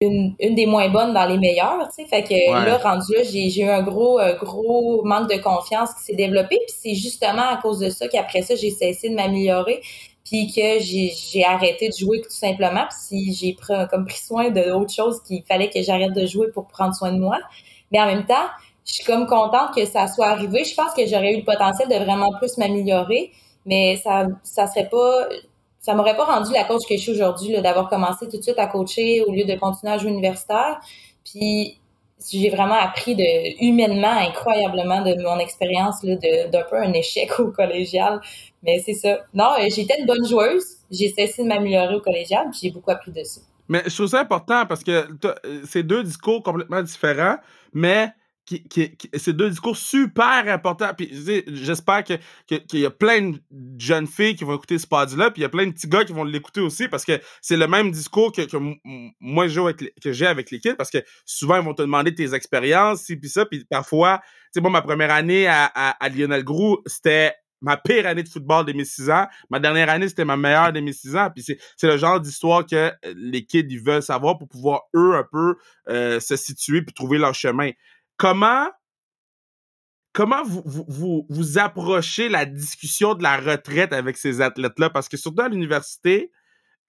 une, 0.01 0.35
une 0.41 0.55
des 0.55 0.67
moins 0.67 0.89
bonnes 0.89 1.15
dans 1.15 1.27
les 1.27 1.39
meilleures, 1.39 1.89
tu 1.95 2.03
sais. 2.03 2.09
Fait 2.09 2.25
que 2.25 2.67
là, 2.67 2.79
rendu 2.79 3.15
là, 3.15 3.23
j'ai, 3.23 3.51
j'ai 3.51 3.63
eu 3.63 3.69
un 3.69 3.83
gros, 3.83 4.19
euh, 4.19 4.35
gros 4.37 5.05
manque 5.05 5.31
de 5.31 5.41
confiance 5.41 5.95
qui 5.95 6.03
s'est 6.03 6.17
développé. 6.17 6.59
Puis 6.67 6.77
c'est 6.77 6.95
justement 6.95 7.49
à 7.51 7.57
cause 7.57 7.79
de 7.79 7.89
ça 7.89 8.09
qu'après 8.09 8.43
ça, 8.43 8.57
j'ai 8.57 8.71
cessé 8.71 9.09
de 9.11 9.15
m'améliorer. 9.15 9.81
Puis 10.25 10.53
que 10.53 10.79
j'ai, 10.81 11.45
arrêté 11.45 11.89
de 11.89 11.95
jouer 11.95 12.21
tout 12.21 12.31
simplement. 12.31 12.87
Puis 12.89 12.99
si 12.99 13.35
j'ai 13.35 13.55
pris, 13.55 13.75
comme 13.91 14.05
pris 14.05 14.19
soin 14.19 14.51
de 14.51 14.71
autre 14.73 14.93
chose 14.93 15.23
qu'il 15.23 15.43
fallait 15.45 15.71
que 15.71 15.83
j'arrête 15.83 16.13
de 16.13 16.27
jouer 16.27 16.49
pour 16.53 16.67
prendre 16.67 16.95
soin 16.95 17.13
de 17.13 17.19
moi. 17.19 17.39
Mais 17.91 18.01
en 18.01 18.07
même 18.07 18.27
temps, 18.27 18.47
je 18.87 18.95
suis 18.95 19.05
comme 19.05 19.27
contente 19.27 19.75
que 19.75 19.85
ça 19.87 20.07
soit 20.09 20.27
arrivé. 20.27 20.65
Je 20.65 20.75
pense 20.75 20.93
que 20.95 21.07
j'aurais 21.07 21.35
eu 21.35 21.39
le 21.39 21.45
potentiel 21.45 21.89
de 21.89 22.05
vraiment 22.05 22.31
plus 22.39 22.59
m'améliorer. 22.59 23.33
Mais 23.67 23.97
ça, 23.97 24.27
ça 24.43 24.67
serait 24.67 24.89
pas, 24.89 25.29
ça 25.81 25.95
m'aurait 25.95 26.17
pas 26.17 26.25
rendu 26.25 26.53
la 26.53 26.65
coach 26.65 26.83
que 26.89 26.97
je 26.97 27.01
suis 27.01 27.13
aujourd'hui, 27.13 27.61
d'avoir 27.61 27.89
commencé 27.89 28.29
tout 28.29 28.37
de 28.37 28.43
suite 28.43 28.59
à 28.59 28.67
coacher 28.67 29.23
au 29.23 29.33
lieu 29.33 29.45
de 29.45 29.55
continuer 29.55 29.93
à 29.93 29.99
jouer 29.99 30.11
universitaire. 30.11 30.81
Puis 31.25 31.79
j'ai 32.31 32.51
vraiment 32.51 32.75
appris 32.75 33.15
de 33.15 33.65
humainement, 33.65 34.11
incroyablement 34.11 35.03
de 35.03 35.15
mon 35.23 35.39
expérience 35.39 36.03
d'un 36.03 36.63
peu 36.69 36.77
un 36.77 36.93
échec 36.93 37.39
au 37.41 37.51
collégial. 37.51 38.21
Mais 38.63 38.83
c'est 38.85 38.95
ça. 38.95 39.21
Non, 39.33 39.53
euh, 39.59 39.69
j'étais 39.75 39.99
une 39.99 40.07
bonne 40.07 40.27
joueuse. 40.27 40.65
J'ai 40.91 41.09
cessé 41.09 41.43
de 41.43 41.49
m'améliorer 41.49 41.95
au 41.95 42.01
collégial, 42.01 42.49
puis 42.51 42.61
j'ai 42.63 42.71
beaucoup 42.71 42.91
appris 42.91 43.13
dessus. 43.13 43.41
Mais 43.69 43.83
je 43.87 43.95
trouve 43.95 44.09
ça 44.09 44.21
important 44.21 44.67
parce 44.67 44.83
que 44.83 45.07
euh, 45.25 45.63
c'est 45.65 45.85
deux 45.85 46.03
discours 46.03 46.43
complètement 46.43 46.83
différents, 46.83 47.37
mais 47.73 48.13
qui, 48.45 48.65
qui, 48.65 49.11
c'est 49.15 49.33
deux 49.33 49.51
discours 49.51 49.77
super 49.77 50.49
importants. 50.49 50.91
Puis 50.97 51.11
j'espère 51.47 52.03
que, 52.03 52.15
qu'il 52.47 52.81
y 52.81 52.87
a 52.87 52.91
plein 52.91 53.31
de 53.31 53.41
jeunes 53.79 54.09
filles 54.09 54.35
qui 54.35 54.45
vont 54.45 54.57
écouter 54.57 54.79
ce 54.79 54.87
pod-là, 54.87 55.31
puis 55.31 55.41
il 55.41 55.43
y 55.43 55.47
a 55.47 55.49
plein 55.49 55.67
de 55.67 55.73
petits 55.73 55.89
gars 55.89 56.05
qui 56.05 56.13
vont 56.13 56.25
l'écouter 56.25 56.61
aussi 56.61 56.89
parce 56.89 57.05
que 57.05 57.21
c'est 57.41 57.57
le 57.57 57.69
même 57.69 57.93
discours 57.93 58.33
que, 58.33 58.43
que 58.43 58.57
moi 59.21 59.47
que 59.47 60.13
j'ai 60.13 60.27
avec 60.27 60.51
l'équipe 60.51 60.77
parce 60.77 60.91
que 60.91 60.99
souvent 61.25 61.57
ils 61.57 61.65
vont 61.65 61.75
te 61.75 61.83
demander 61.83 62.15
tes 62.15 62.35
expériences, 62.35 63.05
puis 63.07 63.29
ça, 63.29 63.47
puis 63.47 63.65
parfois, 63.71 64.19
tu 64.19 64.55
sais, 64.55 64.61
moi 64.61 64.71
ma 64.71 64.83
première 64.83 65.13
année 65.13 65.47
à, 65.47 65.67
à, 65.67 66.09
Lionel 66.09 66.43
Groux, 66.43 66.79
c'était 66.87 67.35
ma 67.61 67.77
pire 67.77 68.07
année 68.07 68.23
de 68.23 68.29
football 68.29 68.65
de 68.65 68.73
mes 68.73 68.85
six 68.85 69.11
ans. 69.11 69.27
Ma 69.51 69.61
dernière 69.61 69.89
année, 69.89 70.09
c'était 70.09 70.25
ma 70.25 70.37
meilleure 70.37 70.73
de 70.73 70.81
mes 70.81 70.93
six 70.93 71.17
ans. 71.17 71.31
Puis 71.35 71.45
c'est 71.77 71.87
le 71.87 71.97
genre 71.97 72.21
d'histoire 72.21 72.67
que 72.67 72.93
les 73.15 73.45
kids 73.45 73.67
ils 73.69 73.83
veulent 73.83 74.03
savoir 74.03 74.39
pour 74.39 74.49
pouvoir 74.49 74.83
eux 74.95 75.15
un 75.15 75.27
peu 75.31 75.57
euh, 75.89 76.21
se 76.21 76.37
situer 76.37 76.83
puis 76.83 76.95
trouver 76.95 77.19
leur 77.19 77.35
chemin 77.35 77.71
comment 78.21 78.69
comment 80.13 80.43
vous, 80.45 80.63
vous, 80.67 81.27
vous, 81.29 81.59
approchez 81.59 82.29
la 82.29 82.45
discussion 82.45 83.15
de 83.15 83.23
la 83.23 83.39
retraite 83.39 83.93
avec 83.93 84.17
ces 84.17 84.41
athlètes-là? 84.41 84.91
Parce 84.91 85.09
que 85.09 85.17
surtout 85.17 85.43
à 85.43 85.49
l'université, 85.49 86.31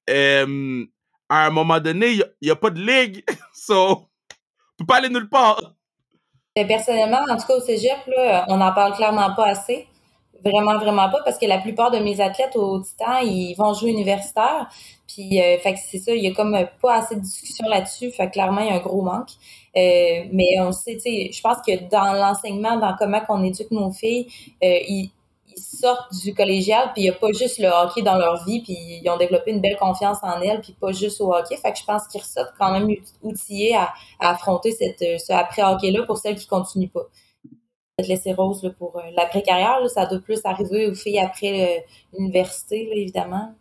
à 0.07 0.43
un 0.43 1.49
moment 1.49 1.79
donné, 1.79 2.11
il 2.11 2.25
n'y 2.41 2.49
a, 2.49 2.55
pas 2.55 2.69
de 2.69 2.81
ligue. 2.81 3.23
so, 3.53 3.91
on 3.91 4.05
peut 4.79 4.85
pas 4.85 4.97
aller 4.97 5.09
nulle 5.09 5.29
part. 5.29 5.75
Personnellement, 6.53 7.21
en 7.29 7.37
tout 7.37 7.47
cas 7.47 7.53
au 7.53 7.61
cégep, 7.61 7.97
on 8.47 8.57
n'en 8.57 8.73
parle 8.73 8.95
clairement 8.95 9.33
pas 9.33 9.47
assez. 9.47 9.87
Vraiment, 10.43 10.77
vraiment 10.79 11.09
pas, 11.09 11.19
parce 11.23 11.37
que 11.37 11.45
la 11.45 11.59
plupart 11.59 11.91
de 11.91 11.99
mes 11.99 12.19
athlètes 12.19 12.55
au 12.55 12.79
Titan, 12.79 13.19
ils 13.21 13.53
vont 13.55 13.73
jouer 13.73 13.91
universitaire. 13.91 14.69
Puis, 15.07 15.39
euh, 15.39 15.57
fait 15.59 15.73
que 15.73 15.79
c'est 15.79 15.99
ça, 15.99 16.13
il 16.15 16.23
y 16.23 16.27
a 16.27 16.33
comme 16.33 16.57
pas 16.81 16.95
assez 16.95 17.15
de 17.15 17.19
discussion 17.19 17.67
là-dessus. 17.67 18.11
Fait 18.11 18.27
que 18.27 18.33
clairement, 18.33 18.61
il 18.61 18.67
y 18.67 18.69
a 18.71 18.75
un 18.75 18.79
gros 18.79 19.01
manque. 19.01 19.29
Euh, 19.77 20.23
mais 20.31 20.59
on 20.59 20.71
sait, 20.71 20.95
tu 20.95 21.01
sais, 21.01 21.29
je 21.31 21.41
pense 21.41 21.57
que 21.65 21.89
dans 21.89 22.13
l'enseignement, 22.13 22.77
dans 22.77 22.95
comment 22.97 23.19
qu'on 23.21 23.43
éduque 23.43 23.71
nos 23.71 23.91
filles, 23.91 24.27
euh, 24.63 24.79
ils, 24.87 25.11
sortent 25.57 26.13
du 26.23 26.33
collégial, 26.33 26.91
puis 26.93 27.01
il 27.01 27.03
n'y 27.03 27.09
a 27.09 27.13
pas 27.13 27.31
juste 27.33 27.59
le 27.59 27.67
hockey 27.67 28.01
dans 28.01 28.17
leur 28.17 28.45
vie, 28.45 28.61
puis 28.61 28.75
ils 29.03 29.09
ont 29.09 29.17
développé 29.17 29.51
une 29.51 29.59
belle 29.59 29.77
confiance 29.77 30.17
en 30.23 30.39
elles, 30.41 30.61
puis 30.61 30.73
pas 30.79 30.91
juste 30.91 31.19
au 31.19 31.33
hockey. 31.33 31.57
Fait 31.57 31.73
que 31.73 31.77
je 31.77 31.83
pense 31.83 32.07
qu'ils 32.07 32.21
ressortent 32.21 32.53
quand 32.57 32.71
même 32.71 32.87
outillés 33.21 33.75
à, 33.75 33.89
à 34.19 34.31
affronter 34.31 34.71
cette, 34.71 35.19
ce 35.19 35.33
après-hockey-là 35.33 36.03
pour 36.05 36.17
celles 36.17 36.35
qui 36.35 36.47
continuent 36.47 36.89
pas 36.89 37.05
peut-être 38.01 38.07
laisser 38.07 38.33
Rose 38.33 38.73
pour 38.77 38.97
euh, 38.97 39.01
l'après-carrière. 39.15 39.79
Ça 39.89 40.05
doit 40.05 40.19
plus 40.19 40.39
arriver 40.43 40.87
aux 40.87 40.95
filles 40.95 41.19
après 41.19 41.77
euh, 41.77 41.81
l'université, 42.17 42.89
évidemment. 42.93 43.55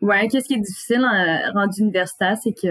Ouais, 0.00 0.28
qu'est-ce 0.28 0.46
qui 0.46 0.54
est 0.54 0.60
difficile 0.60 1.04
en 1.04 1.52
rendu 1.52 1.82
universitaire, 1.82 2.36
c'est 2.42 2.52
que 2.52 2.68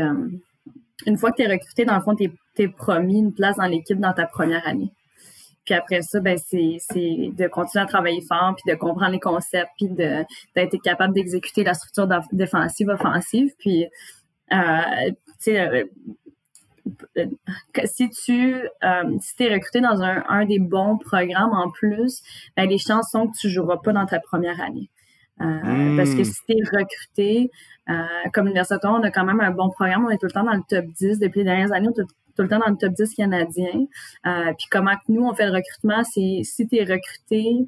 une 1.06 1.18
fois 1.18 1.32
que 1.32 1.38
tu 1.38 1.44
es 1.44 1.52
recruté, 1.52 1.86
dans 1.86 1.96
le 1.96 2.02
fond, 2.02 2.16
tu 2.16 2.32
es, 2.58 2.68
promis 2.68 3.20
une 3.20 3.34
place 3.34 3.58
dans 3.58 3.68
l'équipe 3.68 4.00
dans 4.00 4.14
ta 4.14 4.26
première 4.26 4.68
année. 4.68 4.92
Puis 5.64 5.76
après 5.76 6.02
ça, 6.02 6.20
ben 6.22 6.38
c'est 6.40 6.80
de 6.96 7.48
continuer 7.48 7.84
à 7.84 7.86
travailler 7.86 8.22
fort, 8.22 8.56
puis 8.56 8.74
de 8.74 8.78
comprendre 8.78 9.12
les 9.12 9.20
concepts, 9.20 9.70
puis 9.78 9.90
d'être 9.90 10.82
capable 10.82 11.14
d'exécuter 11.14 11.64
la 11.64 11.76
structure 11.76 12.08
défensive, 12.32 12.90
offensive. 12.90 13.52
Puis, 13.60 13.86
euh, 14.54 14.58
tu 15.08 15.16
sais, 15.40 15.60
euh, 15.60 15.84
si 17.86 18.10
tu 18.10 18.56
euh, 18.56 19.18
si 19.20 19.44
es 19.44 19.54
recruté 19.54 19.82
dans 19.82 20.02
un, 20.02 20.24
un 20.30 20.46
des 20.46 20.60
bons 20.60 20.98
programmes 20.98 21.54
en 21.54 21.70
plus, 21.72 22.22
ben, 22.56 22.70
les 22.70 22.78
chances 22.78 23.12
sont 23.12 23.28
que 23.28 23.38
tu 23.38 23.50
joueras 23.50 23.78
pas 23.78 23.94
dans 23.94 24.06
ta 24.06 24.20
première 24.20 24.60
année. 24.62 24.90
Euh, 25.40 25.98
parce 25.98 26.16
que 26.16 26.22
hmm. 26.22 26.26
si 26.26 26.42
tu 26.48 26.58
es 26.58 26.64
recruté, 26.64 27.52
euh, 27.90 27.94
comme 28.34 28.46
l'Université, 28.46 28.88
on 28.88 29.04
a 29.04 29.12
quand 29.12 29.26
même 29.26 29.40
un 29.40 29.52
bon 29.52 29.70
programme. 29.70 30.06
On 30.06 30.10
est 30.10 30.18
tout 30.18 30.26
le 30.26 30.32
temps 30.32 30.44
dans 30.44 30.54
le 30.54 30.64
top 30.68 30.86
10. 30.86 31.20
Depuis 31.20 31.40
les 31.40 31.46
dernières 31.46 31.72
années, 31.74 31.88
on 31.88 32.02
est 32.02 32.06
tout 32.36 32.44
le 32.44 32.50
temps 32.50 32.60
dans 32.60 32.70
le 32.70 32.78
top 32.78 32.94
10 32.94 33.14
canadien. 33.14 33.86
Puis 34.24 34.68
comment 34.72 34.94
nous, 35.10 35.24
on 35.24 35.34
fait 35.34 35.46
le 35.46 35.54
recrutement, 35.54 36.04
c'est 36.04 36.42
si 36.44 36.68
tu 36.68 36.78
es 36.78 36.84
recruté 36.84 37.68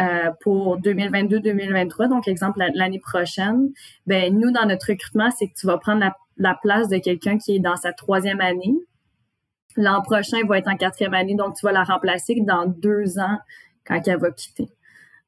euh, 0.00 0.32
pour 0.40 0.80
2022-2023, 0.80 2.08
donc 2.08 2.26
exemple 2.26 2.60
l'année 2.74 2.98
prochaine, 2.98 3.70
ben 4.08 4.36
nous, 4.36 4.50
dans 4.50 4.66
notre 4.66 4.88
recrutement, 4.88 5.30
c'est 5.30 5.46
que 5.46 5.54
tu 5.54 5.68
vas 5.68 5.78
prendre 5.78 6.00
la, 6.00 6.16
la 6.36 6.54
place 6.54 6.88
de 6.88 6.98
quelqu'un 6.98 7.38
qui 7.38 7.56
est 7.56 7.60
dans 7.60 7.76
sa 7.76 7.92
troisième 7.92 8.40
année. 8.40 8.74
L'an 9.76 10.02
prochain, 10.02 10.38
il 10.42 10.46
va 10.46 10.58
être 10.58 10.68
en 10.68 10.76
quatrième 10.76 11.14
année, 11.14 11.34
donc 11.34 11.56
tu 11.56 11.66
vas 11.66 11.72
la 11.72 11.84
remplacer 11.84 12.36
dans 12.40 12.66
deux 12.66 13.18
ans 13.18 13.38
quand 13.84 14.00
elle 14.06 14.18
va 14.18 14.30
quitter. 14.30 14.68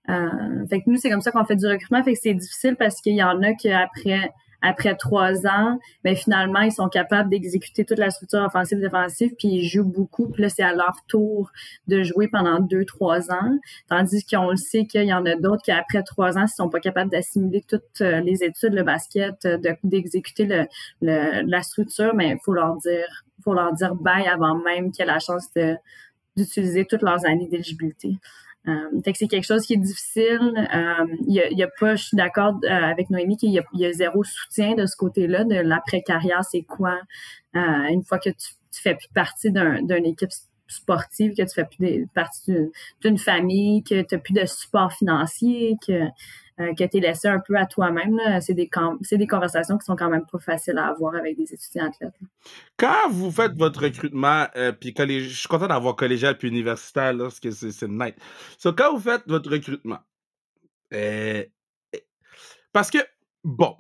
Euh, 0.09 0.67
fait 0.69 0.83
que 0.83 0.91
nous, 0.91 0.97
c'est 0.97 1.11
comme 1.11 1.21
ça 1.21 1.33
qu'on 1.33 1.45
fait 1.45 1.57
du 1.57 1.67
recrutement. 1.67 2.03
Fait 2.03 2.15
que 2.15 2.19
c'est 2.21 2.35
difficile 2.35 2.77
parce 2.77 3.01
qu'il 3.01 3.15
y 3.15 3.23
en 3.23 3.43
a 3.43 3.55
qui 3.55 3.71
après 3.71 4.33
après 4.63 4.95
trois 4.97 5.47
ans, 5.47 5.79
ben 6.05 6.17
finalement, 6.17 6.61
ils 6.61 6.73
sont 6.73 6.89
capables 6.89 7.31
d'exécuter 7.31 7.85
toute 7.85 7.99
la 7.99 8.11
structure 8.11 8.41
offensive 8.41 8.81
défensive, 8.81 9.33
puis 9.39 9.49
ils 9.49 9.69
jouent 9.69 9.85
beaucoup. 9.85 10.29
Puis 10.29 10.43
là, 10.43 10.49
c'est 10.49 10.63
à 10.63 10.73
leur 10.73 10.97
tour 11.09 11.51
de 11.89 12.03
jouer 12.03 12.29
pendant 12.29 12.61
deux, 12.61 12.85
trois 12.85 13.31
ans. 13.31 13.59
Tandis 13.89 14.25
qu'on 14.25 14.51
le 14.51 14.57
sait 14.57 14.87
qu'il 14.87 15.05
y 15.05 15.15
en 15.15 15.25
a 15.27 15.37
d'autres 15.37 15.63
qui, 15.63 15.73
après 15.73 16.03
trois 16.03 16.39
ans, 16.39 16.47
s'ils 16.47 16.57
sont 16.57 16.71
pas 16.71 16.81
capables 16.81 17.11
d'assimiler 17.11 17.65
toutes 17.69 18.01
euh, 18.01 18.21
les 18.21 18.43
études, 18.43 18.75
le 18.75 18.83
basket, 18.83 19.45
euh, 19.45 19.59
d'exécuter 19.85 20.67
la 21.01 21.63
structure, 21.63 22.15
mais 22.15 22.31
il 22.31 22.39
faut 22.45 22.53
leur 22.53 22.77
dire, 22.77 23.25
faut 23.43 23.55
leur 23.55 23.73
dire 23.73 23.95
bye 23.95 24.27
avant 24.27 24.57
même 24.57 24.91
qu'ils 24.91 25.05
aient 25.05 25.07
la 25.07 25.19
chance 25.19 25.49
d'utiliser 26.37 26.85
toutes 26.85 27.03
leurs 27.03 27.25
années 27.27 27.49
d'éligibilité. 27.49 28.17
Euh, 28.69 29.01
fait 29.05 29.13
que 29.13 29.19
c'est 29.19 29.29
quelque 29.29 29.47
chose 29.47 29.65
qui 29.65 29.75
est 29.75 29.79
difficile. 29.79 30.53
Euh, 30.75 31.07
il 31.27 31.35
y, 31.35 31.55
y, 31.55 31.63
a, 31.63 31.69
pas, 31.79 31.95
je 31.95 32.05
suis 32.05 32.17
d'accord 32.17 32.59
euh, 32.65 32.69
avec 32.69 33.11
Noémie 33.11 33.37
qu'il 33.37 33.51
y, 33.51 33.61
y, 33.75 33.87
a 33.87 33.93
zéro 33.93 34.25
soutien 34.25 34.75
de 34.75 34.87
ce 34.87 34.97
côté-là, 34.97 35.45
de 35.45 35.55
l'après-carrière, 35.55 36.45
c'est 36.45 36.63
quoi? 36.63 36.99
Une 37.55 38.03
fois 38.03 38.19
que 38.19 38.31
tu, 38.31 38.49
tu 38.73 38.83
fais 38.83 38.95
plus 38.95 39.09
partie 39.15 39.51
d'une 39.51 40.05
équipe 40.05 40.31
sportive, 40.69 41.35
que 41.35 41.43
tu 41.43 41.55
fais 41.55 41.65
plus 41.65 42.07
partie 42.15 42.55
d'une 43.01 43.19
famille, 43.19 43.83
que 43.83 44.03
tu 44.03 44.15
n'as 44.15 44.21
plus 44.21 44.35
de 44.35 44.45
support 44.45 44.93
financier, 44.93 45.77
que 45.87 46.03
euh, 46.59 46.73
que 46.75 46.85
tu 46.85 46.97
es 46.97 47.01
laissé 47.01 47.29
un 47.29 47.41
peu 47.41 47.57
à 47.57 47.67
toi-même. 47.67 48.19
C'est 48.41 48.55
des, 48.55 48.69
conversations 48.69 49.77
qui 49.77 49.85
sont 49.85 49.97
quand 49.97 50.09
même 50.09 50.25
pas 50.31 50.39
faciles 50.39 50.79
à 50.79 50.87
avoir 50.87 51.15
avec 51.15 51.37
des 51.37 51.53
étudiants 51.53 51.87
athlètes. 51.87 52.15
Quand 52.77 53.11
vous 53.11 53.31
faites 53.31 53.53
votre 53.57 53.83
recrutement, 53.83 54.47
euh, 54.57 54.73
puis 54.73 54.95
je 54.97 55.29
suis 55.29 55.49
content 55.49 55.67
d'avoir 55.67 55.97
collégial 55.97 56.39
puis 56.39 56.49
universitaire, 56.49 57.13
là, 57.13 57.25
parce 57.25 57.41
que 57.41 57.51
c'est 57.51 57.89
nice. 57.89 58.15
So, 58.59 58.73
quand 58.73 58.95
vous 58.95 59.01
faites 59.01 59.23
votre 59.27 59.51
recrutement, 59.51 59.99
euh, 60.95 61.45
parce 62.73 62.91
que, 62.91 62.99
bon, 63.45 63.77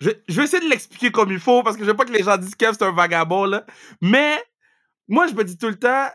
je, 0.00 0.10
vais 0.28 0.44
essayer 0.44 0.64
de 0.64 0.70
l'expliquer 0.70 1.12
comme 1.12 1.30
il 1.30 1.38
faut, 1.38 1.62
parce 1.62 1.76
que 1.76 1.84
je 1.84 1.90
veux 1.90 1.96
pas 1.96 2.04
que 2.04 2.12
les 2.12 2.24
gens 2.24 2.36
disent 2.36 2.54
que 2.54 2.72
c'est 2.72 2.82
un 2.82 2.92
vagabond, 2.92 3.44
là. 3.44 3.64
Mais, 4.00 4.42
moi, 5.08 5.28
je 5.28 5.34
me 5.34 5.44
dis 5.44 5.56
tout 5.56 5.68
le 5.68 5.78
temps, 5.78 6.08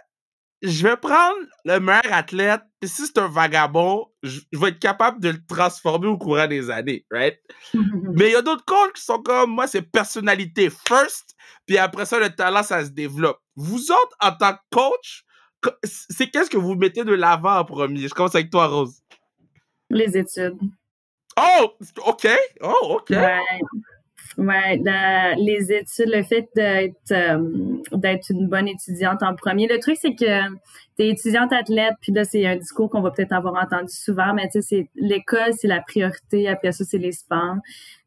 je 0.62 0.84
vais 0.84 0.98
prendre 0.98 1.38
le 1.66 1.80
meilleur 1.80 2.12
athlète, 2.12 2.64
si 2.84 3.08
c'est 3.08 3.18
un 3.18 3.28
vagabond, 3.28 4.08
je, 4.22 4.40
vais 4.54 4.70
être 4.70 4.80
capable 4.80 5.20
de 5.20 5.30
le 5.30 5.46
transformer 5.46 6.08
au 6.08 6.18
courant 6.18 6.48
des 6.48 6.70
années, 6.70 7.06
right? 7.12 7.40
Mais 7.74 8.28
il 8.30 8.32
y 8.34 8.36
a 8.36 8.42
d'autres 8.42 8.66
coachs 8.66 8.94
qui 8.94 9.04
sont 9.04 9.22
comme 9.22 9.52
moi, 9.52 9.68
c'est 9.68 9.82
personnalité 9.82 10.70
first, 10.70 11.36
puis 11.66 11.78
après 11.78 12.06
ça, 12.06 12.20
le 12.20 12.30
talent, 12.30 12.64
ça 12.64 12.86
se 12.86 12.90
développe. 12.90 13.40
Vous 13.56 13.92
autres, 13.92 14.16
en 14.22 14.32
tant 14.32 14.54
que 14.54 14.60
coach, 14.72 15.26
c'est 15.84 16.30
qu'est-ce 16.30 16.50
que 16.50 16.58
vous 16.58 16.76
mettez 16.76 17.04
de 17.04 17.14
l'avant 17.14 17.58
en 17.58 17.66
premier? 17.66 18.08
Je 18.08 18.14
commence 18.14 18.36
avec 18.36 18.52
toi, 18.52 18.68
Rose. 18.68 19.02
Les 19.90 20.16
études. 20.18 20.60
Oh, 21.40 21.74
OK. 22.06 22.28
Oh, 22.62 22.98
OK. 23.00 23.10
Ouais, 23.10 23.42
les 24.38 25.72
études, 25.72 26.10
le 26.14 26.24
fait 26.24 26.48
d'être 26.56 27.12
euh, 27.12 27.40
d'être 27.94 28.30
une 28.32 28.48
bonne 28.48 28.68
étudiante 28.68 29.24
en 29.24 29.36
premier. 29.36 29.68
Le 29.68 29.80
truc, 29.80 29.98
c'est 30.00 30.16
que 30.16 30.48
tu 30.98 31.04
es 31.04 31.10
étudiante 31.10 31.54
athlète, 31.54 31.94
puis 32.02 32.12
là, 32.12 32.24
c'est 32.24 32.46
un 32.46 32.56
discours 32.56 32.90
qu'on 32.90 33.02
va 33.02 33.12
peut-être 33.12 33.34
avoir 33.34 33.64
entendu 33.64 33.94
souvent, 33.94 34.34
mais 34.34 34.50
tu 34.50 34.62
sais, 34.62 34.62
c'est 34.62 34.90
l'école, 34.96 35.54
c'est 35.56 35.68
la 35.68 35.82
priorité, 35.82 36.48
après 36.48 36.72
ça, 36.72 36.84
c'est 36.84 36.98
les 36.98 37.12
sports. 37.12 37.58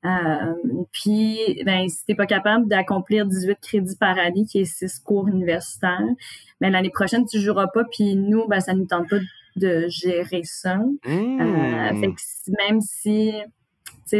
Euh, 0.05 0.55
puis, 0.93 1.63
ben, 1.65 1.89
si 1.89 2.05
t'es 2.05 2.15
pas 2.15 2.27
capable 2.27 2.69
d'accomplir 2.69 3.27
18 3.27 3.59
crédits 3.61 3.97
par 3.97 4.19
année, 4.19 4.45
qui 4.45 4.61
est 4.61 4.65
6 4.65 5.01
cours 5.01 5.29
universitaires, 5.29 6.01
ben, 6.61 6.73
l'année 6.73 6.91
prochaine, 6.91 7.25
tu 7.27 7.39
joueras 7.39 7.69
pas, 7.69 7.85
puis 7.85 8.17
nous, 8.17 8.47
ben, 8.49 8.61
ça 8.61 8.75
nous 8.75 8.87
tente 8.87 9.09
pas 9.09 9.19
de 9.57 9.87
gérer 9.89 10.43
ça. 10.45 10.77
Mmh. 10.77 11.41
Euh, 11.41 12.01
fait 12.01 12.09
que 12.09 12.67
même 12.69 12.81
si 12.81 13.33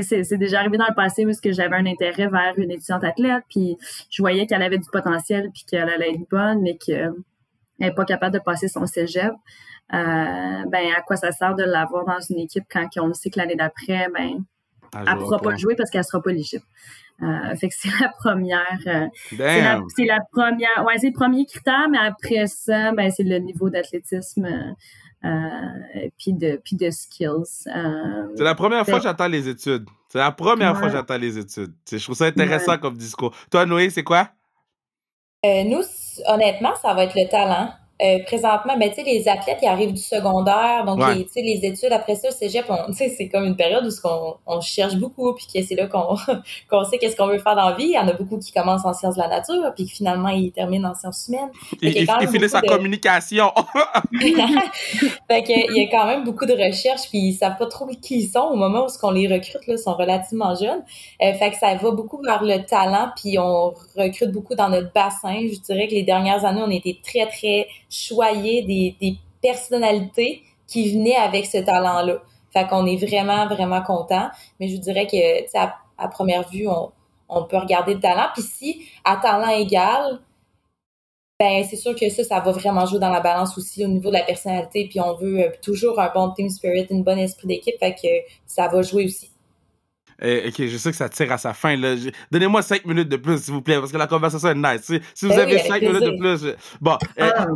c'est 0.03 0.37
déjà 0.37 0.61
arrivé 0.61 0.79
dans 0.79 0.89
le 0.89 0.95
passé 0.95 1.27
où 1.27 1.31
j'avais 1.45 1.77
un 1.77 1.87
intérêt 1.87 2.29
vers 2.29 2.55
une 2.57 2.71
étudiante 2.71 3.05
athlète, 3.05 3.45
puis 3.49 3.77
je 4.11 4.23
voyais 4.23 4.47
qu'elle 4.47 4.63
avait 4.63 4.79
du 4.79 4.89
potentiel, 4.91 5.51
puis 5.53 5.65
qu'elle 5.67 5.89
allait 5.89 6.13
être 6.13 6.29
bonne, 6.31 6.63
mais 6.63 6.77
qu'elle 6.77 7.13
n'est 7.79 7.93
pas 7.93 8.05
capable 8.05 8.35
de 8.35 8.41
passer 8.41 8.69
son 8.69 8.87
cégep. 8.87 9.33
Euh, 9.93 9.97
ben, 10.69 10.93
à 10.97 11.03
quoi 11.05 11.17
ça 11.17 11.33
sert 11.33 11.57
de 11.57 11.65
l'avoir 11.65 12.05
dans 12.05 12.21
une 12.21 12.39
équipe 12.39 12.65
quand 12.71 12.87
on 12.99 13.13
sait 13.13 13.29
que 13.29 13.41
l'année 13.41 13.57
d'après, 13.57 14.09
ben, 14.17 14.45
elle 14.95 15.15
ne 15.15 15.21
pourra 15.21 15.39
pas 15.39 15.57
jouer 15.57 15.75
parce 15.75 15.91
qu'elle 15.91 16.05
sera 16.05 16.23
pas 16.23 16.31
éligible. 16.31 16.65
Euh, 17.23 17.55
fait 17.57 17.69
que 17.69 17.75
c'est 17.77 17.91
la 18.01 18.09
première. 18.09 18.79
Euh, 18.87 19.07
c'est 19.29 19.37
la, 19.37 19.81
la, 19.99 20.21
première. 20.33 20.85
Ouais, 20.87 20.99
c'est 20.99 21.09
le 21.09 21.13
premier 21.13 21.45
critère, 21.45 21.89
mais 21.91 21.99
après 21.99 22.47
ça, 22.47 22.93
ben, 22.93 23.11
c'est 23.11 23.25
le 23.25 23.39
niveau 23.39 23.69
d'athlétisme 23.69 24.47
euh, 24.47 24.73
puis 25.23 26.33
de, 26.33 26.61
puis 26.65 26.77
de 26.77 26.91
skills. 26.91 27.67
Euh, 27.67 28.29
c'est 28.37 28.45
la 28.45 28.55
première 28.55 28.85
fois 28.85 28.99
que 28.99 29.05
j'attends 29.05 29.29
les 29.29 29.49
études. 29.49 29.87
C'est 30.09 30.19
la 30.19 30.33
première 30.33 30.77
fois 30.77 30.89
que 30.89 30.93
j'attends 30.93 31.19
les 31.19 31.39
études. 31.39 31.73
Je 31.91 32.03
trouve 32.03 32.17
ça 32.17 32.27
intéressant 32.27 32.79
comme 32.79 32.97
discours. 32.97 33.35
Toi, 33.51 33.67
Noé, 33.67 33.91
c'est 33.91 34.03
quoi? 34.03 34.29
Euh, 35.45 35.65
nous, 35.65 35.83
honnêtement, 36.27 36.75
ça 36.83 36.95
va 36.95 37.05
être 37.05 37.15
le 37.15 37.29
talent. 37.29 37.73
Euh, 38.03 38.19
présentement, 38.25 38.77
ben, 38.79 38.89
tu 38.89 38.97
sais, 38.97 39.03
les 39.03 39.29
athlètes, 39.29 39.59
ils 39.63 39.69
arrivent 39.69 39.93
du 39.93 40.01
secondaire, 40.01 40.85
donc 40.87 41.01
les, 41.15 41.43
les 41.43 41.67
études 41.67 41.93
après 41.93 42.15
ça, 42.15 42.29
le 42.29 42.35
cégep, 42.35 42.65
c'est 42.93 43.29
comme 43.29 43.45
une 43.45 43.57
période 43.57 43.85
où 43.85 43.91
on, 44.05 44.35
on 44.47 44.61
cherche 44.61 44.97
beaucoup, 44.97 45.35
puis 45.35 45.47
que 45.53 45.63
c'est 45.63 45.75
là 45.75 45.87
qu'on 46.71 46.85
sait 46.85 46.99
qu'est-ce 46.99 47.17
qu'on 47.17 47.27
veut 47.27 47.39
faire 47.39 47.57
dans 47.57 47.71
la 47.71 47.77
vie. 47.77 47.89
Il 47.89 47.95
y 47.95 47.99
en 47.99 48.09
a 48.09 48.13
beaucoup 48.13 48.39
qui 48.39 48.53
commencent 48.53 48.85
en 48.85 48.95
sciences 48.95 49.17
de 49.17 49.21
la 49.21 49.29
nature, 49.29 49.73
puis 49.75 49.87
finalement, 49.87 50.29
ils 50.29 50.51
terminent 50.51 50.91
en 50.91 50.95
sciences 50.95 51.29
humaines. 51.29 51.51
Ils, 51.83 51.97
ils 51.97 52.29
finissent 52.29 52.55
en 52.55 52.61
communication. 52.61 53.53
fait 54.13 55.43
que, 55.43 55.73
il 55.73 55.83
y 55.83 55.87
a 55.87 55.91
quand 55.91 56.07
même 56.07 56.25
beaucoup 56.25 56.47
de 56.47 56.55
recherches, 56.55 57.09
puis 57.11 57.19
ils 57.19 57.35
savent 57.35 57.59
pas 57.59 57.67
trop 57.67 57.87
qui 58.01 58.21
ils 58.21 58.29
sont 58.29 58.49
au 58.53 58.57
moment 58.57 58.87
où 58.87 58.89
ce 58.89 58.99
qu'on 58.99 59.11
les 59.11 59.29
recrute, 59.29 59.67
là, 59.67 59.77
sont 59.77 59.95
relativement 59.95 60.55
jeunes. 60.55 60.83
Euh, 61.23 61.35
fait 61.35 61.51
que 61.51 61.57
ça 61.57 61.75
va 61.75 61.91
beaucoup 61.91 62.21
vers 62.23 62.43
le 62.43 62.65
talent, 62.65 63.11
puis 63.17 63.39
on 63.39 63.75
recrute 63.97 64.31
beaucoup 64.33 64.55
dans 64.55 64.69
notre 64.69 64.93
bassin. 64.93 65.47
Je 65.53 65.61
dirais 65.61 65.89
que 65.89 65.95
les 65.95 66.03
dernières 66.03 66.45
années, 66.45 66.63
on 66.65 66.71
était 66.71 66.97
très, 67.03 67.27
très 67.27 67.67
choyer 67.91 68.63
des, 68.63 68.97
des 69.01 69.19
personnalités 69.43 70.43
qui 70.67 70.93
venaient 70.93 71.17
avec 71.17 71.47
ce 71.47 71.59
talent-là. 71.59 72.23
Fait 72.53 72.67
qu'on 72.67 72.87
est 72.87 72.97
vraiment, 72.97 73.47
vraiment 73.47 73.83
content. 73.83 74.29
Mais 74.59 74.69
je 74.69 74.77
vous 74.77 74.81
dirais 74.81 75.07
que, 75.07 75.59
à, 75.59 75.77
à 75.99 76.09
première 76.09 76.49
vue, 76.49 76.69
on, 76.69 76.91
on 77.29 77.45
peut 77.45 77.59
regarder 77.59 77.95
le 77.95 78.01
talent. 78.01 78.29
Puis 78.35 78.43
si, 78.43 78.87
à 79.05 79.17
talent 79.17 79.51
égal, 79.51 80.21
ben 81.39 81.65
c'est 81.65 81.77
sûr 81.77 81.95
que 81.95 82.09
ça, 82.11 82.23
ça 82.23 82.41
va 82.41 82.53
vraiment 82.53 82.85
jouer 82.85 82.99
dans 82.99 83.09
la 83.09 83.21
balance 83.21 83.57
aussi 83.57 83.85
au 83.85 83.89
niveau 83.89 84.11
de 84.11 84.15
la 84.15 84.25
personnalité. 84.25 84.87
Puis 84.89 85.01
on 85.01 85.15
veut 85.15 85.41
euh, 85.41 85.51
toujours 85.63 85.99
un 85.99 86.11
bon 86.13 86.31
team 86.33 86.51
spirit, 86.51 86.87
un 86.91 87.01
bon 87.01 87.19
esprit 87.19 87.47
d'équipe. 87.47 87.79
Fait 87.79 87.95
que 87.95 88.09
ça 88.47 88.69
va 88.69 88.83
jouer 88.83 89.07
aussi. 89.07 89.31
Eh, 90.23 90.49
ok, 90.49 90.67
je 90.67 90.77
sais 90.77 90.91
que 90.91 90.97
ça 90.97 91.09
tire 91.09 91.33
à 91.33 91.39
sa 91.39 91.55
fin. 91.55 91.77
Donnez-moi 92.31 92.63
cinq 92.63 92.85
minutes 92.85 93.09
de 93.09 93.17
plus, 93.17 93.43
s'il 93.43 93.55
vous 93.55 93.63
plaît, 93.63 93.79
parce 93.79 93.93
que 93.93 93.97
la 93.97 94.07
conversation 94.07 94.51
est 94.51 94.55
nice. 94.55 94.93
Si, 95.15 95.27
vous 95.27 95.35
ben 95.35 95.41
avez 95.41 95.59
cinq 95.61 95.83
minutes 95.83 96.03
de 96.03 96.19
plus. 96.19 96.55
Bon, 96.81 96.99
eh, 97.17 97.23
ah. 97.23 97.47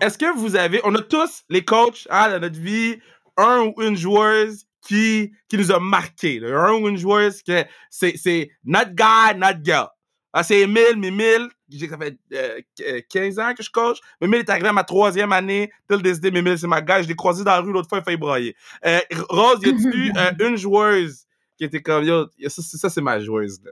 est-ce 0.00 0.16
que 0.18 0.36
vous 0.36 0.56
avez. 0.56 0.80
On 0.84 0.94
a 0.94 1.02
tous, 1.02 1.42
les 1.48 1.64
coachs, 1.64 2.06
hein, 2.10 2.30
dans 2.30 2.40
notre 2.40 2.58
vie, 2.58 2.98
un 3.36 3.72
ou 3.76 3.82
une 3.82 3.96
joueuse 3.96 4.64
qui, 4.86 5.32
qui 5.48 5.58
nous 5.58 5.72
a 5.72 5.80
marqué. 5.80 6.40
Un 6.44 6.74
ou 6.74 6.88
une 6.88 6.96
joueuse 6.96 7.42
que 7.42 7.64
c'est 7.90 8.50
not 8.64 8.86
guy, 8.94 9.36
not 9.36 9.62
girl. 9.62 9.88
Ah, 10.34 10.42
c'est 10.42 10.60
Emile, 10.60 10.96
mais 10.96 11.08
Emile, 11.08 11.48
ça 11.70 11.98
fait 11.98 12.16
15 13.10 13.38
euh, 13.38 13.42
ans 13.42 13.54
que 13.54 13.62
je 13.62 13.70
coach. 13.70 13.98
Mais 14.20 14.26
Emile 14.26 14.40
est 14.40 14.50
arrivé 14.50 14.68
à 14.68 14.72
ma 14.72 14.84
troisième 14.84 15.32
année. 15.32 15.70
Tel 15.88 16.00
décidé, 16.00 16.28
Emile, 16.28 16.58
c'est 16.58 16.66
ma 16.66 16.80
gars. 16.80 17.02
Je 17.02 17.08
l'ai 17.08 17.14
croisé 17.14 17.44
dans 17.44 17.50
la 17.50 17.60
rue 17.60 17.72
l'autre 17.72 17.88
fois, 17.88 17.98
il 17.98 18.04
failli 18.04 18.16
broyer. 18.16 18.56
Euh, 18.86 18.98
Rose, 19.28 19.58
y 19.62 19.68
a-tu 19.68 20.12
euh, 20.16 20.48
une 20.48 20.56
joueuse 20.56 21.26
qui 21.62 21.76
était 21.76 21.82
comme, 21.82 22.02
yo, 22.04 22.26
ça, 22.48 22.62
ça 22.62 22.90
c'est 22.90 23.00
ma 23.00 23.20
joueuse, 23.20 23.60
là. 23.64 23.70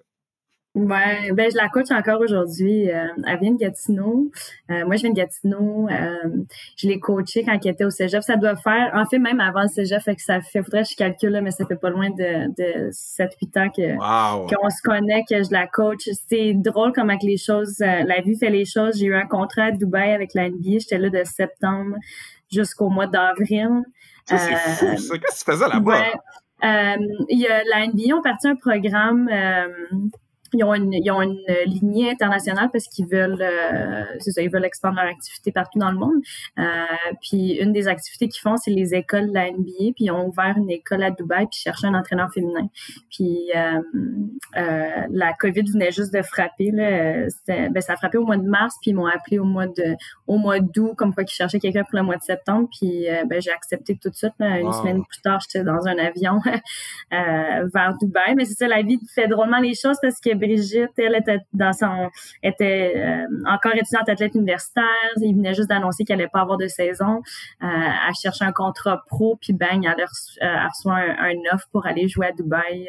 Ouais, 0.76 1.32
ben 1.32 1.50
je 1.50 1.56
la 1.56 1.68
coach 1.68 1.90
encore 1.90 2.20
aujourd'hui. 2.20 2.88
Euh, 2.88 3.08
elle 3.26 3.40
vient 3.40 3.50
de 3.50 3.58
Gatineau. 3.58 4.30
Euh, 4.70 4.86
moi, 4.86 4.94
je 4.94 5.00
viens 5.02 5.10
de 5.10 5.16
Gatineau. 5.16 5.88
Euh, 5.88 6.44
je 6.76 6.86
l'ai 6.86 7.00
coachée 7.00 7.42
quand 7.42 7.58
elle 7.64 7.72
était 7.72 7.84
au 7.84 7.90
cégep. 7.90 8.22
Ça 8.22 8.36
doit 8.36 8.54
faire, 8.54 8.92
en 8.94 9.04
fait, 9.04 9.18
même 9.18 9.40
avant 9.40 9.62
le 9.62 9.68
cégep, 9.68 10.00
fait 10.00 10.14
que 10.14 10.22
ça 10.22 10.40
fait, 10.40 10.62
faudrait 10.62 10.84
que 10.84 10.90
je 10.90 10.94
calcule, 10.94 11.40
mais 11.42 11.50
ça 11.50 11.66
fait 11.66 11.74
pas 11.74 11.90
loin 11.90 12.10
de, 12.10 12.54
de 12.54 12.90
7-8 12.92 13.58
ans 13.58 13.70
que 13.70 14.54
qu'on 14.54 14.70
se 14.70 14.80
connaît, 14.84 15.24
que 15.28 15.42
je 15.42 15.50
la 15.50 15.66
coach. 15.66 16.08
C'est 16.28 16.54
drôle 16.54 16.92
comment 16.94 17.18
que 17.18 17.26
les 17.26 17.36
choses, 17.36 17.80
la 17.80 18.20
vie 18.20 18.38
fait 18.38 18.50
les 18.50 18.64
choses. 18.64 18.96
J'ai 18.96 19.06
eu 19.06 19.16
un 19.16 19.26
contrat 19.26 19.64
à 19.64 19.70
Dubaï 19.72 20.12
avec 20.12 20.34
la 20.34 20.50
NBA. 20.50 20.78
J'étais 20.78 20.98
là 20.98 21.10
de 21.10 21.24
septembre 21.24 21.96
jusqu'au 22.48 22.90
mois 22.90 23.08
d'avril. 23.08 23.82
c'est 24.24 24.36
fou, 24.36 24.96
ça. 24.96 25.18
Qu'est-ce 25.18 25.44
que 25.44 25.50
tu 25.50 25.52
faisais 25.52 25.68
là-bas? 25.68 26.04
Il 26.62 27.38
y 27.38 27.46
a, 27.46 27.62
la 27.64 27.86
NBA 27.86 28.16
ont 28.16 28.22
parti 28.22 28.48
un 28.48 28.56
programme 28.56 29.28
ils 30.54 30.64
ont 30.64 30.74
une, 30.74 30.92
ils 30.92 31.10
ont 31.10 31.22
une 31.22 31.40
lignée 31.66 32.10
internationale 32.10 32.70
parce 32.72 32.86
qu'ils 32.86 33.06
veulent, 33.06 33.40
euh, 33.40 34.04
c'est 34.18 34.32
ça, 34.32 34.42
ils 34.42 34.50
veulent 34.50 34.64
expandre 34.64 34.96
leur 34.96 35.06
activité 35.06 35.52
partout 35.52 35.78
dans 35.78 35.90
le 35.90 35.98
monde. 35.98 36.20
Euh, 36.58 36.64
puis 37.22 37.52
une 37.54 37.72
des 37.72 37.88
activités 37.88 38.28
qu'ils 38.28 38.40
font, 38.40 38.56
c'est 38.56 38.70
les 38.70 38.94
écoles 38.94 39.28
de 39.28 39.34
la 39.34 39.50
NBA. 39.50 39.92
Puis 39.94 40.04
ils 40.06 40.10
ont 40.10 40.26
ouvert 40.26 40.54
une 40.56 40.70
école 40.70 41.02
à 41.02 41.10
Dubaï 41.10 41.46
puis 41.46 41.60
cherchaient 41.60 41.86
un 41.86 41.94
entraîneur 41.94 42.32
féminin. 42.32 42.68
Puis 43.10 43.50
euh, 43.54 43.80
euh, 44.56 45.06
la 45.10 45.32
COVID 45.34 45.64
venait 45.72 45.92
juste 45.92 46.12
de 46.12 46.22
frapper. 46.22 46.70
Là. 46.70 47.26
Ben, 47.46 47.80
ça 47.80 47.94
a 47.94 47.96
frappé 47.96 48.18
au 48.18 48.24
mois 48.24 48.36
de 48.36 48.48
mars. 48.48 48.74
Puis 48.82 48.90
ils 48.90 48.94
m'ont 48.94 49.06
appelé 49.06 49.38
au 49.38 49.44
mois 49.44 49.66
de, 49.66 49.96
au 50.26 50.38
mois 50.38 50.60
d'août, 50.60 50.94
comme 50.96 51.14
quoi 51.14 51.24
qu'ils 51.24 51.36
cherchaient 51.36 51.60
quelqu'un 51.60 51.84
pour 51.84 51.98
le 51.98 52.04
mois 52.04 52.16
de 52.16 52.22
septembre. 52.22 52.68
Puis 52.78 53.06
ben, 53.26 53.40
j'ai 53.40 53.52
accepté 53.52 53.96
tout 54.00 54.10
de 54.10 54.14
suite. 54.14 54.32
Une 54.40 54.72
semaine 54.72 55.04
plus 55.04 55.20
tard, 55.22 55.40
j'étais 55.40 55.64
dans 55.64 55.86
un 55.86 55.98
avion 55.98 56.40
vers 57.10 57.96
Dubaï. 58.00 58.34
Mais 58.36 58.44
c'est 58.44 58.54
ça, 58.54 58.68
la 58.68 58.82
vie 58.82 58.98
fait 59.14 59.28
drôlement 59.28 59.58
les 59.58 59.74
choses 59.74 59.96
parce 60.02 60.20
que 60.20 60.34
Brigitte, 60.40 60.98
elle 60.98 61.16
était 61.16 61.38
dans 61.52 61.72
son 61.72 62.10
était 62.42 62.94
euh, 62.96 63.26
encore 63.46 63.74
étudiante 63.74 64.08
athlète 64.08 64.34
universitaire. 64.34 64.84
Il 65.18 65.36
venait 65.36 65.54
juste 65.54 65.68
d'annoncer 65.68 66.04
qu'elle 66.04 66.20
allait 66.20 66.30
pas 66.32 66.40
avoir 66.40 66.58
de 66.58 66.66
saison. 66.66 67.22
Euh, 67.62 67.66
elle 67.66 68.14
cherchait 68.20 68.44
un 68.44 68.52
contrat 68.52 69.02
pro, 69.06 69.36
puis 69.40 69.52
bang, 69.52 69.84
elle, 69.84 70.00
euh, 70.00 70.66
reçu 70.66 70.88
un, 70.88 71.54
offre 71.54 71.68
pour 71.72 71.86
aller 71.86 72.08
jouer 72.08 72.28
à 72.28 72.32
Dubaï. 72.32 72.88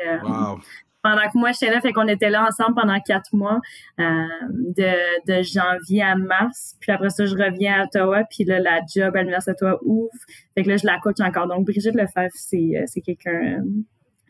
Pendant 1.04 1.24
que 1.24 1.36
moi, 1.36 1.52
j'étais 1.52 1.74
là, 1.74 1.82
fait 1.82 1.94
qu'on 1.94 2.08
était 2.08 2.30
là 2.30 2.46
ensemble 2.48 2.76
pendant 2.76 3.00
quatre 3.00 3.34
mois, 3.34 3.60
de, 3.98 5.42
janvier 5.42 6.04
à 6.04 6.16
mars. 6.16 6.76
Puis 6.80 6.92
après 6.92 7.10
ça, 7.10 7.26
je 7.26 7.36
reviens 7.36 7.82
à 7.82 7.84
Ottawa, 7.86 8.24
puis 8.30 8.44
là, 8.44 8.60
la 8.60 8.82
job 8.94 9.16
à 9.16 9.20
l'Université 9.22 9.54
d'Ottawa 9.54 9.80
ouvre. 9.84 10.12
Fait 10.54 10.64
que 10.64 10.70
là, 10.70 10.78
je 10.78 10.86
la 10.86 11.00
coach 11.00 11.20
encore. 11.20 11.48
Donc, 11.48 11.66
Brigitte 11.66 11.96
Lefebvre, 11.96 12.30
c'est, 12.36 12.84
c'est 12.86 13.02
quelqu'un 13.02 13.64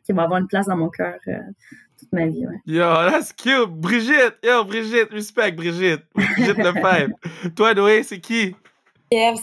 qui 0.06 0.14
va 0.14 0.24
avoir 0.24 0.40
une 0.40 0.48
place 0.48 0.68
dans 0.68 0.78
mon 0.78 0.90
cœur 0.90 1.18
toute 2.02 2.14
ma 2.14 2.26
vie. 2.26 2.46
Ouais. 2.46 2.62
Yo, 2.66 2.84
that's 3.10 3.32
cute. 3.32 3.70
Brigitte, 3.70 4.38
yo, 4.44 4.64
Brigitte, 4.66 5.12
respect, 5.12 5.54
Brigitte. 5.54 6.04
Brigitte 6.14 6.58
Lefebvre. 6.58 7.14
Toi, 7.56 7.74
Noé, 7.74 8.04
c'est 8.04 8.20
qui? 8.20 8.56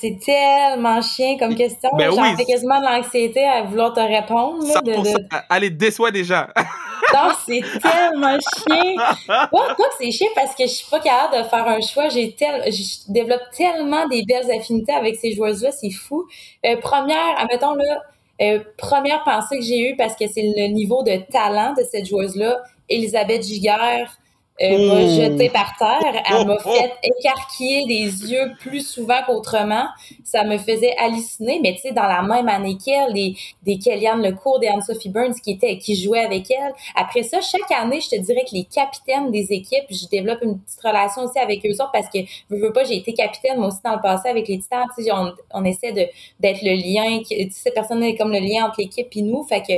c'est 0.00 0.18
tellement 0.24 1.00
chien 1.02 1.36
comme 1.38 1.54
question. 1.54 1.90
Ben 1.96 2.11
J'en 2.11 2.36
fais 2.36 2.44
quasiment 2.44 2.80
de 2.80 2.86
l'anxiété 2.86 3.44
à 3.44 3.64
vouloir 3.64 3.92
te 3.92 4.00
répondre. 4.00 4.66
Là, 4.66 4.80
de, 4.80 4.92
de... 4.92 5.26
Allez, 5.50 5.70
déçois 5.70 6.11
déjà. 6.11 6.48
non, 7.14 7.30
c'est 7.46 7.61
tellement 7.80 8.38
chien. 8.56 8.94
Moi, 9.28 9.74
moi 9.78 9.88
c'est 9.98 10.11
chien 10.11 10.28
parce 10.34 10.54
que 10.54 10.64
je 10.64 10.72
suis 10.72 10.90
pas 10.90 11.00
capable 11.00 11.42
de 11.44 11.48
faire 11.48 11.68
un 11.68 11.80
choix. 11.80 12.09
J'ai 12.09 12.34
tel... 12.34 12.62
Je 12.72 13.12
développe 13.12 13.42
tellement 13.54 14.09
des 14.09 14.24
belles 14.24 14.50
affinités 14.50 14.92
avec 14.92 15.16
ces 15.16 15.34
joueuses-là, 15.34 15.70
c'est 15.72 15.90
fou. 15.90 16.26
Euh, 16.64 16.76
première, 16.78 17.38
admettons, 17.38 17.74
là, 17.74 18.02
euh, 18.41 18.61
première 18.76 19.24
pensée 19.24 19.59
que 19.59 19.64
j'ai 19.64 19.91
eue, 19.91 19.97
parce 19.97 20.14
que 20.14 20.26
c'est 20.26 20.43
le 20.57 20.72
niveau 20.72 21.03
de 21.03 21.16
talent 21.30 21.74
de 21.74 21.82
cette 21.91 22.07
joueuse-là, 22.07 22.62
Elisabeth 22.89 23.45
Giguère, 23.45 24.18
euh, 24.61 24.88
m'a 24.88 25.06
jeté 25.06 25.48
par 25.50 25.72
terre. 25.78 26.22
Elle 26.28 26.46
m'a 26.46 26.59
fait 26.59 26.92
écarquiller 27.02 27.84
les 27.86 28.32
yeux 28.32 28.52
plus 28.59 28.86
souvent 28.86 29.20
qu'autrement. 29.26 29.86
Ça 30.24 30.44
me 30.44 30.59
faisait 30.59 30.96
halluciner, 30.98 31.61
mais 31.62 31.74
tu 31.74 31.80
sais, 31.80 31.92
dans 31.92 32.06
la 32.06 32.22
même 32.22 32.48
année 32.48 32.76
qu'elle, 32.76 33.12
des, 33.12 33.34
des 33.62 33.78
Kellyanne 33.78 34.22
Lecourt, 34.22 34.59
des 34.59 34.66
Anne-Sophie 34.66 35.11
Burns 35.11 35.34
qui 35.42 35.52
étaient, 35.52 35.78
qui 35.78 35.94
jouaient 35.94 36.24
avec 36.24 36.50
elle. 36.50 36.72
Après 36.96 37.22
ça, 37.22 37.40
chaque 37.40 37.70
année, 37.70 38.00
je 38.00 38.11
te 38.11 38.20
dirais 38.20 38.44
que 38.48 38.54
les 38.54 38.64
capitaines 38.64 39.30
des 39.30 39.52
équipes, 39.52 39.86
je 39.90 40.06
développe 40.09 40.40
une 40.42 40.59
petite 40.59 40.80
relation 40.80 41.22
aussi 41.22 41.38
avec 41.38 41.64
eux 41.64 41.74
autres 41.74 41.92
parce 41.92 42.09
que, 42.09 42.18
je 42.50 42.56
veux 42.56 42.72
pas, 42.72 42.84
j'ai 42.84 42.96
été 42.96 43.14
capitaine, 43.14 43.59
moi 43.59 43.68
aussi, 43.68 43.78
dans 43.84 43.94
le 43.94 44.02
passé 44.02 44.28
avec 44.28 44.48
les 44.48 44.59
Titans. 44.59 44.86
Tu 44.96 45.04
sais, 45.04 45.12
on, 45.12 45.32
on 45.54 45.64
essaie 45.64 45.92
de, 45.92 46.06
d'être 46.40 46.62
le 46.62 46.74
lien, 46.74 47.22
tu 47.28 47.50
sais, 47.50 47.70
personne 47.70 48.00
n'est 48.00 48.16
comme 48.16 48.32
le 48.32 48.40
lien 48.40 48.66
entre 48.66 48.80
l'équipe 48.80 49.09
et 49.14 49.22
nous. 49.22 49.44
Fait 49.44 49.62
que, 49.62 49.74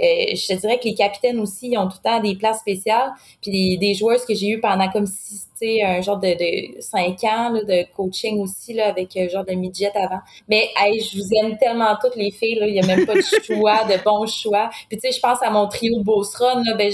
je 0.00 0.46
te 0.46 0.58
dirais 0.58 0.78
que 0.78 0.84
les 0.84 0.94
capitaines 0.94 1.38
aussi 1.38 1.74
ont 1.76 1.88
tout 1.88 1.98
le 2.02 2.10
temps 2.10 2.20
des 2.20 2.36
places 2.36 2.60
spéciales. 2.60 3.12
Puis 3.42 3.78
des, 3.78 3.94
joueuses 3.94 4.24
que 4.24 4.34
j'ai 4.34 4.48
eues 4.48 4.60
pendant 4.60 4.88
comme 4.88 5.06
si 5.06 5.36
c'était 5.36 5.82
un 5.82 6.00
genre 6.00 6.18
de, 6.18 6.28
de 6.28 6.80
cinq 6.80 7.22
ans 7.24 7.52
de 7.52 7.84
coaching 7.94 8.40
aussi 8.40 8.72
là, 8.72 8.88
avec 8.88 9.16
un 9.16 9.28
genre 9.28 9.44
de 9.44 9.52
midget 9.52 9.92
avant. 9.94 10.20
Mais 10.48 10.70
hey, 10.76 11.00
je 11.00 11.18
vous 11.18 11.28
aime 11.42 11.58
tellement 11.58 11.96
toutes 12.00 12.16
les 12.16 12.30
filles. 12.30 12.56
Là. 12.56 12.66
Il 12.66 12.72
n'y 12.72 12.80
a 12.80 12.86
même 12.86 13.04
pas 13.06 13.14
de 13.14 13.20
choix, 13.44 13.84
de 13.84 14.02
bons 14.02 14.26
choix. 14.26 14.70
Puis 14.88 14.98
tu 14.98 15.08
sais, 15.08 15.16
je 15.16 15.20
pense 15.20 15.42
à 15.42 15.50
mon 15.50 15.68
trio 15.68 15.98
de 15.98 16.04
Beauceron, 16.04 16.62
là, 16.64 16.74
ben, 16.76 16.90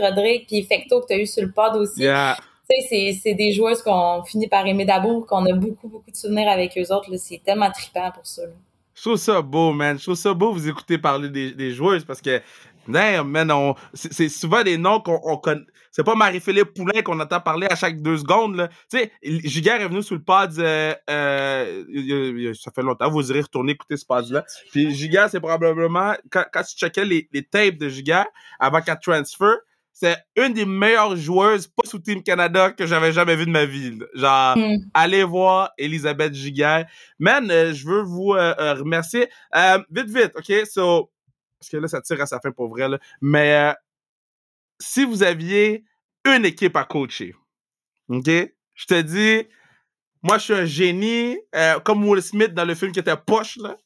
Rodrigue, 0.00 0.46
puis 0.46 0.62
Fecto 0.62 1.00
que 1.00 1.06
tu 1.06 1.12
as 1.14 1.18
eu 1.18 1.26
sur 1.26 1.42
le 1.42 1.52
pod 1.52 1.76
aussi. 1.76 2.00
Tu 2.70 2.88
sais, 2.88 3.18
c'est 3.20 3.34
des 3.34 3.52
joueuses 3.52 3.82
qu'on 3.82 4.22
finit 4.24 4.46
par 4.46 4.64
aimer 4.66 4.84
d'abord, 4.84 5.26
qu'on 5.26 5.44
a 5.46 5.52
beaucoup, 5.52 5.88
beaucoup 5.88 6.10
de 6.10 6.16
souvenirs 6.16 6.48
avec 6.48 6.78
eux 6.78 6.94
autres. 6.94 7.10
C'est 7.16 7.42
tellement 7.44 7.70
trippant 7.70 8.10
pour 8.12 8.26
ça. 8.26 8.42
Là. 8.42 8.52
Je 9.00 9.04
trouve 9.08 9.16
ça 9.16 9.40
beau, 9.40 9.72
man. 9.72 9.98
Je 9.98 10.02
trouve 10.02 10.14
ça 10.14 10.34
beau 10.34 10.52
vous 10.52 10.68
écouter 10.68 10.98
parler 10.98 11.30
des, 11.30 11.52
des 11.52 11.72
joueuses 11.72 12.04
parce 12.04 12.20
que, 12.20 12.42
damn, 12.86 13.26
man, 13.26 13.50
c'est 13.94 14.28
souvent 14.28 14.62
des 14.62 14.76
noms 14.76 15.00
qu'on 15.00 15.18
on 15.24 15.38
connaît. 15.38 15.64
C'est 15.90 16.04
pas 16.04 16.14
Marie-Philippe 16.14 16.74
Poulain 16.74 17.00
qu'on 17.02 17.18
entend 17.18 17.40
parler 17.40 17.66
à 17.70 17.76
chaque 17.76 18.02
deux 18.02 18.18
secondes. 18.18 18.68
Tu 18.90 18.98
sais, 18.98 19.12
Giguère 19.22 19.80
est 19.80 19.88
venu 19.88 20.02
sous 20.02 20.14
le 20.16 20.22
pod, 20.22 20.52
euh, 20.58 20.94
euh, 21.08 22.52
ça 22.52 22.70
fait 22.72 22.82
longtemps, 22.82 23.10
vous 23.10 23.30
irez 23.30 23.40
retourner 23.40 23.72
écouter 23.72 23.96
ce 23.96 24.04
pod-là. 24.04 24.44
Puis 24.70 24.94
Giguère, 24.94 25.30
c'est 25.30 25.40
probablement, 25.40 26.14
quand, 26.30 26.44
tu 26.62 26.76
checkais 26.76 27.06
les, 27.06 27.28
tapes 27.50 27.78
de 27.78 27.88
Giguère 27.88 28.26
avant 28.58 28.82
qu'elle 28.82 29.00
transfer, 29.00 29.56
c'est 30.00 30.16
une 30.34 30.54
des 30.54 30.64
meilleures 30.64 31.14
joueuses 31.14 31.66
pas 31.66 31.86
sous 31.86 31.98
Team 31.98 32.22
Canada 32.22 32.70
que 32.70 32.86
j'avais 32.86 33.12
jamais 33.12 33.36
vu 33.36 33.44
de 33.44 33.50
ma 33.50 33.66
vie. 33.66 33.98
Genre, 34.14 34.56
hmm. 34.56 34.76
allez 34.94 35.24
voir 35.24 35.72
Elisabeth 35.76 36.32
Giguère. 36.32 36.86
Man, 37.18 37.50
euh, 37.50 37.74
je 37.74 37.86
veux 37.86 38.00
vous 38.00 38.32
euh, 38.32 38.54
euh, 38.58 38.72
remercier. 38.72 39.28
vite, 39.90 40.08
vite, 40.08 40.32
OK? 40.36 40.66
So, 40.66 41.12
parce 41.58 41.68
que 41.70 41.76
là, 41.76 41.86
ça 41.86 42.00
tire 42.00 42.18
à 42.22 42.24
sa 42.24 42.40
fin 42.40 42.50
pour 42.50 42.70
vrai. 42.70 42.88
Là. 42.88 42.98
Mais 43.20 43.74
si 44.80 45.04
vous 45.04 45.22
aviez 45.22 45.84
une 46.24 46.46
équipe 46.46 46.76
à 46.76 46.84
coacher, 46.84 47.34
OK? 48.08 48.24
Je 48.26 48.86
te 48.86 49.02
dis, 49.02 49.46
moi, 50.22 50.38
je 50.38 50.44
suis 50.44 50.54
un 50.54 50.64
génie, 50.64 51.36
comme 51.84 52.08
Will 52.08 52.22
Smith 52.22 52.54
dans 52.54 52.64
le 52.64 52.74
film 52.74 52.92
qui 52.92 53.00
était 53.00 53.18
poche, 53.18 53.58
là. 53.58 53.76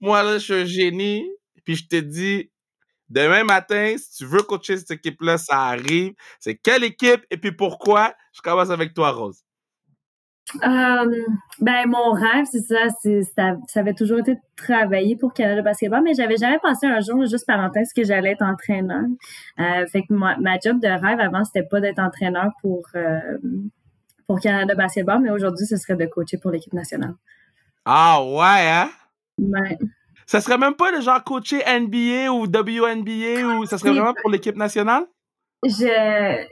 Moi, 0.00 0.20
là, 0.24 0.38
je 0.38 0.44
suis 0.44 0.54
un 0.54 0.64
génie. 0.64 1.30
Puis 1.64 1.76
je 1.76 1.86
te 1.86 1.96
dis, 1.96 2.50
Demain 3.10 3.42
matin, 3.44 3.96
si 3.98 4.18
tu 4.18 4.24
veux 4.24 4.42
coacher 4.42 4.76
cette 4.78 4.92
équipe-là, 4.92 5.36
ça 5.36 5.58
arrive. 5.64 6.14
C'est 6.38 6.54
quelle 6.54 6.84
équipe 6.84 7.26
et 7.30 7.36
puis 7.36 7.52
pourquoi? 7.52 8.14
Je 8.32 8.40
commence 8.40 8.70
avec 8.70 8.94
toi, 8.94 9.10
Rose. 9.10 9.42
Euh, 10.56 11.06
ben 11.60 11.86
mon 11.86 12.10
rêve 12.10 12.44
c'est 12.50 12.62
ça, 12.62 12.88
c'est 13.00 13.22
ça, 13.22 13.56
ça 13.68 13.80
avait 13.80 13.94
toujours 13.94 14.18
été 14.18 14.34
de 14.34 14.40
travailler 14.56 15.14
pour 15.14 15.32
Canada 15.32 15.62
Basketball, 15.62 16.02
mais 16.02 16.14
j'avais 16.14 16.38
jamais 16.38 16.58
pensé 16.58 16.86
un 16.86 17.00
jour 17.00 17.24
juste 17.26 17.46
parenthèse 17.46 17.92
que 17.92 18.02
j'allais 18.02 18.32
être 18.32 18.42
entraîneur. 18.42 19.04
Euh, 19.60 19.86
fait 19.86 20.02
que 20.02 20.12
ma, 20.12 20.36
ma 20.38 20.58
job 20.58 20.80
de 20.80 20.88
rêve 20.88 21.20
avant 21.20 21.44
c'était 21.44 21.66
pas 21.66 21.80
d'être 21.80 22.00
entraîneur 22.00 22.50
pour 22.62 22.82
euh, 22.96 23.38
pour 24.26 24.40
Canada 24.40 24.74
Basketball, 24.74 25.20
mais 25.20 25.30
aujourd'hui 25.30 25.66
ce 25.66 25.76
serait 25.76 25.96
de 25.96 26.06
coacher 26.06 26.38
pour 26.38 26.50
l'équipe 26.50 26.72
nationale. 26.72 27.14
Ah 27.84 28.20
ouais 28.20 28.68
hein? 28.68 28.90
Ouais. 29.38 29.78
Ça 30.30 30.40
serait 30.40 30.58
même 30.58 30.74
pas 30.74 30.92
le 30.92 31.00
genre 31.00 31.24
coacher 31.24 31.58
NBA 31.66 32.30
ou 32.30 32.44
WNBA 32.44 33.58
ou 33.58 33.66
ça 33.66 33.78
serait 33.78 33.90
vraiment 33.90 34.14
pour 34.14 34.30
l'équipe 34.30 34.54
nationale? 34.54 35.02
Je, 35.64 36.46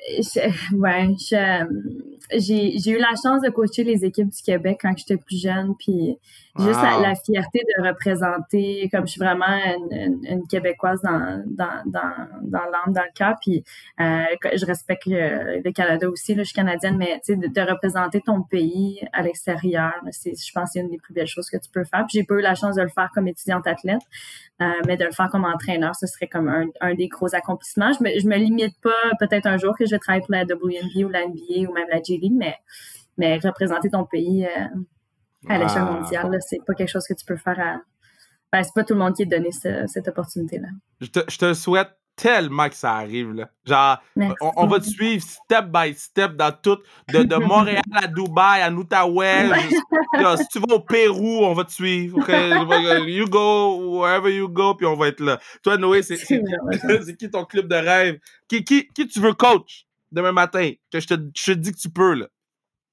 j'ai, 2.32 2.76
j'ai 2.76 2.90
eu 2.90 2.98
la 2.98 3.14
chance 3.22 3.40
de 3.40 3.50
coacher 3.50 3.84
les 3.84 4.04
équipes 4.04 4.30
du 4.30 4.42
Québec 4.42 4.78
quand 4.82 4.92
j'étais 4.96 5.16
plus 5.16 5.40
jeune, 5.40 5.76
puis 5.78 6.18
juste 6.59 6.82
la, 6.82 7.14
fierté 7.14 7.61
de 7.76 7.88
représenter, 7.88 8.88
comme 8.92 9.06
je 9.06 9.12
suis 9.12 9.20
vraiment 9.20 9.46
une, 9.92 10.24
une, 10.24 10.46
Québécoise 10.48 11.00
dans, 11.02 11.42
dans, 11.46 11.82
dans, 11.86 12.26
dans 12.42 12.64
l'âme, 12.64 12.92
dans 12.92 13.02
le 13.02 13.14
cœur, 13.14 13.36
puis 13.40 13.64
euh, 14.00 14.24
je 14.54 14.64
respecte 14.66 15.06
le, 15.06 15.70
Canada 15.72 16.09
aussi, 16.09 16.34
là, 16.34 16.42
je 16.42 16.48
suis 16.48 16.54
canadienne, 16.54 16.96
mais 16.96 17.20
tu 17.24 17.34
sais, 17.34 17.36
de, 17.36 17.70
représenter 17.70 18.20
ton 18.20 18.42
pays 18.42 19.00
à 19.12 19.22
l'extérieur, 19.22 19.92
c'est, 20.11 20.32
je 20.34 20.52
pense 20.52 20.64
que 20.64 20.70
c'est 20.72 20.80
une 20.80 20.90
des 20.90 20.98
plus 20.98 21.14
belles 21.14 21.26
choses 21.26 21.48
que 21.50 21.56
tu 21.56 21.70
peux 21.70 21.84
faire. 21.84 22.04
Puis 22.09 22.18
j'ai 22.18 22.24
pas 22.24 22.34
eu 22.34 22.40
la 22.40 22.54
chance 22.54 22.76
de 22.76 22.82
le 22.82 22.88
faire 22.88 23.11
comme 23.14 23.28
étudiante 23.28 23.66
athlète, 23.66 24.00
euh, 24.62 24.66
mais 24.86 24.96
de 24.96 25.04
le 25.04 25.12
faire 25.12 25.28
comme 25.28 25.44
entraîneur, 25.44 25.94
ce 25.94 26.06
serait 26.06 26.26
comme 26.26 26.48
un, 26.48 26.66
un 26.80 26.94
des 26.94 27.09
gros 27.09 27.34
accomplissements. 27.34 27.92
Je 27.92 28.02
me, 28.02 28.18
je 28.18 28.26
me 28.26 28.36
limite 28.36 28.80
pas, 28.80 28.90
peut-être 29.18 29.46
un 29.46 29.59
jour 29.59 29.76
que 29.76 29.84
je 29.86 29.92
vais 29.92 29.98
travailler 29.98 30.24
pour 30.24 30.34
la 30.34 30.42
WNBA 30.42 31.06
ou 31.06 31.11
la 31.11 31.26
NBA 31.26 31.70
ou 31.70 31.72
même 31.72 31.86
la 31.90 32.00
League, 32.16 32.32
mais, 32.34 32.56
mais 33.16 33.38
représenter 33.38 33.90
ton 33.90 34.04
pays 34.04 34.46
euh, 34.46 34.66
à 35.49 35.59
l'échelle 35.59 35.84
mondiale, 35.84 36.39
c'est 36.41 36.64
pas 36.66 36.74
quelque 36.74 36.91
chose 36.91 37.07
que 37.07 37.14
tu 37.14 37.24
peux 37.24 37.36
faire 37.36 37.59
à. 37.61 37.80
Ben, 38.51 38.62
c'est 38.62 38.74
pas 38.74 38.82
tout 38.82 38.95
le 38.95 39.01
monde 39.01 39.14
qui 39.14 39.22
est 39.22 39.26
donné 39.26 39.51
cette 39.53 40.09
opportunité-là. 40.09 40.68
Je 41.01 41.07
te, 41.09 41.20
je 41.28 41.36
te 41.39 41.53
souhaite 41.55 41.91
tellement 42.18 42.68
que 42.68 42.74
ça 42.74 42.95
arrive, 42.95 43.32
là. 43.32 43.49
Genre, 43.64 44.03
Merci. 44.16 44.34
on, 44.41 44.53
on 44.57 44.66
va 44.66 44.80
te 44.80 44.86
suivre 44.86 45.22
step 45.22 45.66
by 45.66 45.95
step 45.95 46.32
dans 46.34 46.51
tout, 46.51 46.78
de, 47.12 47.22
de 47.22 47.36
Montréal 47.36 47.82
à 47.95 48.07
Dubaï, 48.09 48.61
à 48.61 48.70
Outaouais. 48.70 49.49
si 50.36 50.49
tu 50.49 50.59
vas 50.59 50.74
au 50.74 50.80
Pérou, 50.80 51.45
on 51.45 51.55
va 51.55 51.64
te 51.64 51.72
suivre. 51.72 52.18
ok? 52.18 52.28
You 53.07 53.28
go 53.28 54.01
wherever 54.01 54.34
you 54.34 54.49
go, 54.49 54.74
puis 54.74 54.86
on 54.86 54.97
va 54.97 55.09
être 55.09 55.20
là. 55.20 55.39
Toi, 55.62 55.76
Noé, 55.78 56.03
c'est 56.03 56.16
qui 57.16 57.30
ton 57.30 57.45
club 57.45 57.68
de 57.68 57.76
rêve? 57.76 58.18
Qui, 58.49 58.64
qui, 58.64 58.89
qui 58.89 59.07
tu 59.07 59.20
veux 59.20 59.34
coach 59.34 59.86
demain 60.11 60.32
matin? 60.32 60.72
Que 60.91 61.01
je 61.01 61.07
te, 61.07 61.14
je 61.36 61.53
te 61.53 61.59
dis 61.59 61.72
que 61.72 61.78
tu 61.78 61.91
peux, 61.91 62.14
là. 62.14 62.26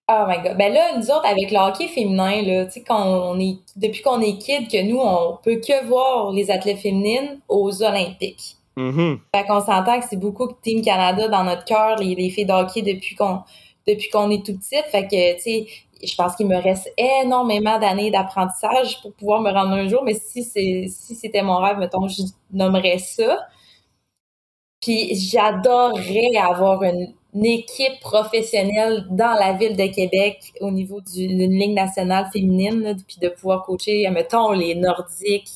Oh 0.08 0.26
my 0.28 0.38
god. 0.44 0.58
Ben 0.58 0.72
là, 0.72 0.98
nous 0.98 1.10
autres, 1.10 1.26
avec 1.26 1.50
le 1.50 1.58
hockey 1.58 1.88
féminin, 1.88 2.44
là, 2.44 2.66
tu 2.66 2.74
sais, 2.74 2.84
quand 2.84 3.04
on 3.04 3.40
est, 3.40 3.58
depuis 3.76 4.04
qu'on 4.04 4.22
est 4.22 4.38
kid, 4.38 4.70
que 4.70 4.84
nous, 4.84 5.00
on 5.00 5.38
peut 5.44 5.56
que 5.56 5.86
voir 5.88 6.32
les 6.32 6.52
athlètes 6.52 6.78
féminines 6.78 7.40
aux 7.50 7.82
Olympiques. 7.82 8.58
Mhm. 8.78 9.20
Fait 9.34 9.46
qu'on 9.46 9.62
s'entend 9.62 10.00
que 10.00 10.06
c'est 10.08 10.20
beaucoup 10.20 10.48
Team 10.62 10.84
Canada 10.84 11.28
dans 11.28 11.44
notre 11.44 11.66
cœur, 11.66 11.96
les, 11.98 12.14
les 12.14 12.30
filles 12.30 12.46
de 12.46 12.52
hockey 12.52 12.84
depuis 12.84 13.16
qu'on, 13.16 13.40
depuis 13.88 14.10
qu'on 14.10 14.30
est 14.30 14.46
tout 14.46 14.56
petite. 14.56 14.86
Fait 14.92 15.08
que, 15.08 15.36
tu 15.38 15.42
sais, 15.42 15.68
je 16.04 16.16
pense 16.16 16.36
qu'il 16.36 16.48
me 16.48 16.58
reste 16.58 16.92
énormément 16.98 17.80
d'années 17.80 18.12
d'apprentissage 18.12 19.02
pour 19.02 19.14
pouvoir 19.14 19.42
me 19.42 19.52
rendre 19.52 19.72
un 19.72 19.88
jour, 19.88 20.04
mais 20.04 20.14
si 20.14 20.44
c'est, 20.44 20.86
si 20.88 21.16
c'était 21.16 21.42
mon 21.42 21.58
rêve, 21.58 21.78
mettons, 21.78 22.08
je 22.08 22.22
nommerais 22.54 23.00
ça. 23.00 23.48
Puis 24.86 25.16
j'adorerais 25.16 26.38
avoir 26.40 26.84
une, 26.84 27.14
une 27.34 27.46
équipe 27.46 28.00
professionnelle 28.02 29.06
dans 29.10 29.34
la 29.34 29.54
ville 29.54 29.76
de 29.76 29.88
Québec 29.94 30.54
au 30.62 30.70
niveau 30.70 31.02
du- 31.02 31.28
d'une 31.28 31.58
ligue 31.60 31.74
nationale 31.74 32.28
féminine, 32.32 32.82
là, 32.82 32.94
puis 33.08 33.18
de 33.20 33.30
pouvoir 33.30 33.64
coacher, 33.64 34.08
mettons, 34.12 34.52
les 34.52 34.76
Nordiques 34.76 35.50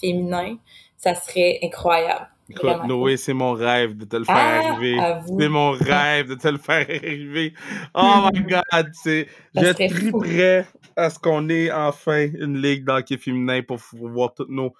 féminins. 0.00 0.56
Ça 0.96 1.14
serait 1.16 1.58
incroyable. 1.62 2.28
Écoute, 2.48 2.84
Noé, 2.86 3.16
c'est 3.16 3.32
mon 3.34 3.52
rêve 3.54 3.96
de 3.96 4.04
te 4.04 4.14
le 4.16 4.24
faire 4.24 4.36
Ah, 4.36 4.72
arriver. 4.72 4.96
C'est 5.36 5.48
mon 5.48 5.72
rêve 5.72 6.28
de 6.28 6.34
te 6.36 6.46
le 6.46 6.58
faire 6.58 6.86
arriver. 6.88 7.52
Oh 7.92 8.28
my 8.32 8.40
God, 8.48 8.90
c'est, 8.92 9.26
je 9.56 9.64
serait 9.64 9.88
fou. 9.88 10.20
triperais 10.22 10.66
à 10.94 11.10
ce 11.10 11.18
qu'on 11.18 11.48
ait 11.48 11.72
enfin 11.72 12.28
une 12.38 12.62
ligue 12.62 12.84
d'hockey 12.84 13.18
féminin 13.18 13.62
pour 13.66 13.78
voir 13.92 14.32
toutes 14.32 14.48
nos, 14.48 14.72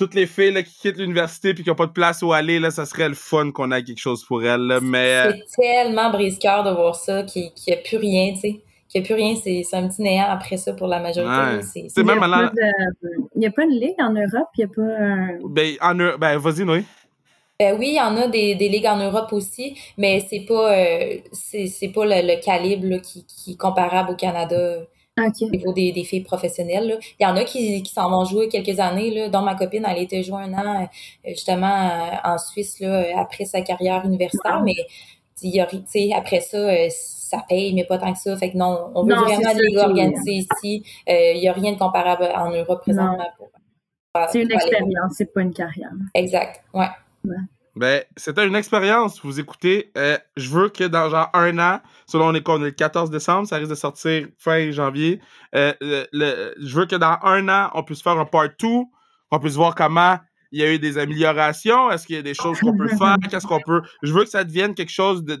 toutes 0.00 0.14
les 0.14 0.26
filles 0.26 0.52
là, 0.52 0.62
qui 0.62 0.72
quittent 0.74 0.96
l'université 0.98 1.54
puis 1.54 1.62
qui 1.62 1.68
n'ont 1.68 1.76
pas 1.76 1.86
de 1.86 1.92
place 1.92 2.22
où 2.22 2.32
aller. 2.32 2.58
Là, 2.58 2.70
ça 2.70 2.86
serait 2.86 3.08
le 3.08 3.14
fun 3.14 3.52
qu'on 3.52 3.70
ait 3.70 3.84
quelque 3.84 3.98
chose 4.00 4.24
pour 4.24 4.42
elles. 4.44 4.60
là. 4.62 4.80
Mais 4.80 5.26
euh, 5.26 5.32
C'est 5.46 5.60
tellement 5.62 6.10
brise-cœur 6.10 6.64
de 6.64 6.70
voir 6.70 6.94
ça, 6.96 7.22
qu'il 7.24 7.50
n'y 7.68 7.72
a 7.74 7.76
plus 7.76 7.98
rien, 7.98 8.32
tu 8.34 8.40
sais. 8.40 8.60
Qu'il 8.88 9.00
n'y 9.02 9.04
a 9.04 9.06
plus 9.06 9.14
rien, 9.14 9.34
c'est 9.36 9.62
c'est 9.62 9.76
un 9.76 9.86
petit 9.88 10.02
néant 10.02 10.26
après 10.30 10.56
ça 10.56 10.72
pour 10.72 10.88
la 10.88 10.98
majorité. 10.98 11.32
Ouais. 11.56 11.62
C'est- 11.62 11.82
C'est 11.82 11.88
c'est- 11.90 12.02
même 12.02 12.16
il, 12.16 12.20
y 12.28 12.32
a 12.32 12.36
allant- 12.36 12.48
pas 12.48 12.54
de- 12.54 13.24
il 13.36 13.42
y 13.42 13.46
a 13.46 13.50
pas 13.52 13.62
une 13.64 13.78
ligue 13.78 13.94
en 14.00 14.10
Europe, 14.12 14.48
il 14.58 14.64
n'y 14.64 14.64
a 14.64 14.74
pas 14.74 15.04
un... 15.04 15.38
ben, 15.48 15.76
en 15.80 15.98
Eu- 16.00 16.18
ben, 16.18 16.38
vas-y, 16.38 16.64
Noé. 16.64 16.82
Euh, 17.62 17.76
oui, 17.78 17.88
il 17.90 17.96
y 17.96 18.00
en 18.00 18.16
a 18.16 18.26
des, 18.26 18.54
des 18.54 18.68
ligues 18.70 18.86
en 18.86 18.96
Europe 18.96 19.32
aussi, 19.32 19.78
mais 19.98 20.24
c'est 20.28 20.40
pas 20.48 20.74
euh, 20.74 21.18
c'est 21.30 21.66
c'est 21.66 21.88
pas 21.90 22.04
le, 22.06 22.26
le 22.26 22.42
calibre 22.42 22.86
là, 22.88 22.98
qui, 22.98 23.26
qui 23.26 23.52
est 23.52 23.56
comparable 23.56 24.10
au 24.12 24.16
Canada 24.16 24.78
OK. 25.28 25.42
au 25.42 25.50
niveau 25.50 25.72
des, 25.72 25.92
des 25.92 26.04
filles 26.04 26.22
professionnelles. 26.22 26.88
là. 26.88 26.94
Il 27.18 27.22
y 27.24 27.26
en 27.26 27.36
a 27.36 27.44
qui, 27.44 27.82
qui 27.82 27.92
s'en 27.92 28.10
vont 28.10 28.24
jouer 28.24 28.48
quelques 28.48 28.78
années, 28.80 29.10
là, 29.10 29.28
dont 29.28 29.42
ma 29.42 29.54
copine, 29.54 29.84
elle 29.88 30.02
était 30.02 30.22
jouée 30.22 30.42
un 30.42 30.52
an 30.54 30.82
euh, 30.82 30.86
justement 31.28 31.66
euh, 31.90 32.16
en 32.24 32.38
Suisse 32.38 32.80
là, 32.80 33.04
après 33.18 33.44
sa 33.44 33.60
carrière 33.62 34.04
universitaire, 34.04 34.58
Wow. 34.58 34.64
mais 34.64 34.74
il 35.42 35.54
y 35.54 35.60
a, 35.60 35.66
tu 35.66 35.78
sais, 35.86 36.10
après 36.14 36.40
ça, 36.40 36.58
euh, 36.58 36.88
ça 36.90 37.42
paye, 37.48 37.72
mais 37.74 37.84
pas 37.84 37.96
tant 37.98 38.12
que 38.12 38.18
ça. 38.18 38.36
Fait 38.36 38.50
que 38.50 38.56
non, 38.58 38.90
on 38.94 39.04
veut 39.04 39.14
Non, 39.14 39.22
vraiment 39.22 39.54
des 39.54 39.74
ça 39.76 39.86
organisées 39.88 40.32
ici. 40.52 40.82
Euh, 41.08 41.32
il 41.34 41.42
y 41.42 41.48
a 41.48 41.52
rien 41.52 41.72
de 41.72 41.78
comparable 41.78 42.24
en 42.36 42.50
Europe 42.50 42.80
présentement. 42.82 43.16
C'est 44.30 44.42
une 44.42 44.50
expérience, 44.52 45.12
c'est 45.16 45.32
pas 45.32 45.40
une 45.42 45.54
carrière. 45.54 45.90
Exact, 46.14 46.62
ouais. 46.74 46.86
Ben, 47.80 48.04
c'était 48.14 48.46
une 48.46 48.56
expérience. 48.56 49.22
Vous 49.24 49.40
écoutez. 49.40 49.90
Euh, 49.96 50.18
je 50.36 50.50
veux 50.50 50.68
que 50.68 50.84
dans 50.84 51.08
genre 51.08 51.30
un 51.32 51.58
an, 51.58 51.80
selon 52.06 52.30
les 52.30 52.42
on 52.46 52.58
est 52.60 52.66
le 52.66 52.70
14 52.72 53.08
décembre, 53.10 53.48
ça 53.48 53.56
risque 53.56 53.70
de 53.70 53.74
sortir 53.74 54.28
fin 54.36 54.70
janvier. 54.70 55.18
Euh, 55.54 55.72
le- 55.80 56.52
je 56.62 56.76
veux 56.76 56.84
que 56.84 56.96
dans 56.96 57.16
un 57.22 57.48
an, 57.48 57.70
on 57.72 57.82
puisse 57.82 58.02
faire 58.02 58.18
un 58.18 58.26
part 58.26 58.50
2, 58.60 58.68
qu'on 59.30 59.38
puisse 59.40 59.54
voir 59.54 59.74
comment 59.74 60.18
il 60.52 60.60
y 60.60 60.62
a 60.62 60.70
eu 60.74 60.78
des 60.78 60.98
améliorations. 60.98 61.90
Est-ce 61.90 62.06
qu'il 62.06 62.16
y 62.16 62.18
a 62.18 62.22
des 62.22 62.34
choses 62.34 62.60
qu'on 62.60 62.76
peut 62.76 62.88
faire? 62.88 63.16
Qu'est-ce 63.30 63.46
qu'on 63.46 63.62
peut. 63.62 63.80
Je 64.02 64.12
veux 64.12 64.24
que 64.24 64.30
ça 64.30 64.44
devienne 64.44 64.74
quelque 64.74 64.92
chose 64.92 65.24
de, 65.24 65.38